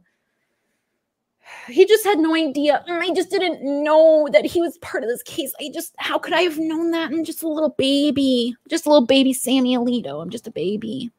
he 1.68 1.86
just 1.86 2.04
had 2.04 2.18
no 2.18 2.34
idea. 2.34 2.84
Mm, 2.88 3.00
I 3.00 3.14
just 3.14 3.30
didn't 3.30 3.62
know 3.62 4.28
that 4.32 4.44
he 4.44 4.60
was 4.60 4.78
part 4.78 5.02
of 5.02 5.08
this 5.08 5.22
case. 5.22 5.52
I 5.60 5.70
just, 5.72 5.94
how 5.98 6.18
could 6.18 6.32
I 6.32 6.42
have 6.42 6.58
known 6.58 6.90
that? 6.90 7.10
I'm 7.10 7.24
just 7.24 7.42
a 7.42 7.48
little 7.48 7.74
baby, 7.78 8.54
just 8.68 8.86
a 8.86 8.88
little 8.88 9.06
baby 9.06 9.32
Sammy 9.32 9.76
Alito. 9.76 10.22
I'm 10.22 10.30
just 10.30 10.46
a 10.46 10.50
baby. 10.50 11.10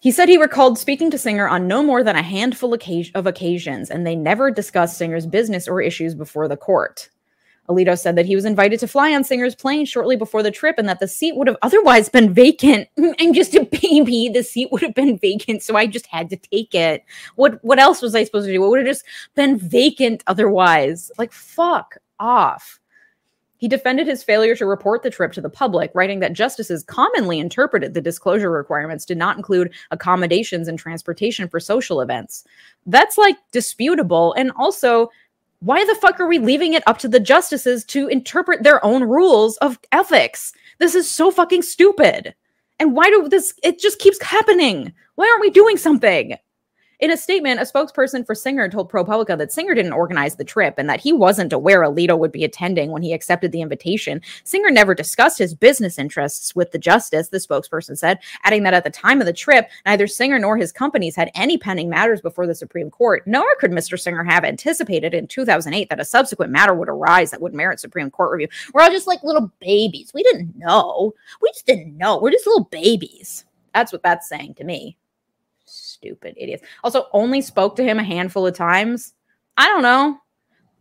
He 0.00 0.12
said 0.12 0.28
he 0.28 0.38
recalled 0.38 0.78
speaking 0.78 1.10
to 1.10 1.18
Singer 1.18 1.48
on 1.48 1.66
no 1.66 1.82
more 1.82 2.04
than 2.04 2.14
a 2.14 2.22
handful 2.22 2.72
of 2.72 3.26
occasions, 3.26 3.90
and 3.90 4.06
they 4.06 4.14
never 4.14 4.50
discussed 4.50 4.96
Singer's 4.96 5.26
business 5.26 5.66
or 5.66 5.82
issues 5.82 6.14
before 6.14 6.46
the 6.46 6.56
court. 6.56 7.10
Alito 7.68 7.98
said 7.98 8.16
that 8.16 8.26
he 8.26 8.34
was 8.34 8.44
invited 8.44 8.80
to 8.80 8.88
fly 8.88 9.14
on 9.14 9.24
Singer's 9.24 9.54
plane 9.54 9.84
shortly 9.84 10.16
before 10.16 10.42
the 10.42 10.50
trip 10.50 10.76
and 10.78 10.88
that 10.88 11.00
the 11.00 11.08
seat 11.08 11.36
would 11.36 11.46
have 11.46 11.58
otherwise 11.62 12.08
been 12.08 12.32
vacant. 12.32 12.88
I'm 13.20 13.34
just 13.34 13.54
a 13.54 13.64
baby. 13.64 14.30
The 14.32 14.42
seat 14.42 14.72
would 14.72 14.82
have 14.82 14.94
been 14.94 15.18
vacant, 15.18 15.62
so 15.62 15.76
I 15.76 15.86
just 15.86 16.06
had 16.06 16.30
to 16.30 16.36
take 16.36 16.74
it. 16.74 17.04
What 17.36 17.62
what 17.62 17.78
else 17.78 18.00
was 18.00 18.14
I 18.14 18.24
supposed 18.24 18.46
to 18.46 18.52
do? 18.52 18.64
It 18.64 18.68
would 18.68 18.78
have 18.80 18.86
just 18.86 19.04
been 19.34 19.58
vacant 19.58 20.24
otherwise. 20.26 21.10
Like 21.18 21.32
fuck 21.32 21.96
off. 22.18 22.80
He 23.58 23.66
defended 23.66 24.06
his 24.06 24.22
failure 24.22 24.54
to 24.54 24.66
report 24.66 25.02
the 25.02 25.10
trip 25.10 25.32
to 25.32 25.40
the 25.40 25.50
public, 25.50 25.90
writing 25.92 26.20
that 26.20 26.32
justices 26.32 26.84
commonly 26.84 27.40
interpreted 27.40 27.92
the 27.92 28.00
disclosure 28.00 28.50
requirements 28.50 29.04
did 29.04 29.18
not 29.18 29.36
include 29.36 29.74
accommodations 29.90 30.68
and 30.68 30.78
transportation 30.78 31.48
for 31.48 31.58
social 31.58 32.00
events. 32.00 32.44
That's 32.86 33.18
like 33.18 33.36
disputable. 33.50 34.32
And 34.34 34.52
also, 34.56 35.10
why 35.60 35.84
the 35.84 35.94
fuck 35.96 36.20
are 36.20 36.28
we 36.28 36.38
leaving 36.38 36.74
it 36.74 36.86
up 36.86 36.98
to 36.98 37.08
the 37.08 37.20
justices 37.20 37.84
to 37.86 38.06
interpret 38.08 38.62
their 38.62 38.84
own 38.84 39.02
rules 39.04 39.56
of 39.58 39.78
ethics? 39.92 40.52
This 40.78 40.94
is 40.94 41.10
so 41.10 41.30
fucking 41.30 41.62
stupid. 41.62 42.34
And 42.78 42.94
why 42.94 43.10
do 43.10 43.28
this 43.28 43.54
it 43.64 43.80
just 43.80 43.98
keeps 43.98 44.22
happening? 44.22 44.92
Why 45.16 45.28
aren't 45.28 45.40
we 45.40 45.50
doing 45.50 45.76
something? 45.76 46.36
In 47.00 47.12
a 47.12 47.16
statement, 47.16 47.60
a 47.60 47.62
spokesperson 47.62 48.26
for 48.26 48.34
Singer 48.34 48.68
told 48.68 48.90
ProPublica 48.90 49.38
that 49.38 49.52
Singer 49.52 49.72
didn't 49.72 49.92
organize 49.92 50.34
the 50.34 50.44
trip 50.44 50.74
and 50.78 50.90
that 50.90 51.00
he 51.00 51.12
wasn't 51.12 51.52
aware 51.52 51.82
Alito 51.82 52.18
would 52.18 52.32
be 52.32 52.42
attending 52.42 52.90
when 52.90 53.02
he 53.02 53.12
accepted 53.12 53.52
the 53.52 53.60
invitation. 53.60 54.20
Singer 54.42 54.72
never 54.72 54.96
discussed 54.96 55.38
his 55.38 55.54
business 55.54 55.96
interests 55.96 56.56
with 56.56 56.72
the 56.72 56.78
justice, 56.78 57.28
the 57.28 57.38
spokesperson 57.38 57.96
said, 57.96 58.18
adding 58.42 58.64
that 58.64 58.74
at 58.74 58.82
the 58.82 58.90
time 58.90 59.20
of 59.20 59.26
the 59.28 59.32
trip, 59.32 59.70
neither 59.86 60.08
Singer 60.08 60.40
nor 60.40 60.56
his 60.56 60.72
companies 60.72 61.14
had 61.14 61.30
any 61.36 61.56
pending 61.56 61.88
matters 61.88 62.20
before 62.20 62.48
the 62.48 62.54
Supreme 62.54 62.90
Court, 62.90 63.22
nor 63.26 63.46
could 63.60 63.70
Mr. 63.70 63.96
Singer 63.96 64.24
have 64.24 64.42
anticipated 64.42 65.14
in 65.14 65.28
2008 65.28 65.88
that 65.90 66.00
a 66.00 66.04
subsequent 66.04 66.50
matter 66.50 66.74
would 66.74 66.88
arise 66.88 67.30
that 67.30 67.40
would 67.40 67.54
merit 67.54 67.78
Supreme 67.78 68.10
Court 68.10 68.32
review. 68.32 68.48
We're 68.74 68.82
all 68.82 68.90
just 68.90 69.06
like 69.06 69.22
little 69.22 69.52
babies. 69.60 70.10
We 70.12 70.24
didn't 70.24 70.58
know. 70.58 71.14
We 71.40 71.50
just 71.50 71.66
didn't 71.66 71.96
know. 71.96 72.18
We're 72.18 72.32
just 72.32 72.46
little 72.48 72.64
babies. 72.64 73.44
That's 73.72 73.92
what 73.92 74.02
that's 74.02 74.28
saying 74.28 74.54
to 74.54 74.64
me 74.64 74.98
stupid 75.98 76.34
idiots. 76.36 76.62
Also, 76.84 77.06
only 77.12 77.40
spoke 77.40 77.76
to 77.76 77.84
him 77.84 77.98
a 77.98 78.04
handful 78.04 78.46
of 78.46 78.54
times. 78.54 79.14
I 79.56 79.66
don't 79.66 79.82
know. 79.82 80.18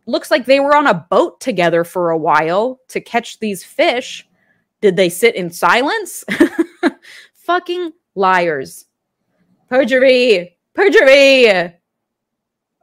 Looks 0.05 0.31
like 0.31 0.45
they 0.45 0.59
were 0.59 0.75
on 0.75 0.87
a 0.87 1.05
boat 1.09 1.41
together 1.41 1.83
for 1.83 2.11
a 2.11 2.17
while 2.17 2.79
to 2.89 3.01
catch 3.01 3.39
these 3.39 3.63
fish. 3.63 4.27
Did 4.79 4.95
they 4.95 5.09
sit 5.09 5.35
in 5.35 5.49
silence? 5.49 6.23
Fucking 7.33 7.91
liars. 8.15 8.85
Perjury. 9.67 10.57
Perjury. 10.73 11.73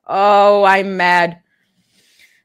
Oh, 0.07 0.65
I'm 0.65 0.97
mad. 0.97 1.41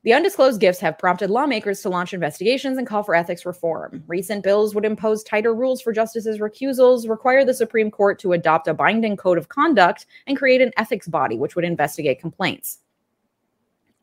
The 0.09 0.15
undisclosed 0.15 0.59
gifts 0.59 0.79
have 0.79 0.97
prompted 0.97 1.29
lawmakers 1.29 1.83
to 1.83 1.89
launch 1.89 2.15
investigations 2.15 2.79
and 2.79 2.87
call 2.87 3.03
for 3.03 3.13
ethics 3.13 3.45
reform. 3.45 4.03
Recent 4.07 4.43
bills 4.43 4.73
would 4.73 4.83
impose 4.83 5.21
tighter 5.21 5.53
rules 5.53 5.83
for 5.83 5.93
justices' 5.93 6.39
recusals, 6.39 7.07
require 7.07 7.45
the 7.45 7.53
Supreme 7.53 7.91
Court 7.91 8.17
to 8.21 8.33
adopt 8.33 8.67
a 8.67 8.73
binding 8.73 9.15
code 9.15 9.37
of 9.37 9.49
conduct, 9.49 10.07
and 10.25 10.35
create 10.35 10.61
an 10.61 10.71
ethics 10.77 11.07
body 11.07 11.37
which 11.37 11.55
would 11.55 11.63
investigate 11.63 12.19
complaints. 12.19 12.79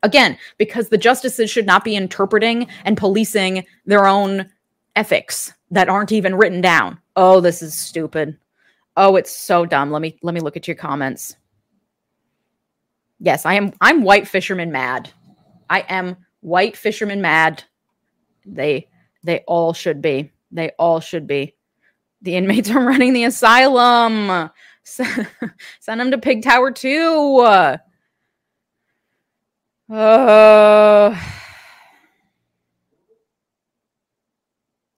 Again, 0.01 0.37
because 0.57 0.87
the 0.87 0.97
justices 0.97 1.49
should 1.49 1.65
not 1.65 1.83
be 1.83 1.97
interpreting 1.97 2.69
and 2.85 2.95
policing 2.95 3.65
their 3.85 4.07
own 4.07 4.49
ethics 4.95 5.51
that 5.71 5.89
aren't 5.89 6.13
even 6.13 6.35
written 6.35 6.61
down. 6.61 7.01
Oh, 7.17 7.41
this 7.41 7.61
is 7.61 7.77
stupid. 7.77 8.37
Oh, 8.95 9.17
it's 9.17 9.35
so 9.35 9.65
dumb. 9.65 9.91
Let 9.91 10.01
me 10.01 10.17
let 10.21 10.33
me 10.33 10.39
look 10.39 10.55
at 10.55 10.69
your 10.69 10.75
comments. 10.75 11.35
Yes, 13.19 13.45
I 13.45 13.55
am 13.55 13.73
I'm 13.81 14.03
white 14.03 14.25
fisherman 14.25 14.71
mad. 14.71 15.11
I 15.69 15.81
am 15.87 16.17
white 16.41 16.77
fisherman 16.77 17.21
mad. 17.21 17.63
They 18.45 18.87
they 19.23 19.39
all 19.47 19.73
should 19.73 20.01
be. 20.01 20.31
They 20.51 20.71
all 20.79 20.99
should 20.99 21.27
be. 21.27 21.55
The 22.21 22.35
inmates 22.35 22.69
are 22.71 22.83
running 22.85 23.13
the 23.13 23.25
asylum. 23.25 24.49
Send 24.83 25.27
them 25.99 26.11
to 26.11 26.17
Pig 26.17 26.43
Tower 26.43 26.71
too. 26.71 27.37
Uh, 27.39 27.77
oh 29.89 31.17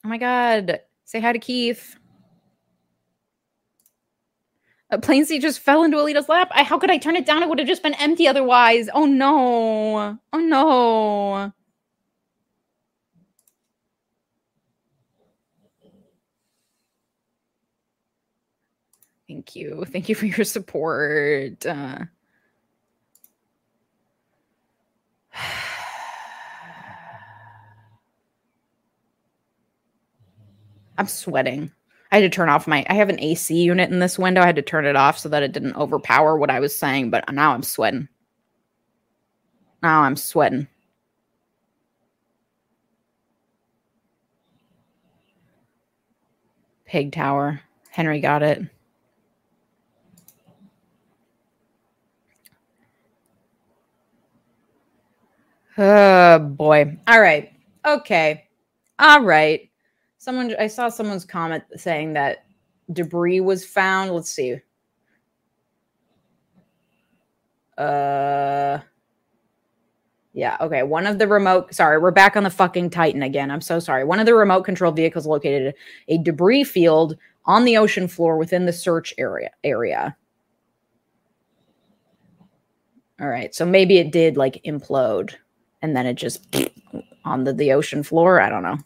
my 0.04 0.18
god. 0.18 0.82
Say 1.06 1.20
hi 1.20 1.34
to 1.34 1.40
Keith. 1.40 1.99
A 4.92 4.98
plane 5.00 5.26
seat 5.26 5.42
just 5.42 5.60
fell 5.60 5.84
into 5.84 5.98
Alito's 5.98 6.30
lap. 6.30 6.50
I, 6.52 6.64
how 6.64 6.80
could 6.80 6.90
I 6.90 6.98
turn 6.98 7.16
it 7.16 7.26
down? 7.26 7.44
It 7.44 7.50
would 7.50 7.60
have 7.60 7.68
just 7.68 7.84
been 7.84 7.94
empty 7.96 8.28
otherwise. 8.28 8.90
Oh 8.94 9.06
no. 9.06 10.18
Oh 10.34 10.40
no. 10.40 11.54
Thank 19.28 19.56
you. 19.56 19.86
Thank 19.88 20.10
you 20.10 20.16
for 20.16 20.26
your 20.26 20.44
support. 20.44 21.64
Uh, 21.66 22.00
I'm 30.98 31.08
sweating. 31.08 31.72
I 32.12 32.20
had 32.20 32.32
to 32.32 32.36
turn 32.36 32.50
off 32.50 32.68
my 32.68 32.86
I 32.90 32.94
have 32.94 33.10
an 33.10 33.20
AC 33.20 33.56
unit 33.56 33.92
in 33.92 34.00
this 34.00 34.18
window. 34.18 34.42
I 34.42 34.46
had 34.48 34.56
to 34.56 34.62
turn 34.62 34.86
it 34.86 34.96
off 34.96 35.20
so 35.20 35.30
that 35.30 35.44
it 35.44 35.52
didn't 35.52 35.76
overpower 35.76 36.38
what 36.38 36.50
I 36.50 36.60
was 36.60 36.78
saying, 36.78 37.12
but 37.12 37.32
now 37.32 37.54
I'm 37.54 37.64
sweating. 37.64 38.08
Now 39.84 40.02
I'm 40.02 40.16
sweating. 40.16 40.68
Pig 46.86 47.12
Tower. 47.12 47.62
Henry 47.92 48.20
got 48.20 48.42
it. 48.42 48.64
Oh 55.78 56.40
boy. 56.40 56.98
All 57.08 57.22
right. 57.22 57.54
Okay. 57.86 58.46
All 58.98 59.22
right. 59.22 59.69
Someone 60.20 60.54
I 60.60 60.68
saw 60.68 60.90
someone's 60.90 61.24
comment 61.24 61.64
saying 61.78 62.12
that 62.14 62.44
debris 62.92 63.40
was 63.40 63.66
found. 63.66 64.12
Let's 64.12 64.30
see. 64.30 64.58
Uh 67.78 68.80
Yeah. 70.34 70.58
Okay. 70.60 70.84
One 70.84 71.08
of 71.08 71.20
the 71.20 71.28
remote, 71.28 71.74
sorry, 71.74 72.00
we're 72.00 72.12
back 72.12 72.36
on 72.36 72.44
the 72.44 72.50
fucking 72.50 72.90
Titan 72.90 73.24
again. 73.24 73.50
I'm 73.50 73.62
so 73.62 73.80
sorry. 73.80 74.04
One 74.04 74.20
of 74.20 74.26
the 74.26 74.36
remote 74.36 74.64
control 74.64 74.92
vehicles 74.92 75.26
located 75.26 75.74
a 76.10 76.18
debris 76.18 76.66
field 76.66 77.16
on 77.46 77.64
the 77.64 77.78
ocean 77.78 78.10
floor 78.10 78.38
within 78.38 78.66
the 78.66 78.74
search 78.74 79.14
area 79.18 79.52
area. 79.64 80.18
All 83.22 83.30
right. 83.30 83.56
So 83.56 83.66
maybe 83.66 84.00
it 84.00 84.12
did 84.12 84.36
like 84.36 84.62
implode 84.66 85.36
and 85.82 85.96
then 85.96 86.06
it 86.06 86.16
just 86.16 86.46
on 87.24 87.46
the, 87.46 87.54
the 87.54 87.72
ocean 87.72 88.04
floor. 88.04 88.42
I 88.42 88.50
don't 88.50 88.64
know. 88.64 88.80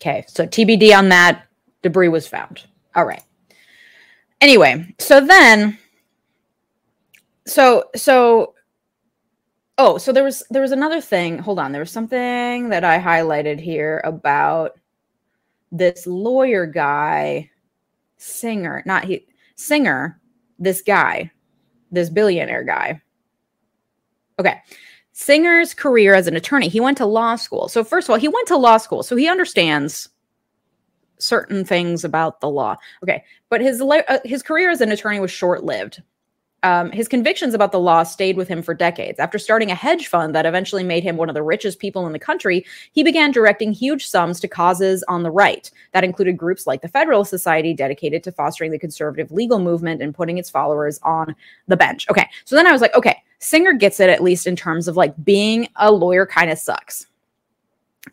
Okay. 0.00 0.24
So 0.28 0.46
TBD 0.46 0.96
on 0.96 1.08
that. 1.10 1.44
Debris 1.82 2.08
was 2.08 2.26
found. 2.26 2.64
All 2.94 3.04
right. 3.04 3.22
Anyway, 4.40 4.94
so 4.98 5.20
then 5.24 5.78
so 7.48 7.84
so 7.96 8.54
oh 9.78 9.96
so 9.96 10.12
there 10.12 10.24
was 10.24 10.42
there 10.50 10.62
was 10.62 10.72
another 10.72 11.00
thing 11.00 11.38
hold 11.38 11.58
on 11.58 11.72
there 11.72 11.80
was 11.80 11.90
something 11.90 12.68
that 12.68 12.84
i 12.84 12.98
highlighted 12.98 13.58
here 13.58 14.02
about 14.04 14.78
this 15.72 16.06
lawyer 16.06 16.66
guy 16.66 17.48
singer 18.18 18.82
not 18.84 19.04
he 19.04 19.26
singer 19.54 20.20
this 20.58 20.82
guy 20.82 21.30
this 21.90 22.10
billionaire 22.10 22.64
guy 22.64 23.00
okay 24.38 24.60
singer's 25.18 25.74
career 25.74 26.14
as 26.14 26.28
an 26.28 26.36
attorney 26.36 26.68
he 26.68 26.78
went 26.78 26.96
to 26.96 27.04
law 27.04 27.34
school. 27.34 27.68
So 27.68 27.82
first 27.82 28.06
of 28.06 28.10
all 28.10 28.20
he 28.20 28.28
went 28.28 28.46
to 28.48 28.56
law 28.56 28.76
school 28.76 29.02
so 29.02 29.16
he 29.16 29.28
understands 29.28 30.08
certain 31.18 31.64
things 31.64 32.04
about 32.04 32.40
the 32.40 32.48
law. 32.48 32.76
Okay 33.02 33.24
but 33.48 33.60
his 33.60 33.82
uh, 33.82 34.18
his 34.24 34.44
career 34.44 34.70
as 34.70 34.80
an 34.80 34.92
attorney 34.92 35.18
was 35.18 35.32
short 35.32 35.64
lived 35.64 36.02
um, 36.62 36.90
his 36.90 37.06
convictions 37.06 37.54
about 37.54 37.72
the 37.72 37.78
law 37.78 38.02
stayed 38.02 38.36
with 38.36 38.48
him 38.48 38.62
for 38.62 38.74
decades. 38.74 39.20
After 39.20 39.38
starting 39.38 39.70
a 39.70 39.76
hedge 39.76 40.08
fund 40.08 40.34
that 40.34 40.46
eventually 40.46 40.82
made 40.82 41.04
him 41.04 41.16
one 41.16 41.28
of 41.28 41.34
the 41.34 41.42
richest 41.42 41.78
people 41.78 42.06
in 42.06 42.12
the 42.12 42.18
country, 42.18 42.64
he 42.92 43.04
began 43.04 43.30
directing 43.30 43.72
huge 43.72 44.06
sums 44.06 44.40
to 44.40 44.48
causes 44.48 45.04
on 45.08 45.22
the 45.22 45.30
right. 45.30 45.70
That 45.92 46.04
included 46.04 46.36
groups 46.36 46.66
like 46.66 46.82
the 46.82 46.88
Federalist 46.88 47.30
Society, 47.30 47.74
dedicated 47.74 48.24
to 48.24 48.32
fostering 48.32 48.72
the 48.72 48.78
conservative 48.78 49.30
legal 49.30 49.60
movement 49.60 50.02
and 50.02 50.14
putting 50.14 50.38
its 50.38 50.50
followers 50.50 50.98
on 51.02 51.34
the 51.68 51.76
bench. 51.76 52.08
Okay, 52.10 52.28
so 52.44 52.56
then 52.56 52.66
I 52.66 52.72
was 52.72 52.80
like, 52.80 52.94
okay, 52.94 53.22
Singer 53.38 53.72
gets 53.72 54.00
it 54.00 54.10
at 54.10 54.22
least 54.22 54.46
in 54.46 54.56
terms 54.56 54.88
of 54.88 54.96
like 54.96 55.14
being 55.24 55.68
a 55.76 55.92
lawyer 55.92 56.26
kind 56.26 56.50
of 56.50 56.58
sucks. 56.58 57.06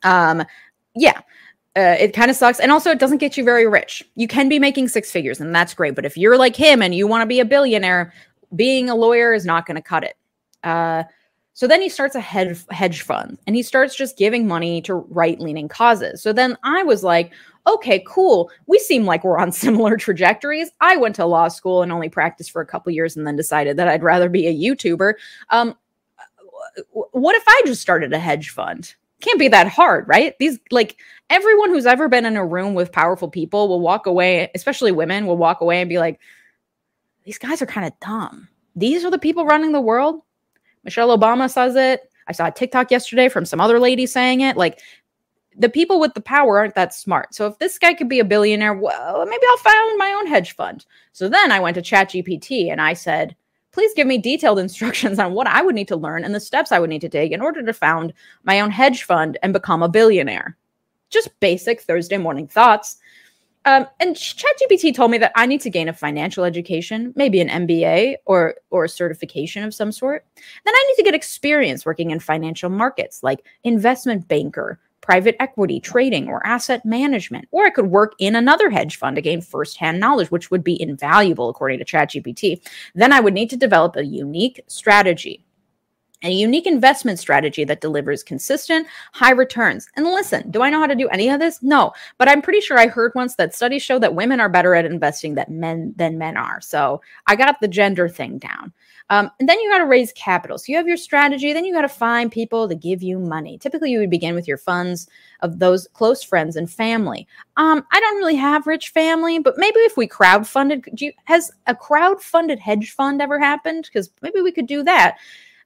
Um, 0.04 0.44
yeah. 0.96 1.20
Uh, 1.78 1.98
it 2.00 2.14
kind 2.14 2.32
of 2.32 2.38
sucks. 2.38 2.62
And 2.62 2.72
also, 2.72 2.90
it 2.90 3.00
doesn't 3.00 3.18
get 3.18 3.36
you 3.36 3.44
very 3.44 3.68
rich. 3.68 4.02
You 4.16 4.30
can 4.30 4.48
be 4.48 4.60
making 4.60 4.88
six 4.88 5.12
figures, 5.12 5.42
and 5.42 5.54
that's 5.54 5.74
great. 5.74 5.94
But 5.94 6.06
if 6.06 6.16
you're 6.16 6.38
like 6.38 6.56
him 6.56 6.82
and 6.82 6.96
you 6.96 7.06
want 7.06 7.22
to 7.24 7.26
be 7.26 7.42
a 7.42 7.46
billionaire, 7.46 8.14
being 8.56 8.90
a 8.90 8.96
lawyer 8.96 9.34
is 9.34 9.46
not 9.46 9.66
going 9.66 9.76
to 9.76 9.82
cut 9.82 10.04
it. 10.04 10.16
Uh, 10.64 11.04
so 11.54 11.68
then 11.68 11.82
he 11.82 11.88
starts 11.88 12.16
a 12.16 12.20
hedge, 12.20 12.66
hedge 12.70 13.02
fund 13.02 13.38
and 13.48 13.56
he 13.56 13.64
starts 13.64 13.96
just 13.96 14.18
giving 14.18 14.46
money 14.46 14.82
to 14.82 14.96
right 14.96 15.40
leaning 15.40 15.70
causes. 15.70 16.22
So 16.22 16.34
then 16.34 16.58
I 16.64 16.84
was 16.84 17.02
like, 17.02 17.32
okay, 17.66 18.04
cool. 18.06 18.52
We 18.68 18.78
seem 18.78 19.06
like 19.06 19.24
we're 19.24 19.40
on 19.40 19.52
similar 19.54 19.96
trajectories. 19.96 20.70
I 20.82 20.98
went 20.98 21.16
to 21.16 21.26
law 21.26 21.48
school 21.48 21.82
and 21.82 21.94
only 21.94 22.10
practiced 22.10 22.52
for 22.52 22.62
a 22.62 22.66
couple 22.66 22.92
years 22.92 23.16
and 23.16 23.26
then 23.26 23.38
decided 23.38 23.78
that 23.78 23.88
I'd 23.88 24.04
rather 24.04 24.28
be 24.28 24.48
a 24.48 24.54
YouTuber. 24.54 25.14
Um, 25.50 25.76
what 26.92 27.36
if 27.36 27.44
I 27.48 27.62
just 27.66 27.82
started 27.82 28.12
a 28.12 28.20
hedge 28.20 28.50
fund? 28.50 28.94
Can't 29.22 29.40
be 29.40 29.48
that 29.48 29.70
hard, 29.70 30.08
right? 30.10 30.38
These, 30.40 30.60
like, 30.72 30.98
everyone 31.30 31.70
who's 31.70 31.86
ever 31.86 32.10
been 32.10 32.26
in 32.26 32.36
a 32.36 32.46
room 32.46 32.74
with 32.74 32.92
powerful 32.92 33.30
people 33.30 33.70
will 33.70 33.80
walk 33.80 34.08
away, 34.08 34.52
especially 34.54 34.92
women, 34.92 35.26
will 35.26 35.38
walk 35.38 35.62
away 35.62 35.80
and 35.80 35.90
be 35.90 36.00
like, 36.00 36.20
these 37.26 37.38
guys 37.38 37.62
are 37.62 37.66
kind 37.68 37.88
of 37.88 38.00
dumb. 38.00 38.48
These 38.76 39.04
are 39.04 39.12
the 39.12 39.20
people 39.20 39.46
running 39.46 39.72
the 39.72 39.82
world. 39.82 40.22
Michelle 40.84 41.18
Obama 41.18 41.50
says 41.50 41.76
it. 41.76 42.10
I 42.28 42.32
saw 42.32 42.48
a 42.48 42.52
TikTok 42.52 42.92
yesterday 42.92 43.30
from 43.30 43.46
some 43.46 43.60
other 43.60 43.80
lady 43.80 44.06
saying 44.06 44.42
it. 44.42 44.58
Like 44.58 44.80
the 45.58 45.70
people 45.70 46.00
with 46.00 46.14
the 46.14 46.22
power 46.22 46.60
aren't 46.60 46.76
that 46.76 46.94
smart. 46.94 47.34
So 47.34 47.48
if 47.48 47.58
this 47.58 47.80
guy 47.80 47.94
could 47.94 48.10
be 48.10 48.20
a 48.20 48.26
billionaire, 48.26 48.74
well, 48.74 49.26
maybe 49.26 49.44
I'll 49.50 49.58
found 49.58 49.98
my 49.98 50.12
own 50.12 50.28
hedge 50.28 50.54
fund. 50.54 50.86
So 51.14 51.28
then 51.28 51.52
I 51.52 51.60
went 51.60 51.76
to 51.76 51.82
ChatGPT 51.82 52.72
and 52.72 52.82
I 52.82 52.94
said, 52.94 53.36
please 53.72 53.94
give 53.96 54.08
me 54.08 54.18
detailed 54.18 54.60
instructions 54.60 55.18
on 55.18 55.34
what 55.34 55.48
I 55.48 55.62
would 55.62 55.76
need 55.76 55.88
to 55.90 55.96
learn 55.96 56.24
and 56.24 56.36
the 56.36 56.40
steps 56.40 56.72
I 56.72 56.80
would 56.80 56.90
need 56.90 57.02
to 57.02 57.10
take 57.10 57.32
in 57.32 57.42
order 57.42 57.64
to 57.64 57.74
found 57.74 58.14
my 58.44 58.60
own 58.60 58.72
hedge 58.72 59.04
fund 59.04 59.38
and 59.42 59.54
become 59.54 59.82
a 59.82 59.90
billionaire. 59.90 60.58
Just 61.10 61.40
basic 61.40 61.82
Thursday 61.82 62.18
morning 62.18 62.48
thoughts. 62.48 62.98
Um, 63.66 63.88
and 64.00 64.16
ChatGPT 64.16 64.94
told 64.94 65.10
me 65.10 65.18
that 65.18 65.32
I 65.36 65.48
need 65.48 65.62
to 65.62 65.72
gain 65.72 65.90
a 65.90 65.94
financial 65.94 66.44
education, 66.44 67.14
maybe 67.16 67.42
an 67.42 67.50
MBA 67.50 68.18
or 68.26 68.56
or 68.70 68.86
a 68.86 68.90
certification 68.90 69.64
of 69.64 69.74
some 69.74 69.92
sort. 69.92 70.26
Then 70.64 70.74
I 70.74 70.86
need 70.88 70.96
to 70.98 71.04
get 71.04 71.16
experience 71.16 71.86
working 71.86 72.12
in 72.12 72.20
financial 72.20 72.70
markets, 72.70 73.24
like 73.24 73.44
investment 73.64 74.28
banker, 74.28 74.80
private 75.06 75.36
equity, 75.40 75.80
trading, 75.80 76.28
or 76.28 76.46
asset 76.46 76.84
management. 76.86 77.48
Or 77.52 77.66
I 77.66 77.70
could 77.70 77.88
work 77.88 78.14
in 78.20 78.36
another 78.36 78.70
hedge 78.70 78.98
fund 78.98 79.16
to 79.16 79.22
gain 79.22 79.42
firsthand 79.42 80.00
knowledge, 80.00 80.32
which 80.32 80.50
would 80.52 80.64
be 80.64 80.82
invaluable 80.82 81.50
according 81.50 81.80
to 81.80 81.86
ChatGPT. 81.86 82.60
Then 82.96 83.14
I 83.14 83.20
would 83.20 83.34
need 83.34 83.50
to 83.52 83.58
develop 83.58 83.96
a 83.96 84.04
unique 84.04 84.64
strategy 84.68 85.45
a 86.26 86.32
unique 86.32 86.66
investment 86.66 87.20
strategy 87.20 87.64
that 87.64 87.82
delivers 87.82 88.24
consistent 88.24 88.88
high 89.14 89.32
returns. 89.32 89.88
And 89.96 90.06
listen, 90.06 90.50
do 90.50 90.62
I 90.62 90.70
know 90.70 90.80
how 90.80 90.88
to 90.88 90.96
do 90.96 91.08
any 91.10 91.30
of 91.30 91.40
this? 91.40 91.62
No, 91.62 91.94
but 92.18 92.28
I'm 92.28 92.42
pretty 92.42 92.62
sure 92.62 92.78
I 92.78 92.88
heard 92.88 93.12
once 93.16 93.36
that 93.36 93.54
studies 93.54 93.84
show 93.84 94.00
that 94.00 94.16
women 94.16 94.40
are 94.40 94.50
better 94.50 94.76
at 94.76 94.86
investing 94.86 95.36
than 95.36 95.46
men 95.50 95.94
than 95.96 96.18
men 96.18 96.36
are. 96.36 96.60
So 96.62 97.02
I 97.28 97.36
got 97.36 97.60
the 97.62 97.68
gender 97.68 98.10
thing 98.10 98.40
down. 98.40 98.74
Um, 99.12 99.30
and 99.40 99.48
then 99.48 99.60
you 99.60 99.70
got 99.70 99.80
to 99.80 99.86
raise 99.86 100.12
capital. 100.14 100.58
So 100.58 100.66
you 100.70 100.78
have 100.78 100.88
your 100.88 100.98
strategy. 100.98 101.54
Then 101.54 101.64
you 101.64 101.74
got 101.74 101.84
to 101.84 101.90
find 101.90 102.32
people 102.32 102.68
to 102.68 102.74
give 102.74 103.04
you 103.04 103.20
money. 103.20 103.60
Typically, 103.60 103.92
you 103.92 104.00
would 104.00 104.10
begin 104.10 104.34
with 104.34 104.48
your 104.48 104.58
funds 104.58 105.08
of 105.42 105.60
those 105.60 105.88
close 105.94 106.24
friends 106.24 106.56
and 106.56 106.72
family. 106.72 107.28
Um, 107.56 107.86
I 107.92 108.00
don't 108.00 108.18
really 108.18 108.36
have 108.36 108.66
rich 108.66 108.90
family, 108.90 109.38
but 109.38 109.56
maybe 109.58 109.78
if 109.82 109.96
we 109.96 110.08
crowdfunded, 110.08 111.00
you, 111.00 111.14
has 111.26 111.52
a 111.68 111.76
crowdfunded 111.76 112.58
hedge 112.58 112.94
fund 112.94 113.22
ever 113.22 113.38
happened? 113.38 113.88
Because 113.92 114.10
maybe 114.24 114.42
we 114.42 114.52
could 114.52 114.68
do 114.68 114.84
that. 114.84 115.18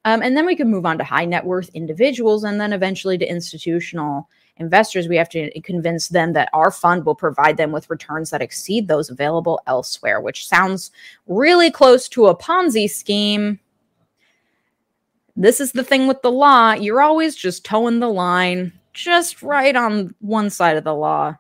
Um, 0.06 0.22
and 0.22 0.36
then 0.36 0.46
we 0.46 0.56
can 0.56 0.70
move 0.70 0.86
on 0.86 0.98
to 0.98 1.04
high 1.04 1.26
net 1.26 1.46
worth 1.46 1.70
individuals 1.74 2.44
and 2.44 2.60
then 2.60 2.74
eventually 2.74 3.18
to 3.18 3.30
institutional 3.30 4.30
investors. 4.58 5.08
We 5.08 5.18
have 5.18 5.30
to 5.30 5.60
convince 5.62 6.08
them 6.08 6.34
that 6.34 6.50
our 6.54 6.72
fund 6.72 7.06
will 7.06 7.16
provide 7.16 7.58
them 7.58 7.72
with 7.72 7.90
returns 7.90 8.30
that 8.30 8.42
exceed 8.42 8.88
those 8.88 9.10
available 9.10 9.62
elsewhere, 9.68 10.22
which 10.22 10.48
sounds 10.48 10.92
really 11.28 11.70
close 11.72 12.08
to 12.10 12.28
a 12.28 12.38
Ponzi 12.38 12.90
scheme. 12.90 13.60
This 15.36 15.60
is 15.60 15.72
the 15.72 15.84
thing 15.84 16.08
with 16.08 16.22
the 16.22 16.32
law. 16.32 16.74
You're 16.74 17.02
always 17.02 17.36
just 17.36 17.66
toeing 17.66 18.00
the 18.00 18.10
line, 18.10 18.74
just 18.94 19.42
right 19.42 19.76
on 19.76 20.14
one 20.20 20.50
side 20.50 20.78
of 20.78 20.84
the 20.84 20.96
law 20.96 21.38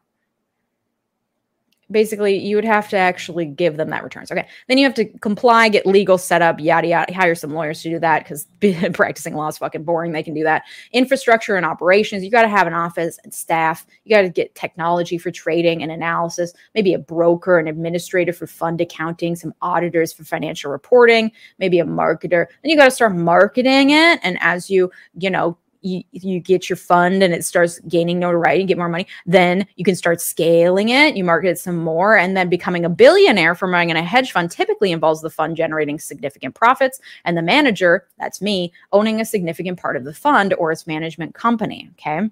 basically 1.92 2.38
you 2.38 2.56
would 2.56 2.66
have 2.66 2.90
to 2.90 2.98
actually 2.98 3.46
give 3.46 3.78
them 3.78 3.90
that 3.90 4.04
returns. 4.04 4.32
Okay. 4.32 4.48
Then 4.68 4.78
you 4.78 4.86
have 4.86 4.94
to 4.96 5.06
comply, 5.20 5.70
get 5.70 5.86
legal 5.86 6.18
set 6.18 6.42
up, 6.42 6.60
yada 6.60 6.88
yada, 6.88 7.14
hire 7.14 7.36
some 7.36 7.54
lawyers 7.54 7.82
to 7.84 7.90
do 7.90 8.00
that 8.00 8.24
because 8.24 8.48
practicing 8.94 9.36
law 9.36 9.48
is 9.48 9.58
fucking 9.58 9.84
boring. 9.84 10.12
They 10.12 10.24
can 10.24 10.34
do 10.34 10.44
that. 10.44 10.64
Infrastructure 10.92 11.56
and 11.56 11.66
operations. 11.66 12.24
You 12.24 12.32
got 12.32 12.44
to 12.44 12.48
have 12.48 12.68
an 12.68 12.74
office 12.74 13.20
and 13.24 13.34
staff. 13.34 13.86
You 14.04 14.16
got 14.16 14.22
to 14.22 14.30
get 14.30 14.56
technology 14.56 15.18
for 15.18 15.32
trading 15.32 15.82
and 15.82 15.92
analysis, 15.92 16.54
maybe 16.76 16.94
a 16.94 17.00
broker, 17.00 17.58
an 17.58 17.68
administrator 17.68 18.34
for 18.34 18.48
fund 18.48 18.82
accounting, 18.82 19.36
some 19.36 19.54
auditors 19.62 20.14
for 20.14 20.24
financial 20.24 20.72
reporting, 20.72 21.32
maybe 21.58 21.80
a 21.80 21.86
marketer. 21.86 22.46
Then 22.62 22.70
you 22.70 22.78
got 22.78 22.86
to 22.86 22.92
start 22.92 23.16
marketing 23.16 23.92
it. 23.92 24.20
And 24.24 24.38
as 24.42 24.70
you, 24.70 24.92
you 25.18 25.30
know, 25.30 25.58
you, 25.82 26.04
you 26.12 26.40
get 26.40 26.70
your 26.70 26.78
fund 26.78 27.24
and 27.24 27.34
it 27.34 27.46
starts 27.46 27.80
gaining 27.88 28.20
notoriety, 28.20 28.66
get 28.66 28.78
more 28.78 28.90
money, 28.90 29.08
then 29.26 29.66
you 29.76 29.86
can 29.86 29.96
start 29.96 30.22
scaling 30.22 30.90
it, 30.90 31.16
you 31.16 31.24
market 31.24 31.50
it 31.50 31.60
some 31.60 31.78
more, 31.78 32.18
and 32.18 32.36
then 32.36 32.50
becoming 32.50 32.86
a 32.86 32.90
billionaire 32.90 33.56
from 33.56 33.72
running 33.72 33.92
a 33.92 34.04
hedge 34.04 34.32
fund 34.32 34.52
typically 34.52 34.92
involves 34.92 35.22
the 35.22 35.30
fund 35.30 35.56
generating 35.56 36.00
significant 36.00 36.56
profits 36.56 37.00
and 37.26 37.38
the 37.38 37.42
manager, 37.42 38.08
that's 38.18 38.42
me, 38.42 38.74
owning 38.92 39.22
a 39.22 39.26
significant 39.26 39.80
part 39.80 39.96
of 39.96 40.04
the 40.04 40.14
fund 40.14 40.54
or 40.56 40.72
its 40.72 40.88
management 40.88 41.34
company. 41.34 41.90
Okay. 41.94 42.30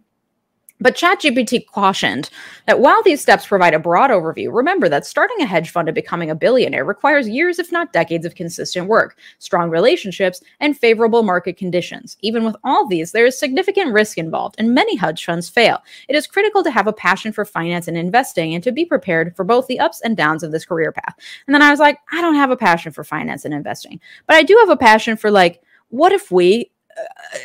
But 0.79 0.95
ChatGPT 0.95 1.65
cautioned 1.65 2.29
that 2.67 2.79
while 2.79 3.01
these 3.01 3.21
steps 3.21 3.47
provide 3.47 3.73
a 3.73 3.79
broad 3.79 4.11
overview, 4.11 4.53
remember 4.53 4.87
that 4.89 5.07
starting 5.07 5.41
a 5.41 5.45
hedge 5.45 5.71
fund 5.71 5.87
and 5.87 5.95
becoming 5.95 6.29
a 6.29 6.35
billionaire 6.35 6.85
requires 6.85 7.27
years, 7.27 7.57
if 7.57 7.71
not 7.71 7.93
decades, 7.93 8.25
of 8.25 8.35
consistent 8.35 8.87
work, 8.87 9.17
strong 9.39 9.71
relationships, 9.71 10.41
and 10.59 10.77
favorable 10.77 11.23
market 11.23 11.57
conditions. 11.57 12.15
Even 12.21 12.45
with 12.45 12.55
all 12.63 12.87
these, 12.87 13.11
there 13.11 13.25
is 13.25 13.37
significant 13.37 13.91
risk 13.91 14.19
involved, 14.19 14.55
and 14.59 14.75
many 14.75 14.95
hedge 14.95 15.25
funds 15.25 15.49
fail. 15.49 15.81
It 16.09 16.15
is 16.15 16.27
critical 16.27 16.63
to 16.63 16.71
have 16.71 16.85
a 16.85 16.93
passion 16.93 17.31
for 17.31 17.43
finance 17.43 17.87
and 17.87 17.97
investing 17.97 18.53
and 18.53 18.63
to 18.63 18.71
be 18.71 18.85
prepared 18.85 19.35
for 19.35 19.43
both 19.43 19.65
the 19.65 19.79
ups 19.79 20.01
and 20.01 20.15
downs 20.15 20.43
of 20.43 20.51
this 20.51 20.65
career 20.65 20.91
path. 20.91 21.15
And 21.47 21.55
then 21.55 21.63
I 21.63 21.71
was 21.71 21.79
like, 21.79 21.99
I 22.11 22.21
don't 22.21 22.35
have 22.35 22.51
a 22.51 22.57
passion 22.57 22.91
for 22.91 23.03
finance 23.03 23.45
and 23.45 23.53
investing, 23.53 23.99
but 24.27 24.35
I 24.35 24.43
do 24.43 24.55
have 24.59 24.69
a 24.69 24.77
passion 24.77 25.17
for 25.17 25.31
like, 25.31 25.61
what 25.89 26.11
if 26.11 26.31
we 26.31 26.69
uh, 26.97 27.37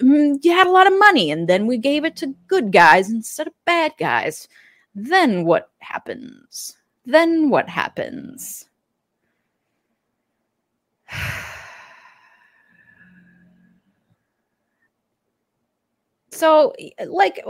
Mm, 0.00 0.38
you 0.42 0.52
had 0.52 0.66
a 0.66 0.70
lot 0.72 0.86
of 0.86 0.98
money 0.98 1.30
and 1.30 1.48
then 1.48 1.66
we 1.66 1.78
gave 1.78 2.04
it 2.04 2.16
to 2.16 2.34
good 2.46 2.72
guys 2.72 3.10
instead 3.10 3.46
of 3.46 3.54
bad 3.64 3.92
guys. 3.98 4.48
Then 4.94 5.44
what 5.44 5.70
happens? 5.78 6.76
Then 7.04 7.48
what 7.50 7.68
happens? 7.68 8.66
so 16.30 16.72
like 17.06 17.42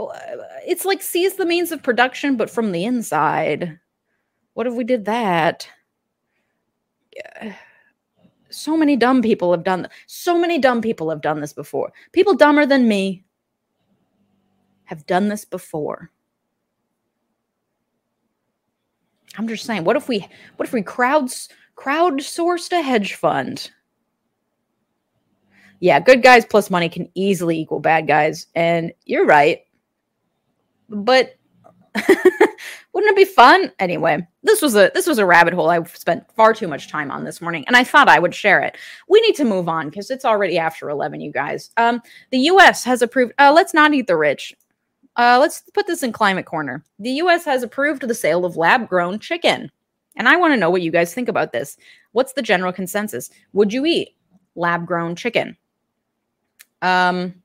it's 0.67 0.85
like 0.85 1.01
seize 1.01 1.35
the 1.35 1.45
means 1.45 1.71
of 1.71 1.81
production 1.81 2.35
but 2.35 2.49
from 2.49 2.73
the 2.73 2.83
inside 2.83 3.79
what 4.53 4.67
if 4.67 4.73
we 4.73 4.83
did 4.83 5.05
that 5.05 5.67
so 8.53 8.77
many 8.77 8.95
dumb 8.95 9.21
people 9.21 9.51
have 9.51 9.63
done 9.63 9.87
so 10.07 10.37
many 10.37 10.59
dumb 10.59 10.81
people 10.81 11.09
have 11.09 11.21
done 11.21 11.41
this 11.41 11.53
before 11.53 11.91
people 12.11 12.35
dumber 12.35 12.65
than 12.65 12.87
me 12.87 13.23
have 14.85 15.05
done 15.05 15.27
this 15.27 15.45
before 15.45 16.11
i'm 19.37 19.47
just 19.47 19.65
saying 19.65 19.83
what 19.83 19.95
if 19.95 20.07
we 20.07 20.19
what 20.57 20.67
if 20.67 20.73
we 20.73 20.81
crowds 20.81 21.49
crowdsourced 21.75 22.71
a 22.71 22.81
hedge 22.81 23.15
fund 23.15 23.71
yeah, 25.83 25.99
good 25.99 26.23
guys 26.23 26.45
plus 26.45 26.69
money 26.69 26.87
can 26.87 27.09
easily 27.13 27.59
equal 27.59 27.81
bad 27.81 28.07
guys. 28.07 28.47
And 28.55 28.93
you're 29.03 29.25
right. 29.25 29.63
But 30.87 31.35
wouldn't 32.93 33.11
it 33.11 33.15
be 33.15 33.25
fun? 33.25 33.71
Anyway, 33.79 34.25
this 34.43 34.61
was 34.61 34.75
a 34.75 34.91
this 34.93 35.07
was 35.07 35.17
a 35.17 35.25
rabbit 35.25 35.53
hole 35.53 35.69
I've 35.69 35.95
spent 35.95 36.31
far 36.35 36.53
too 36.53 36.67
much 36.67 36.89
time 36.89 37.11
on 37.11 37.23
this 37.23 37.41
morning, 37.41 37.63
and 37.67 37.75
I 37.75 37.83
thought 37.83 38.07
I 38.07 38.19
would 38.19 38.35
share 38.35 38.61
it. 38.61 38.77
We 39.09 39.19
need 39.21 39.35
to 39.35 39.45
move 39.45 39.67
on 39.67 39.89
because 39.89 40.11
it's 40.11 40.25
already 40.25 40.57
after 40.57 40.89
11, 40.89 41.19
you 41.19 41.31
guys. 41.31 41.71
Um, 41.77 42.01
the 42.31 42.39
US 42.39 42.83
has 42.83 43.01
approved 43.01 43.33
uh, 43.39 43.51
let's 43.53 43.73
not 43.73 43.93
eat 43.93 44.07
the 44.07 44.17
rich. 44.17 44.53
Uh, 45.15 45.37
let's 45.39 45.61
put 45.73 45.87
this 45.87 46.03
in 46.03 46.11
climate 46.11 46.45
corner. 46.45 46.83
The 46.99 47.11
US 47.11 47.45
has 47.45 47.63
approved 47.63 48.07
the 48.07 48.15
sale 48.15 48.45
of 48.45 48.57
lab 48.57 48.87
grown 48.87 49.19
chicken. 49.19 49.71
And 50.15 50.29
I 50.29 50.35
want 50.37 50.53
to 50.53 50.59
know 50.59 50.69
what 50.69 50.83
you 50.83 50.91
guys 50.91 51.13
think 51.13 51.27
about 51.27 51.51
this. 51.51 51.77
What's 52.11 52.33
the 52.33 52.41
general 52.41 52.71
consensus? 52.71 53.31
Would 53.53 53.73
you 53.73 53.85
eat 53.85 54.15
lab 54.55 54.85
grown 54.85 55.15
chicken? 55.15 55.57
Um, 56.83 57.42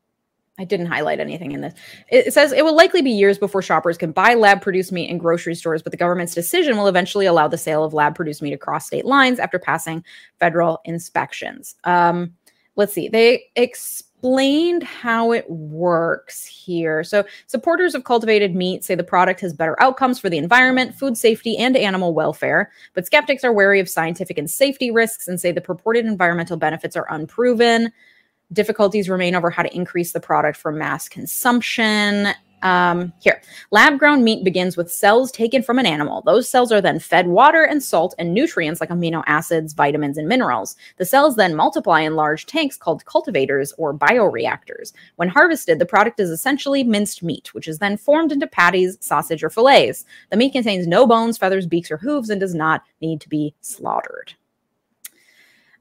I 0.58 0.64
didn't 0.64 0.86
highlight 0.86 1.20
anything 1.20 1.52
in 1.52 1.60
this. 1.60 1.74
It 2.08 2.34
says 2.34 2.52
it 2.52 2.64
will 2.64 2.74
likely 2.74 3.00
be 3.00 3.10
years 3.10 3.38
before 3.38 3.62
shoppers 3.62 3.96
can 3.96 4.10
buy 4.10 4.34
lab 4.34 4.60
produced 4.60 4.90
meat 4.90 5.08
in 5.08 5.18
grocery 5.18 5.54
stores, 5.54 5.82
but 5.82 5.92
the 5.92 5.96
government's 5.96 6.34
decision 6.34 6.76
will 6.76 6.88
eventually 6.88 7.26
allow 7.26 7.46
the 7.46 7.58
sale 7.58 7.84
of 7.84 7.94
lab 7.94 8.16
produced 8.16 8.42
meat 8.42 8.52
across 8.52 8.86
state 8.86 9.04
lines 9.04 9.38
after 9.38 9.58
passing 9.58 10.04
federal 10.40 10.80
inspections. 10.84 11.76
Um, 11.84 12.34
let's 12.74 12.92
see. 12.92 13.08
They 13.08 13.44
explained 13.54 14.82
how 14.82 15.30
it 15.30 15.48
works 15.48 16.44
here. 16.44 17.04
So, 17.04 17.24
supporters 17.46 17.94
of 17.94 18.02
cultivated 18.02 18.56
meat 18.56 18.82
say 18.82 18.96
the 18.96 19.04
product 19.04 19.40
has 19.42 19.52
better 19.52 19.80
outcomes 19.80 20.18
for 20.18 20.28
the 20.28 20.38
environment, 20.38 20.96
food 20.96 21.16
safety, 21.16 21.56
and 21.56 21.76
animal 21.76 22.14
welfare, 22.14 22.72
but 22.94 23.06
skeptics 23.06 23.44
are 23.44 23.52
wary 23.52 23.78
of 23.78 23.88
scientific 23.88 24.38
and 24.38 24.50
safety 24.50 24.90
risks 24.90 25.28
and 25.28 25.40
say 25.40 25.52
the 25.52 25.60
purported 25.60 26.04
environmental 26.04 26.56
benefits 26.56 26.96
are 26.96 27.06
unproven 27.10 27.92
difficulties 28.52 29.08
remain 29.08 29.34
over 29.34 29.50
how 29.50 29.62
to 29.62 29.74
increase 29.74 30.12
the 30.12 30.20
product 30.20 30.56
for 30.56 30.72
mass 30.72 31.08
consumption. 31.08 32.28
Um, 32.62 33.12
here, 33.22 33.40
lab 33.70 33.98
grown 33.98 34.24
meat 34.24 34.42
begins 34.42 34.76
with 34.76 34.92
cells 34.92 35.30
taken 35.30 35.62
from 35.62 35.78
an 35.78 35.86
animal. 35.86 36.22
Those 36.22 36.48
cells 36.48 36.72
are 36.72 36.80
then 36.80 36.98
fed 36.98 37.28
water 37.28 37.62
and 37.62 37.80
salt 37.82 38.14
and 38.18 38.34
nutrients 38.34 38.80
like 38.80 38.90
amino 38.90 39.22
acids, 39.26 39.74
vitamins, 39.74 40.18
and 40.18 40.26
minerals. 40.26 40.74
The 40.96 41.04
cells 41.04 41.36
then 41.36 41.54
multiply 41.54 42.00
in 42.00 42.16
large 42.16 42.46
tanks 42.46 42.76
called 42.76 43.04
cultivators 43.04 43.72
or 43.78 43.94
bioreactors. 43.94 44.92
When 45.16 45.28
harvested, 45.28 45.78
the 45.78 45.86
product 45.86 46.18
is 46.18 46.30
essentially 46.30 46.82
minced 46.82 47.22
meat, 47.22 47.54
which 47.54 47.68
is 47.68 47.78
then 47.78 47.96
formed 47.96 48.32
into 48.32 48.46
patties, 48.46 48.98
sausage, 49.00 49.44
or 49.44 49.50
fillets. 49.50 50.04
The 50.30 50.36
meat 50.36 50.52
contains 50.52 50.86
no 50.86 51.06
bones, 51.06 51.38
feathers, 51.38 51.66
beaks, 51.66 51.90
or 51.90 51.98
hooves 51.98 52.30
and 52.30 52.40
does 52.40 52.54
not 52.54 52.82
need 53.00 53.20
to 53.20 53.28
be 53.28 53.54
slaughtered. 53.60 54.34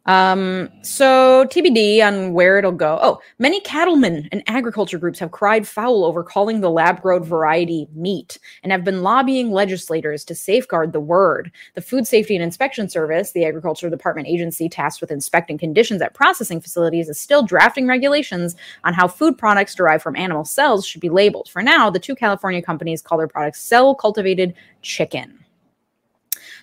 Um, 0.08 0.70
so 0.84 1.46
TBD 1.50 2.02
on 2.02 2.32
where 2.32 2.58
it'll 2.58 2.72
go. 2.72 2.98
Oh, 3.02 3.20
many 3.40 3.60
cattlemen 3.62 4.30
and 4.32 4.42
agriculture 4.48 4.98
groups 4.98 5.20
have 5.20 5.32
cried 5.32 5.68
foul 5.68 6.06
over 6.06 6.24
calling 6.24 6.62
the 6.62 6.72
lab 6.72 7.02
grown 7.02 7.24
variety 7.24 7.88
meat 7.94 8.40
and 8.64 8.72
have 8.72 8.86
been 8.86 9.04
lobbying 9.04 9.52
legislators 9.52 10.24
to 10.26 10.36
safeguard 10.36 10.94
the 10.94 11.02
word. 11.02 11.52
The 11.76 11.82
Food 11.82 12.08
Safety 12.08 12.36
and 12.36 12.44
Inspection 12.44 12.88
Service, 12.88 13.34
the 13.34 13.44
Agriculture 13.44 13.90
Department 13.90 14.30
agency 14.30 14.70
tasked 14.70 15.02
with 15.02 15.12
inspecting 15.12 15.58
conditions 15.58 16.02
at 16.02 16.14
processing 16.14 16.62
facilities, 16.62 17.10
is 17.10 17.20
still 17.20 17.44
drafting 17.44 17.86
regulations 17.86 18.56
on 18.86 18.94
how 18.94 19.10
food 19.10 19.38
products 19.38 19.76
derived 19.76 20.04
from 20.04 20.16
animal 20.16 20.46
cells 20.46 20.86
should 20.86 21.02
be 21.02 21.10
labeled. 21.10 21.50
For 21.50 21.62
now, 21.62 21.90
the 21.90 22.00
two 22.00 22.16
California 22.16 22.62
companies 22.62 23.02
call 23.02 23.18
their 23.18 23.28
products 23.28 23.62
cell 23.62 23.94
cultivated 23.94 24.54
chicken. 24.82 25.44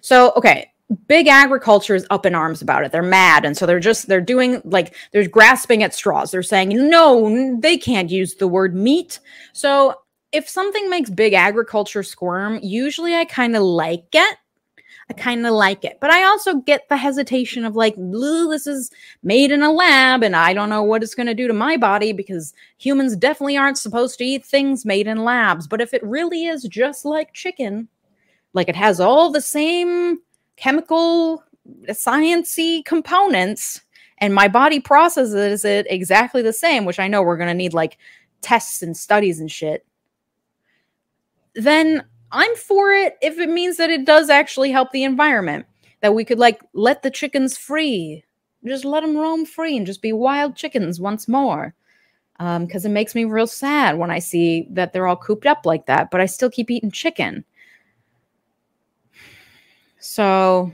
So, 0.01 0.33
okay, 0.37 0.71
big 1.09 1.29
agriculture 1.29 1.95
is 1.95 2.07
up 2.11 2.27
in 2.27 2.35
arms 2.35 2.63
about 2.63 2.85
it. 2.85 2.93
They're 2.93 3.03
mad. 3.03 3.45
And 3.45 3.57
so 3.57 3.67
they're 3.67 3.81
just, 3.81 4.07
they're 4.07 4.21
doing 4.21 4.61
like, 4.65 4.95
they're 5.13 5.29
grasping 5.29 5.83
at 5.83 5.95
straws. 5.95 6.31
They're 6.31 6.43
saying, 6.43 6.71
no, 6.91 7.59
they 7.61 7.77
can't 7.77 8.11
use 8.11 8.35
the 8.35 8.49
word 8.49 8.75
meat. 8.75 9.19
So 9.53 9.95
if 10.33 10.49
something 10.49 10.91
makes 10.91 11.11
big 11.11 11.33
agriculture 11.33 12.03
squirm, 12.03 12.59
usually 12.63 13.15
I 13.15 13.25
kind 13.25 13.57
of 13.57 13.63
like 13.63 14.07
it. 14.13 14.39
I 15.11 15.13
kind 15.13 15.47
of 15.47 15.53
like 15.53 15.85
it. 15.85 15.99
But 16.01 16.11
I 16.11 16.25
also 16.25 16.57
get 16.57 16.89
the 16.89 16.97
hesitation 16.97 17.65
of 17.65 17.77
like, 17.77 17.95
this 17.97 18.67
is 18.67 18.91
made 19.23 19.51
in 19.53 19.63
a 19.63 19.71
lab 19.71 20.23
and 20.23 20.35
I 20.35 20.55
don't 20.55 20.71
know 20.71 20.83
what 20.83 21.03
it's 21.03 21.15
going 21.15 21.27
to 21.27 21.35
do 21.35 21.47
to 21.47 21.53
my 21.53 21.77
body 21.77 22.13
because 22.13 22.55
humans 22.79 23.15
definitely 23.15 23.57
aren't 23.57 23.79
supposed 23.79 24.19
to 24.19 24.25
eat 24.25 24.45
things 24.45 24.87
made 24.87 25.07
in 25.07 25.25
labs. 25.25 25.67
But 25.67 25.83
if 25.83 25.93
it 25.93 26.03
really 26.03 26.47
is 26.47 26.63
just 26.65 27.05
like 27.05 27.35
chicken, 27.35 27.89
like 28.55 28.69
it 28.69 28.77
has 28.77 28.99
all 28.99 29.31
the 29.31 29.43
same 29.43 30.21
chemical 30.57 31.43
sciency 31.89 32.85
components 32.85 33.83
and 34.19 34.35
my 34.35 34.49
body 34.49 34.81
processes 34.81 35.65
it 35.65 35.87
exactly 35.89 36.43
the 36.43 36.53
same 36.53 36.85
which 36.85 36.99
i 36.99 37.09
know 37.09 37.23
we're 37.23 37.37
going 37.37 37.49
to 37.49 37.55
need 37.55 37.73
like 37.73 37.99
tests 38.43 38.83
and 38.83 38.97
studies 38.97 39.41
and 39.41 39.51
shit 39.51 39.87
then 41.55 42.05
i'm 42.33 42.55
for 42.57 42.93
it 42.93 43.17
if 43.23 43.39
it 43.39 43.49
means 43.49 43.77
that 43.79 43.91
it 43.91 44.05
does 44.05 44.29
actually 44.29 44.71
help 44.71 44.91
the 44.93 45.05
environment 45.05 45.65
that 46.01 46.15
we 46.15 46.25
could 46.25 46.39
like 46.39 46.61
let 46.75 47.03
the 47.03 47.11
chickens 47.11 47.57
free 47.57 48.23
just 48.67 48.85
let 48.85 49.03
them 49.03 49.17
roam 49.17 49.45
free 49.45 49.77
and 49.77 49.87
just 49.87 50.03
be 50.03 50.13
wild 50.13 50.55
chickens 50.55 51.01
once 51.01 51.27
more 51.29 51.75
because 52.39 52.85
um, 52.85 52.91
it 52.91 52.95
makes 52.95 53.15
me 53.15 53.25
real 53.25 53.47
sad 53.47 53.97
when 53.97 54.11
i 54.11 54.19
see 54.19 54.67
that 54.71 54.93
they're 54.93 55.07
all 55.07 55.17
cooped 55.17 55.47
up 55.47 55.65
like 55.65 55.87
that 55.87 56.11
but 56.11 56.21
i 56.21 56.27
still 56.27 56.51
keep 56.51 56.71
eating 56.71 56.91
chicken 56.91 57.43
so, 60.05 60.71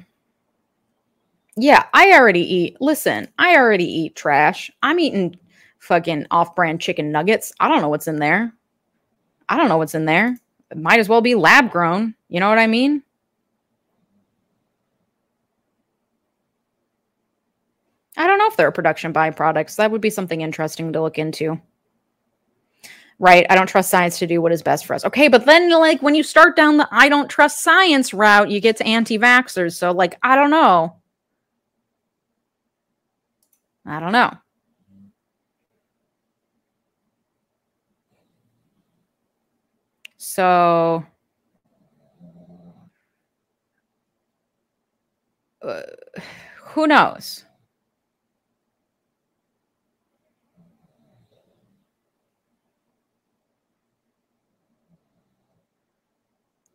yeah, 1.56 1.84
I 1.94 2.14
already 2.14 2.40
eat. 2.40 2.80
Listen, 2.80 3.28
I 3.38 3.54
already 3.54 3.84
eat 3.84 4.16
trash. 4.16 4.72
I'm 4.82 4.98
eating 4.98 5.38
fucking 5.78 6.26
off 6.32 6.56
brand 6.56 6.80
chicken 6.80 7.12
nuggets. 7.12 7.52
I 7.60 7.68
don't 7.68 7.80
know 7.80 7.88
what's 7.88 8.08
in 8.08 8.16
there. 8.16 8.52
I 9.48 9.56
don't 9.56 9.68
know 9.68 9.78
what's 9.78 9.94
in 9.94 10.04
there. 10.04 10.36
It 10.72 10.78
might 10.78 10.98
as 10.98 11.08
well 11.08 11.20
be 11.20 11.36
lab 11.36 11.70
grown. 11.70 12.16
You 12.28 12.40
know 12.40 12.48
what 12.48 12.58
I 12.58 12.66
mean? 12.66 13.04
I 18.16 18.26
don't 18.26 18.38
know 18.38 18.48
if 18.48 18.56
there 18.56 18.66
are 18.66 18.72
production 18.72 19.12
byproducts. 19.12 19.76
That 19.76 19.92
would 19.92 20.00
be 20.00 20.10
something 20.10 20.40
interesting 20.40 20.92
to 20.92 21.00
look 21.00 21.18
into 21.18 21.60
right? 23.20 23.46
I 23.50 23.54
don't 23.54 23.68
trust 23.68 23.90
science 23.90 24.18
to 24.18 24.26
do 24.26 24.40
what 24.42 24.50
is 24.50 24.62
best 24.62 24.86
for 24.86 24.94
us. 24.94 25.04
Okay, 25.04 25.28
but 25.28 25.44
then 25.44 25.70
like 25.70 26.02
when 26.02 26.16
you 26.16 26.22
start 26.24 26.56
down 26.56 26.78
the 26.78 26.88
I 26.90 27.08
don't 27.08 27.28
trust 27.28 27.62
science 27.62 28.12
route, 28.12 28.50
you 28.50 28.60
get 28.60 28.78
to 28.78 28.86
anti-vaxxers. 28.86 29.74
So 29.74 29.92
like 29.92 30.18
I 30.22 30.34
don't 30.34 30.50
know. 30.50 30.96
I 33.86 34.00
don't 34.00 34.12
know. 34.12 34.32
So 40.16 41.04
uh, 45.62 45.82
who 46.56 46.86
knows? 46.86 47.44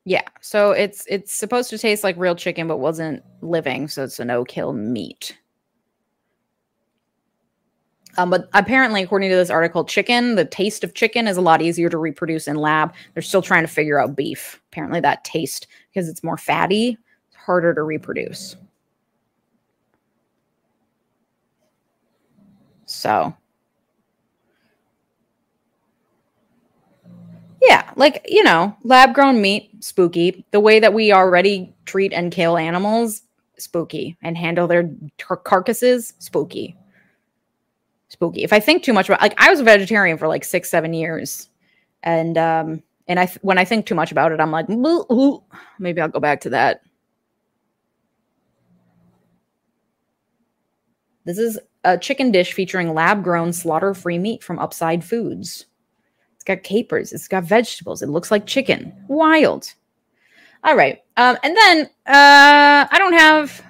Yeah. 0.06 0.22
So 0.40 0.72
it's 0.72 1.04
it's 1.10 1.34
supposed 1.34 1.70
to 1.72 1.78
taste 1.80 2.04
like 2.04 2.16
real 2.18 2.36
chicken, 2.36 2.68
but 2.68 2.78
wasn't 2.78 3.24
living, 3.42 3.88
so 3.88 4.04
it's 4.04 4.20
a 4.20 4.26
no-kill 4.26 4.74
meat. 4.74 5.38
Um, 8.18 8.30
but 8.30 8.48
apparently, 8.54 9.02
according 9.04 9.30
to 9.32 9.36
this 9.36 9.50
article, 9.50 9.84
chicken, 9.84 10.36
the 10.36 10.46
taste 10.46 10.84
of 10.84 10.94
chicken 10.94 11.28
is 11.28 11.38
a 11.38 11.42
lot 11.42 11.62
easier 11.62 11.90
to 11.90 11.98
reproduce 11.98 12.48
in 12.48 12.56
lab. 12.56 12.94
They're 13.14 13.24
still 13.24 13.42
trying 13.42 13.64
to 13.64 13.68
figure 13.68 14.00
out 14.00 14.16
beef. 14.16 14.62
Apparently, 14.72 15.02
that 15.02 15.24
taste, 15.26 15.68
because 15.94 16.08
it's 16.08 16.24
more 16.24 16.38
fatty, 16.38 16.98
it's 17.28 17.36
harder 17.36 17.74
to 17.74 17.84
reproduce. 17.84 18.56
So 22.86 23.36
Yeah, 27.66 27.90
like, 27.96 28.26
you 28.30 28.44
know, 28.44 28.76
lab 28.84 29.14
grown 29.14 29.42
meat, 29.42 29.84
spooky. 29.84 30.46
The 30.52 30.60
way 30.60 30.80
that 30.80 30.94
we 30.94 31.12
already 31.12 31.74
treat 31.86 32.14
and 32.14 32.32
kill 32.32 32.58
animals, 32.58 33.24
spooky, 33.58 34.18
and 34.22 34.38
handle 34.38 34.68
their 34.68 34.92
tar- 35.18 35.38
carcasses, 35.38 36.14
spooky. 36.20 36.76
Spooky. 38.10 38.44
If 38.44 38.54
I 38.54 38.60
think 38.60 38.84
too 38.84 38.94
much 38.94 39.10
about, 39.10 39.22
like, 39.22 39.34
I 39.38 39.50
was 39.50 39.60
a 39.60 39.64
vegetarian 39.64 40.18
for 40.18 40.28
like 40.28 40.44
six, 40.44 40.70
seven 40.70 40.94
years, 40.94 41.50
and 42.04 42.38
um, 42.38 42.84
and 43.08 43.20
I 43.20 43.28
when 43.42 43.58
I 43.58 43.66
think 43.66 43.86
too 43.86 43.96
much 43.96 44.12
about 44.12 44.32
it, 44.32 44.40
I'm 44.40 44.52
like, 44.52 44.70
maybe 44.70 46.02
I'll 46.02 46.08
go 46.08 46.20
back 46.20 46.42
to 46.42 46.52
that. 46.52 46.82
This 51.26 51.40
is 51.40 51.60
a 51.84 51.98
chicken 51.98 52.32
dish 52.32 52.54
featuring 52.54 52.94
lab 52.94 53.24
grown 53.24 53.52
slaughter 53.52 53.96
free 53.96 54.20
meat 54.20 54.44
from 54.44 54.60
Upside 54.60 55.04
Foods. 55.04 55.66
Got 56.46 56.64
capers, 56.64 57.12
it's 57.12 57.28
got 57.28 57.44
vegetables, 57.44 58.02
it 58.02 58.10
looks 58.10 58.32
like 58.32 58.46
chicken. 58.46 58.94
Wild. 59.08 59.74
All 60.64 60.76
right. 60.76 61.02
Um, 61.18 61.38
and 61.44 61.56
then 61.56 61.86
uh, 62.08 62.88
I 62.92 62.96
don't 62.98 63.14
have, 63.14 63.64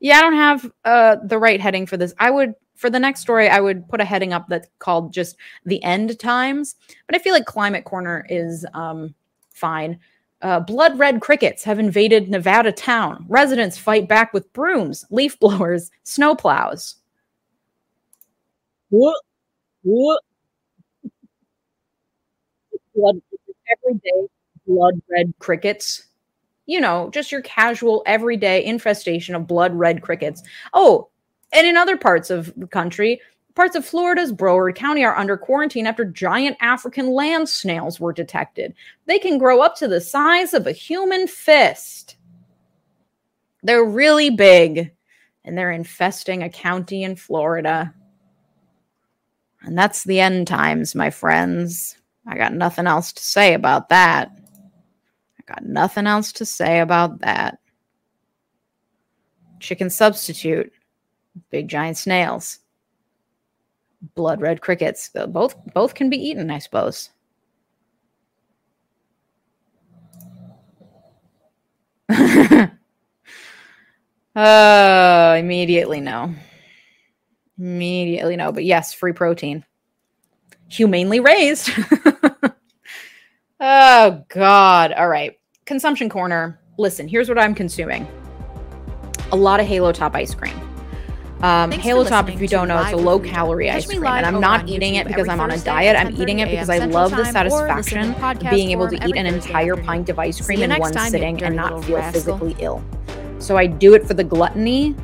yeah, 0.00 0.18
I 0.18 0.20
don't 0.20 0.34
have 0.34 0.72
uh, 0.84 1.16
the 1.24 1.38
right 1.38 1.60
heading 1.60 1.86
for 1.86 1.96
this. 1.96 2.14
I 2.18 2.30
would, 2.30 2.54
for 2.76 2.90
the 2.90 3.00
next 3.00 3.20
story, 3.20 3.48
I 3.48 3.60
would 3.60 3.88
put 3.88 4.00
a 4.00 4.04
heading 4.04 4.32
up 4.32 4.46
that's 4.48 4.68
called 4.78 5.12
just 5.12 5.36
the 5.64 5.82
end 5.82 6.18
times. 6.18 6.76
But 7.06 7.16
I 7.16 7.18
feel 7.18 7.32
like 7.32 7.46
Climate 7.46 7.84
Corner 7.84 8.26
is 8.28 8.66
um, 8.74 9.14
fine. 9.50 9.98
Uh, 10.42 10.60
blood 10.60 10.98
red 10.98 11.20
crickets 11.20 11.62
have 11.62 11.78
invaded 11.78 12.28
Nevada 12.28 12.72
town. 12.72 13.24
Residents 13.28 13.78
fight 13.78 14.08
back 14.08 14.34
with 14.34 14.52
brooms, 14.52 15.04
leaf 15.10 15.38
blowers, 15.38 15.90
snow 16.02 16.34
plows. 16.34 16.96
What? 18.90 19.16
What? 19.82 20.20
Blood 22.94 23.20
every 23.70 23.98
day, 23.98 24.28
blood 24.66 25.00
red 25.10 25.32
crickets. 25.38 26.06
You 26.66 26.80
know, 26.80 27.10
just 27.10 27.32
your 27.32 27.42
casual 27.42 28.02
everyday 28.06 28.64
infestation 28.64 29.34
of 29.34 29.46
blood 29.46 29.74
red 29.74 30.02
crickets. 30.02 30.42
Oh, 30.72 31.08
and 31.52 31.66
in 31.66 31.76
other 31.76 31.96
parts 31.96 32.30
of 32.30 32.52
the 32.56 32.66
country, 32.66 33.20
Parts 33.54 33.76
of 33.76 33.84
Florida's 33.84 34.32
Broward 34.32 34.76
County 34.76 35.04
are 35.04 35.16
under 35.16 35.36
quarantine 35.36 35.86
after 35.86 36.06
giant 36.06 36.56
African 36.60 37.10
land 37.10 37.48
snails 37.48 38.00
were 38.00 38.12
detected. 38.12 38.72
They 39.06 39.18
can 39.18 39.36
grow 39.36 39.60
up 39.60 39.76
to 39.76 39.88
the 39.88 40.00
size 40.00 40.54
of 40.54 40.66
a 40.66 40.72
human 40.72 41.26
fist. 41.26 42.16
They're 43.62 43.84
really 43.84 44.30
big 44.30 44.92
and 45.44 45.58
they're 45.58 45.70
infesting 45.70 46.42
a 46.42 46.48
county 46.48 47.02
in 47.02 47.14
Florida. 47.14 47.92
And 49.60 49.76
that's 49.76 50.04
the 50.04 50.20
end 50.20 50.46
times, 50.46 50.94
my 50.94 51.10
friends. 51.10 51.98
I 52.26 52.36
got 52.36 52.54
nothing 52.54 52.86
else 52.86 53.12
to 53.12 53.22
say 53.22 53.54
about 53.54 53.88
that. 53.88 54.30
I 55.38 55.42
got 55.46 55.64
nothing 55.64 56.06
else 56.06 56.32
to 56.32 56.44
say 56.44 56.80
about 56.80 57.20
that. 57.20 57.58
Chicken 59.60 59.90
substitute, 59.90 60.72
big 61.50 61.68
giant 61.68 61.96
snails 61.96 62.60
blood 64.14 64.40
red 64.40 64.60
crickets. 64.60 65.10
Both 65.28 65.54
both 65.74 65.94
can 65.94 66.10
be 66.10 66.16
eaten, 66.16 66.50
I 66.50 66.58
suppose. 66.58 67.10
uh 74.36 75.36
immediately 75.38 76.00
no. 76.00 76.34
Immediately 77.58 78.36
no, 78.36 78.52
but 78.52 78.64
yes, 78.64 78.92
free 78.92 79.12
protein. 79.12 79.64
Humanely 80.72 81.20
raised. 81.20 81.70
oh 83.60 84.24
god. 84.28 84.92
All 84.92 85.08
right. 85.08 85.38
Consumption 85.64 86.08
corner. 86.08 86.58
Listen, 86.78 87.06
here's 87.06 87.28
what 87.28 87.38
I'm 87.38 87.54
consuming. 87.54 88.06
A 89.30 89.36
lot 89.36 89.60
of 89.60 89.66
Halo 89.66 89.92
Top 89.92 90.14
ice 90.14 90.34
cream 90.34 90.58
um, 91.42 91.72
Halo 91.72 92.04
Top, 92.04 92.28
if 92.28 92.40
you 92.40 92.46
don't 92.46 92.68
know, 92.68 92.80
it's 92.80 92.92
a 92.92 92.96
low 92.96 93.18
calorie 93.18 93.68
ice 93.68 93.86
cream. 93.86 94.06
And 94.06 94.24
I'm 94.24 94.40
not 94.40 94.68
eating 94.68 94.94
it 94.94 95.08
because 95.08 95.28
I'm 95.28 95.40
on 95.40 95.50
a 95.50 95.58
diet. 95.58 95.96
I'm 95.96 96.14
eating 96.20 96.38
it 96.38 96.48
because 96.48 96.70
I 96.70 96.78
love 96.78 97.10
the 97.10 97.24
satisfaction 97.24 98.14
of 98.14 98.40
being 98.50 98.70
able 98.70 98.88
to 98.88 98.94
eat 99.08 99.16
an 99.16 99.26
entire 99.26 99.76
pint 99.76 100.08
of 100.08 100.18
ice 100.18 100.44
cream 100.44 100.62
in 100.62 100.78
one 100.78 100.96
sitting 101.10 101.42
and 101.42 101.56
not 101.56 101.84
feel 101.84 102.00
physically 102.12 102.54
ill. 102.60 102.82
So 103.40 103.56
I 103.56 103.66
do 103.66 103.94
it 103.94 104.06
for 104.06 104.14
the 104.14 104.22
gluttony 104.22 104.94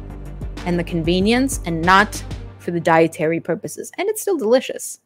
and 0.64 0.78
the 0.78 0.84
convenience 0.84 1.60
and 1.64 1.82
not 1.82 2.22
for 2.58 2.70
the 2.70 2.80
dietary 2.80 3.40
purposes. 3.40 3.90
And 3.98 4.08
it's 4.08 4.22
still 4.22 4.38
delicious. 4.38 5.00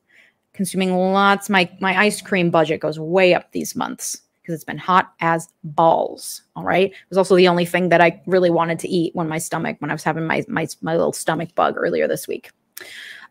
Consuming 0.52 0.94
lots, 0.94 1.48
my, 1.48 1.70
my 1.80 1.98
ice 1.98 2.20
cream 2.20 2.50
budget 2.50 2.80
goes 2.80 2.98
way 2.98 3.34
up 3.34 3.50
these 3.52 3.74
months 3.74 4.22
because 4.42 4.54
it's 4.54 4.64
been 4.64 4.78
hot 4.78 5.12
as 5.20 5.48
balls. 5.64 6.42
All 6.56 6.64
right. 6.64 6.90
It 6.90 7.08
was 7.08 7.18
also 7.18 7.36
the 7.36 7.48
only 7.48 7.64
thing 7.64 7.88
that 7.90 8.00
I 8.00 8.20
really 8.26 8.50
wanted 8.50 8.78
to 8.80 8.88
eat 8.88 9.14
when 9.14 9.28
my 9.28 9.38
stomach, 9.38 9.76
when 9.78 9.90
I 9.90 9.94
was 9.94 10.02
having 10.02 10.26
my 10.26 10.44
my, 10.48 10.66
my 10.82 10.92
little 10.92 11.12
stomach 11.12 11.54
bug 11.54 11.74
earlier 11.76 12.08
this 12.08 12.26
week. 12.26 12.50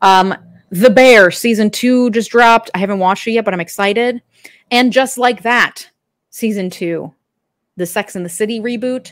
Um, 0.01 0.33
the 0.71 0.89
Bear 0.89 1.31
season 1.31 1.69
two 1.69 2.09
just 2.11 2.31
dropped. 2.31 2.71
I 2.73 2.79
haven't 2.79 2.99
watched 2.99 3.27
it 3.27 3.31
yet, 3.31 3.45
but 3.45 3.53
I'm 3.53 3.59
excited. 3.59 4.21
And 4.71 4.93
just 4.93 5.17
like 5.17 5.43
that, 5.43 5.89
season 6.29 6.69
two, 6.69 7.13
the 7.75 7.85
Sex 7.85 8.15
and 8.15 8.25
the 8.25 8.29
City 8.29 8.61
reboot, 8.61 9.11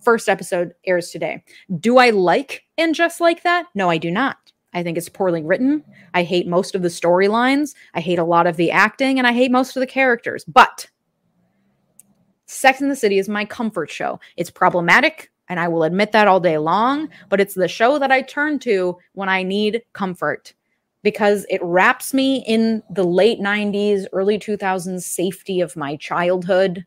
first 0.00 0.28
episode 0.28 0.72
airs 0.86 1.10
today. 1.10 1.42
Do 1.80 1.98
I 1.98 2.10
like 2.10 2.62
and 2.78 2.94
just 2.94 3.20
like 3.20 3.42
that? 3.42 3.66
No, 3.74 3.90
I 3.90 3.98
do 3.98 4.10
not. 4.10 4.49
I 4.72 4.82
think 4.82 4.96
it's 4.96 5.08
poorly 5.08 5.42
written. 5.42 5.84
I 6.14 6.22
hate 6.22 6.46
most 6.46 6.74
of 6.74 6.82
the 6.82 6.88
storylines. 6.88 7.74
I 7.94 8.00
hate 8.00 8.18
a 8.18 8.24
lot 8.24 8.46
of 8.46 8.56
the 8.56 8.70
acting, 8.70 9.18
and 9.18 9.26
I 9.26 9.32
hate 9.32 9.50
most 9.50 9.76
of 9.76 9.80
the 9.80 9.86
characters. 9.86 10.44
But 10.44 10.88
Sex 12.46 12.80
in 12.80 12.88
the 12.88 12.96
City 12.96 13.18
is 13.18 13.28
my 13.28 13.44
comfort 13.44 13.90
show. 13.90 14.20
It's 14.36 14.50
problematic, 14.50 15.30
and 15.48 15.58
I 15.58 15.68
will 15.68 15.82
admit 15.82 16.12
that 16.12 16.28
all 16.28 16.40
day 16.40 16.58
long, 16.58 17.08
but 17.28 17.40
it's 17.40 17.54
the 17.54 17.68
show 17.68 17.98
that 17.98 18.12
I 18.12 18.22
turn 18.22 18.58
to 18.60 18.98
when 19.14 19.28
I 19.28 19.42
need 19.42 19.82
comfort 19.92 20.54
because 21.02 21.46
it 21.48 21.62
wraps 21.62 22.12
me 22.12 22.44
in 22.46 22.82
the 22.90 23.04
late 23.04 23.40
90s, 23.40 24.06
early 24.12 24.38
2000s 24.38 25.02
safety 25.02 25.60
of 25.60 25.76
my 25.76 25.96
childhood. 25.96 26.84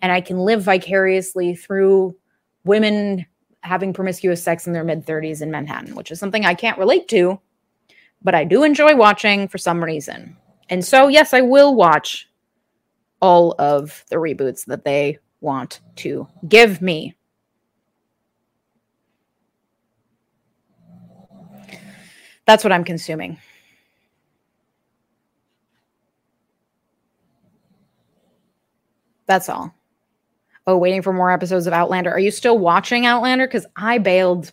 And 0.00 0.12
I 0.12 0.20
can 0.20 0.38
live 0.38 0.62
vicariously 0.62 1.56
through 1.56 2.16
women 2.64 3.26
having 3.62 3.92
promiscuous 3.92 4.42
sex 4.42 4.66
in 4.66 4.72
their 4.72 4.84
mid 4.84 5.06
30s 5.06 5.42
in 5.42 5.50
Manhattan, 5.50 5.94
which 5.94 6.10
is 6.10 6.20
something 6.20 6.44
I 6.44 6.54
can't 6.54 6.78
relate 6.78 7.08
to, 7.08 7.40
but 8.22 8.34
I 8.34 8.44
do 8.44 8.62
enjoy 8.62 8.96
watching 8.96 9.48
for 9.48 9.58
some 9.58 9.82
reason. 9.82 10.36
And 10.68 10.84
so, 10.84 11.08
yes, 11.08 11.32
I 11.32 11.40
will 11.40 11.74
watch 11.74 12.28
all 13.20 13.54
of 13.58 14.04
the 14.10 14.16
reboots 14.16 14.64
that 14.66 14.84
they 14.84 15.18
want 15.40 15.80
to 15.96 16.28
give 16.48 16.80
me. 16.82 17.16
That's 22.46 22.64
what 22.64 22.72
I'm 22.72 22.84
consuming. 22.84 23.38
That's 29.26 29.50
all. 29.50 29.77
Oh, 30.68 30.76
waiting 30.76 31.00
for 31.00 31.14
more 31.14 31.32
episodes 31.32 31.66
of 31.66 31.72
Outlander. 31.72 32.10
Are 32.10 32.18
you 32.18 32.30
still 32.30 32.58
watching 32.58 33.06
Outlander? 33.06 33.46
Because 33.46 33.64
I 33.76 33.96
bailed 33.96 34.52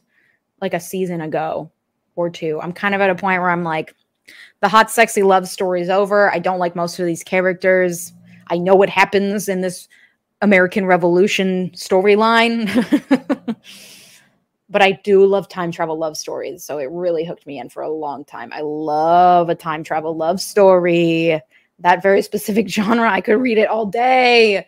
like 0.61 0.74
a 0.74 0.80
season 0.80 1.20
ago 1.20 1.70
or 2.16 2.30
two. 2.30 2.57
I'm 2.61 2.72
kind 2.72 2.95
of 2.95 3.01
at 3.01 3.09
a 3.09 3.16
point 3.16 3.41
where 3.41 3.49
I'm 3.49 3.66
like, 3.66 3.93
the 4.61 4.70
hot, 4.70 4.89
sexy 4.89 5.24
love 5.24 5.45
story 5.45 5.82
is 5.82 5.89
over. 5.89 6.32
I 6.32 6.39
don't 6.39 6.57
like 6.57 6.74
most 6.74 6.99
of 6.99 7.05
these 7.05 7.22
characters. 7.22 8.13
I 8.47 8.57
know 8.57 8.76
what 8.76 8.89
happens 8.89 9.49
in 9.49 9.59
this 9.59 9.89
American 10.41 10.86
Revolution 10.86 11.72
storyline. 11.72 12.70
but 14.70 14.82
I 14.82 14.93
do 14.93 15.26
love 15.26 15.49
time 15.49 15.70
travel 15.70 15.99
love 15.99 16.16
stories. 16.16 16.63
So 16.63 16.78
it 16.78 16.89
really 16.91 17.26
hooked 17.26 17.45
me 17.45 17.59
in 17.59 17.68
for 17.68 17.84
a 17.84 17.91
long 17.91 18.24
time. 18.24 18.53
I 18.53 18.61
love 18.61 19.49
a 19.49 19.55
time 19.55 19.84
travel 19.84 20.16
love 20.16 20.39
story. 20.39 21.41
That 21.80 22.01
very 22.01 22.22
specific 22.22 22.70
genre, 22.70 23.11
I 23.11 23.20
could 23.20 23.41
read 23.41 23.57
it 23.57 23.68
all 23.68 23.86
day. 23.86 24.66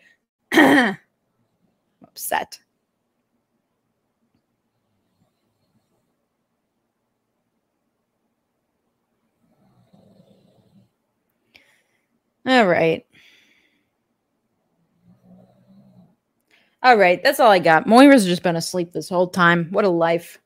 Upset. 2.18 2.58
All 12.44 12.66
right. 12.66 13.06
All 16.82 16.96
right, 16.96 17.22
that's 17.22 17.38
all 17.38 17.52
I 17.52 17.60
got. 17.60 17.86
Moira's 17.86 18.24
just 18.24 18.42
been 18.42 18.56
asleep 18.56 18.92
this 18.92 19.08
whole 19.08 19.28
time. 19.28 19.68
What 19.70 19.84
a 19.84 19.88
life. 19.88 20.40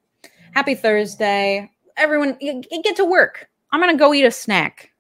Happy 0.53 0.75
Thursday. 0.75 1.71
Everyone, 1.97 2.37
get 2.39 2.97
to 2.97 3.05
work. 3.07 3.49
I'm 3.71 3.81
going 3.81 3.95
to 3.95 3.99
go 3.99 4.13
eat 4.13 4.25
a 4.25 4.31
snack. 4.31 4.91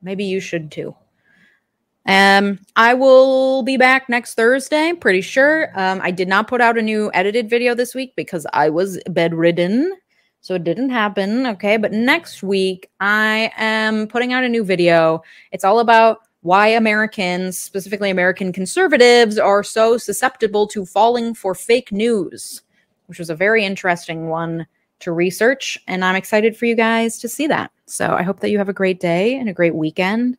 Maybe 0.00 0.24
you 0.24 0.40
should 0.40 0.70
too. 0.70 0.96
Um, 2.06 2.58
I 2.74 2.94
will 2.94 3.62
be 3.62 3.76
back 3.76 4.08
next 4.08 4.34
Thursday, 4.34 4.92
pretty 4.92 5.20
sure. 5.20 5.70
Um, 5.78 6.00
I 6.02 6.10
did 6.10 6.28
not 6.28 6.48
put 6.48 6.60
out 6.60 6.76
a 6.76 6.82
new 6.82 7.10
edited 7.14 7.48
video 7.48 7.74
this 7.74 7.94
week 7.94 8.14
because 8.16 8.46
I 8.52 8.70
was 8.70 8.98
bedridden. 9.08 9.92
So 10.40 10.54
it 10.54 10.64
didn't 10.64 10.90
happen. 10.90 11.46
Okay. 11.46 11.76
But 11.76 11.92
next 11.92 12.42
week, 12.42 12.90
I 12.98 13.52
am 13.56 14.08
putting 14.08 14.32
out 14.32 14.42
a 14.42 14.48
new 14.48 14.64
video. 14.64 15.22
It's 15.52 15.62
all 15.62 15.78
about 15.78 16.22
why 16.40 16.66
Americans, 16.66 17.56
specifically 17.56 18.10
American 18.10 18.52
conservatives, 18.52 19.38
are 19.38 19.62
so 19.62 19.96
susceptible 19.96 20.66
to 20.66 20.84
falling 20.84 21.34
for 21.34 21.54
fake 21.54 21.92
news. 21.92 22.62
which 23.06 23.18
was 23.18 23.28
a 23.28 23.34
very 23.34 23.62
interesting 23.62 24.28
one 24.28 24.66
to 25.00 25.12
research. 25.12 25.78
And 25.86 26.02
I'm 26.02 26.16
excited 26.16 26.56
for 26.56 26.64
you 26.64 26.74
guys 26.74 27.18
to 27.18 27.28
see 27.28 27.46
that. 27.46 27.70
So 27.84 28.14
I 28.14 28.22
hope 28.22 28.40
that 28.40 28.50
you 28.50 28.56
have 28.56 28.70
a 28.70 28.72
great 28.72 29.00
day 29.00 29.36
and 29.36 29.50
a 29.50 29.52
great 29.52 29.74
weekend. 29.74 30.38